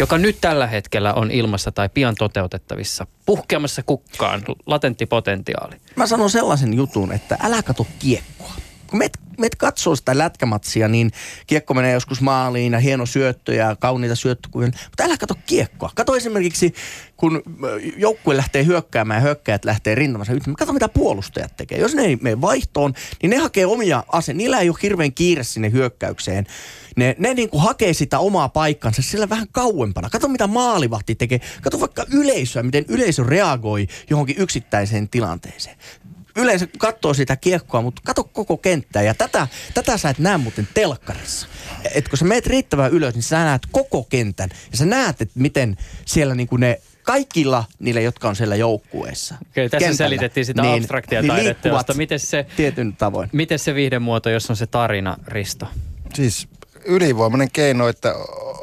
Joka 0.00 0.18
nyt 0.18 0.36
tällä 0.40 0.66
hetkellä 0.66 1.14
on 1.14 1.30
ilmassa 1.30 1.72
tai 1.72 1.88
pian 1.88 2.14
toteutettavissa. 2.14 3.06
Puhkeamassa 3.26 3.82
kukkaan, 3.82 4.42
latentti 4.66 5.06
potentiaali. 5.06 5.76
Mä 5.96 6.06
sanon 6.06 6.30
sellaisen 6.30 6.74
jutun, 6.74 7.12
että 7.12 7.38
älä 7.42 7.62
kato 7.62 7.86
kiekkoa. 7.98 8.52
Kun 8.90 8.98
meet, 8.98 9.18
meet 9.38 9.54
katsoo 9.54 9.96
sitä 9.96 10.18
lätkämatsia, 10.18 10.88
niin 10.88 11.10
kiekko 11.46 11.74
menee 11.74 11.92
joskus 11.92 12.20
maaliin 12.20 12.72
ja 12.72 12.78
hieno 12.78 13.06
syöttö 13.06 13.54
ja 13.54 13.76
kauniita 13.76 14.14
syöttökuvia. 14.16 14.66
Mutta 14.66 15.04
älä 15.04 15.16
kato 15.16 15.34
kiekkoa. 15.46 15.90
Kato 15.94 16.16
esimerkiksi, 16.16 16.74
kun 17.16 17.42
ö, 17.64 17.80
joukkue 17.96 18.36
lähtee 18.36 18.66
hyökkäämään 18.66 19.18
ja 19.18 19.22
hyökkäjät 19.22 19.64
lähtee 19.64 19.94
rintamassa 19.94 20.32
yhtä. 20.32 20.50
Kato, 20.58 20.72
mitä 20.72 20.88
puolustajat 20.88 21.56
tekee. 21.56 21.78
Jos 21.78 21.94
ne 21.94 22.02
ei 22.02 22.16
mene 22.20 22.40
vaihtoon, 22.40 22.94
niin 23.22 23.30
ne 23.30 23.36
hakee 23.36 23.66
omia 23.66 24.04
ase. 24.12 24.32
Niillä 24.32 24.60
ei 24.60 24.68
ole 24.68 24.78
hirveän 24.82 25.12
kiire 25.12 25.44
sinne 25.44 25.72
hyökkäykseen. 25.72 26.46
Ne, 26.96 27.16
ne 27.18 27.34
niin 27.34 27.50
kuin 27.50 27.62
hakee 27.62 27.92
sitä 27.92 28.18
omaa 28.18 28.48
paikkansa 28.48 29.02
sillä 29.02 29.28
vähän 29.28 29.46
kauempana. 29.52 30.10
Kato, 30.10 30.28
mitä 30.28 30.46
maalivahti 30.46 31.14
tekee. 31.14 31.40
Kato 31.62 31.80
vaikka 31.80 32.04
yleisöä, 32.12 32.62
miten 32.62 32.84
yleisö 32.88 33.24
reagoi 33.26 33.86
johonkin 34.10 34.36
yksittäiseen 34.38 35.08
tilanteeseen 35.08 35.76
yleensä 36.36 36.66
katsoo 36.78 37.14
sitä 37.14 37.36
kiekkoa, 37.36 37.82
mutta 37.82 38.02
kato 38.04 38.24
koko 38.24 38.56
kenttää. 38.56 39.02
Ja 39.02 39.14
tätä, 39.14 39.48
tätä 39.74 39.98
sä 39.98 40.10
et 40.10 40.18
näe 40.18 40.38
muuten 40.38 40.68
telkkarissa. 40.74 41.46
Et 41.94 42.08
kun 42.08 42.18
sä 42.18 42.24
meet 42.24 42.46
riittävän 42.46 42.90
ylös, 42.90 43.14
niin 43.14 43.22
sä 43.22 43.44
näet 43.44 43.62
koko 43.72 44.02
kentän. 44.04 44.50
Ja 44.70 44.76
sä 44.76 44.86
näet, 44.86 45.20
että 45.20 45.40
miten 45.40 45.76
siellä 46.04 46.34
niinku 46.34 46.56
ne 46.56 46.80
kaikilla 47.02 47.64
niillä, 47.78 48.00
jotka 48.00 48.28
on 48.28 48.36
siellä 48.36 48.56
joukkueessa. 48.56 49.34
Okei, 49.50 49.68
tässä 49.68 49.88
kentällä, 49.88 50.08
selitettiin 50.08 50.46
sitä 50.46 50.72
abstraktia 50.72 51.22
taideteosta. 51.22 51.68
liikkuvat 51.68 51.96
Miten 51.96 52.20
se- 52.20 52.46
Tietyn 52.56 52.96
tavoin. 52.96 53.28
Miten 53.32 53.58
se 53.58 53.74
viihdemuoto, 53.74 54.30
jos 54.30 54.50
on 54.50 54.56
se 54.56 54.66
tarina, 54.66 55.16
Risto? 55.26 55.66
Siis 56.14 56.48
ylivoimainen 56.84 57.50
keino, 57.52 57.88
että 57.88 58.14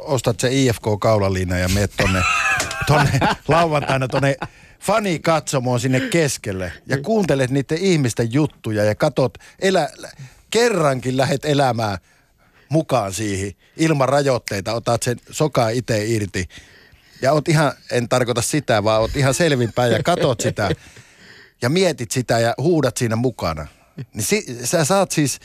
ostat 0.04 0.40
se 0.40 0.48
IFK-kaulaliina 0.52 1.58
ja 1.58 1.68
meet 1.68 1.92
tonne, 1.96 2.22
tonne 2.86 3.10
lauantaina 3.48 4.08
tonne 4.08 4.36
fani 4.80 5.18
katsomoon 5.18 5.80
sinne 5.80 6.00
keskelle 6.00 6.72
ja 6.86 7.02
kuuntelet 7.02 7.50
niiden 7.50 7.78
ihmisten 7.78 8.32
juttuja 8.32 8.84
ja 8.84 8.94
katot, 8.94 9.38
elä, 9.58 9.88
kerrankin 10.50 11.16
lähet 11.16 11.44
elämään 11.44 11.98
mukaan 12.68 13.12
siihen 13.12 13.52
ilman 13.76 14.08
rajoitteita, 14.08 14.72
otat 14.72 15.02
sen 15.02 15.16
sokaa 15.30 15.68
itse 15.68 16.04
irti 16.04 16.48
ja 17.22 17.32
oot 17.32 17.48
ihan, 17.48 17.72
en 17.90 18.08
tarkoita 18.08 18.42
sitä, 18.42 18.84
vaan 18.84 19.00
oot 19.00 19.16
ihan 19.16 19.34
selvinpäin 19.34 19.92
ja 19.92 20.02
katot 20.02 20.40
sitä 20.40 20.70
ja 21.62 21.68
mietit 21.68 22.10
sitä 22.10 22.38
ja 22.38 22.54
huudat 22.58 22.96
siinä 22.96 23.16
mukana. 23.16 23.66
Niin 24.14 24.24
si, 24.24 24.58
sä 24.64 24.84
saat 24.84 25.10
siis 25.10 25.40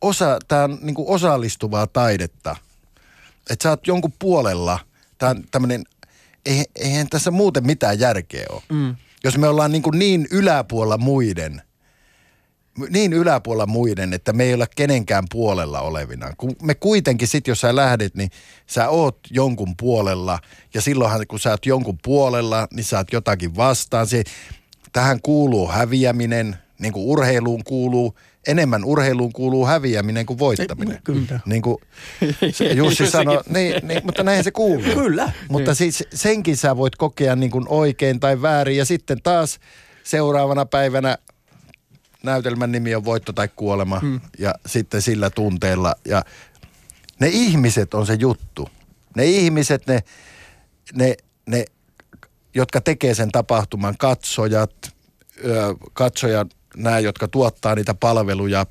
osa, 0.00 0.38
tää 0.48 0.64
on 0.64 0.78
niinku 0.82 1.12
osallistuvaa 1.12 1.86
taidetta. 1.86 2.56
Että 3.50 3.62
sä 3.62 3.70
oot 3.70 3.86
jonkun 3.86 4.12
puolella, 4.18 4.78
tää 5.18 5.30
on 5.30 5.44
tämmönen, 5.50 5.84
eihän, 6.76 7.08
tässä 7.10 7.30
muuten 7.30 7.66
mitään 7.66 8.00
järkeä 8.00 8.46
ole. 8.50 8.62
Mm. 8.72 8.96
Jos 9.24 9.38
me 9.38 9.48
ollaan 9.48 9.72
niinku 9.72 9.90
niin 9.90 10.26
yläpuolella 10.30 10.98
muiden, 10.98 11.62
niin 12.90 13.12
yläpuolella 13.12 13.66
muiden, 13.66 14.12
että 14.12 14.32
me 14.32 14.44
ei 14.44 14.54
olla 14.54 14.66
kenenkään 14.76 15.24
puolella 15.30 15.80
olevina. 15.80 16.32
Kun 16.38 16.56
me 16.62 16.74
kuitenkin 16.74 17.28
sit, 17.28 17.46
jos 17.46 17.60
sä 17.60 17.76
lähdet, 17.76 18.14
niin 18.14 18.30
sä 18.66 18.88
oot 18.88 19.18
jonkun 19.30 19.74
puolella. 19.76 20.38
Ja 20.74 20.80
silloinhan, 20.80 21.26
kun 21.28 21.40
sä 21.40 21.50
oot 21.50 21.66
jonkun 21.66 21.98
puolella, 22.02 22.68
niin 22.72 22.84
sä 22.84 22.98
oot 22.98 23.12
jotakin 23.12 23.56
vastaan. 23.56 24.06
Se, 24.06 24.22
tähän 24.92 25.20
kuuluu 25.22 25.68
häviäminen, 25.68 26.56
niin 26.78 26.92
kuin 26.92 27.06
urheiluun 27.06 27.64
kuuluu. 27.64 28.18
Enemmän 28.46 28.84
urheiluun 28.84 29.32
kuuluu 29.32 29.66
häviäminen 29.66 30.26
kuin 30.26 30.38
voittaminen. 30.38 31.00
Kyllä. 31.04 31.40
Niin 31.46 31.62
kuin 31.62 31.76
Jussi 32.74 33.10
sanoi, 33.10 33.40
niin, 33.48 33.88
niin, 33.88 34.00
mutta 34.04 34.22
näin 34.22 34.44
se 34.44 34.50
kuuluu. 34.50 34.94
Kyllä. 34.94 35.32
Mutta 35.48 35.74
siis 35.74 36.04
senkin 36.14 36.56
sä 36.56 36.76
voit 36.76 36.96
kokea 36.96 37.36
niin 37.36 37.50
kuin 37.50 37.64
oikein 37.68 38.20
tai 38.20 38.42
väärin. 38.42 38.76
Ja 38.76 38.84
sitten 38.84 39.22
taas 39.22 39.58
seuraavana 40.02 40.66
päivänä 40.66 41.18
näytelmän 42.22 42.72
nimi 42.72 42.94
on 42.94 43.04
Voitto 43.04 43.32
tai 43.32 43.48
kuolema. 43.56 43.98
Hmm. 44.00 44.20
Ja 44.38 44.54
sitten 44.66 45.02
sillä 45.02 45.30
tunteella. 45.30 45.94
Ja 46.04 46.22
ne 47.20 47.28
ihmiset 47.28 47.94
on 47.94 48.06
se 48.06 48.14
juttu. 48.14 48.68
Ne 49.16 49.24
ihmiset, 49.24 49.86
ne, 49.86 50.00
ne, 50.94 51.16
ne 51.46 51.64
jotka 52.54 52.80
tekee 52.80 53.14
sen 53.14 53.32
tapahtuman, 53.32 53.94
katsojat, 53.98 54.94
ö, 55.44 55.74
katsojat, 55.92 56.48
nämä, 56.76 56.98
jotka 56.98 57.28
tuottaa 57.28 57.74
niitä 57.74 57.94
palveluja, 57.94 58.66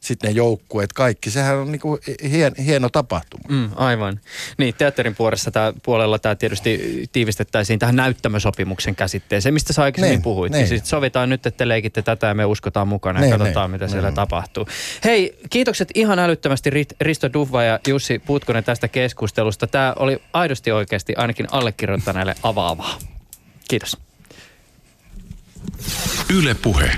sitten 0.00 0.28
ne 0.28 0.36
joukkueet, 0.36 0.92
kaikki. 0.92 1.30
Sehän 1.30 1.56
on 1.56 1.72
niinku 1.72 1.98
hien, 2.30 2.52
hieno 2.64 2.88
tapahtuma. 2.88 3.44
Mm, 3.48 3.70
aivan. 3.76 4.20
Niin, 4.58 4.74
teatterin 4.74 5.14
puolessa 5.14 5.50
tää, 5.50 5.72
puolella 5.82 6.18
tämä 6.18 6.34
tietysti 6.34 7.02
tiivistettäisiin 7.12 7.78
tähän 7.78 7.96
näyttämösopimuksen 7.96 8.96
käsitteeseen, 8.96 9.54
mistä 9.54 9.72
sä 9.72 9.82
aikaisemmin 9.82 10.16
Niin, 10.16 10.22
puhuit. 10.22 10.52
niin. 10.52 10.58
Niin. 10.58 10.68
Sitten 10.68 10.88
sovitaan 10.88 11.28
nyt, 11.28 11.46
että 11.46 11.58
te 11.58 11.68
leikitte 11.68 12.02
tätä 12.02 12.26
ja 12.26 12.34
me 12.34 12.44
uskotaan 12.44 12.88
mukana 12.88 13.18
ja 13.18 13.26
Niin, 13.26 13.38
katsotaan, 13.38 13.70
niin, 13.70 13.74
mitä 13.74 13.84
niin. 13.84 13.92
siellä 13.92 14.12
tapahtuu. 14.12 14.68
Hei, 15.04 15.38
kiitokset 15.50 15.88
ihan 15.94 16.18
älyttömästi 16.18 16.70
Risto 17.00 17.32
Dufva 17.32 17.62
ja 17.62 17.80
Jussi 17.88 18.18
Putkonen 18.18 18.64
tästä 18.64 18.88
keskustelusta. 18.88 19.66
Tämä 19.66 19.92
oli 19.98 20.22
aidosti 20.32 20.72
oikeasti 20.72 21.14
ainakin 21.16 21.46
allekirjoittaneelle 21.52 22.34
avaavaa. 22.42 22.98
Kiitos. 23.68 23.96
Yle 26.34 26.54
Puhe. 26.54 26.90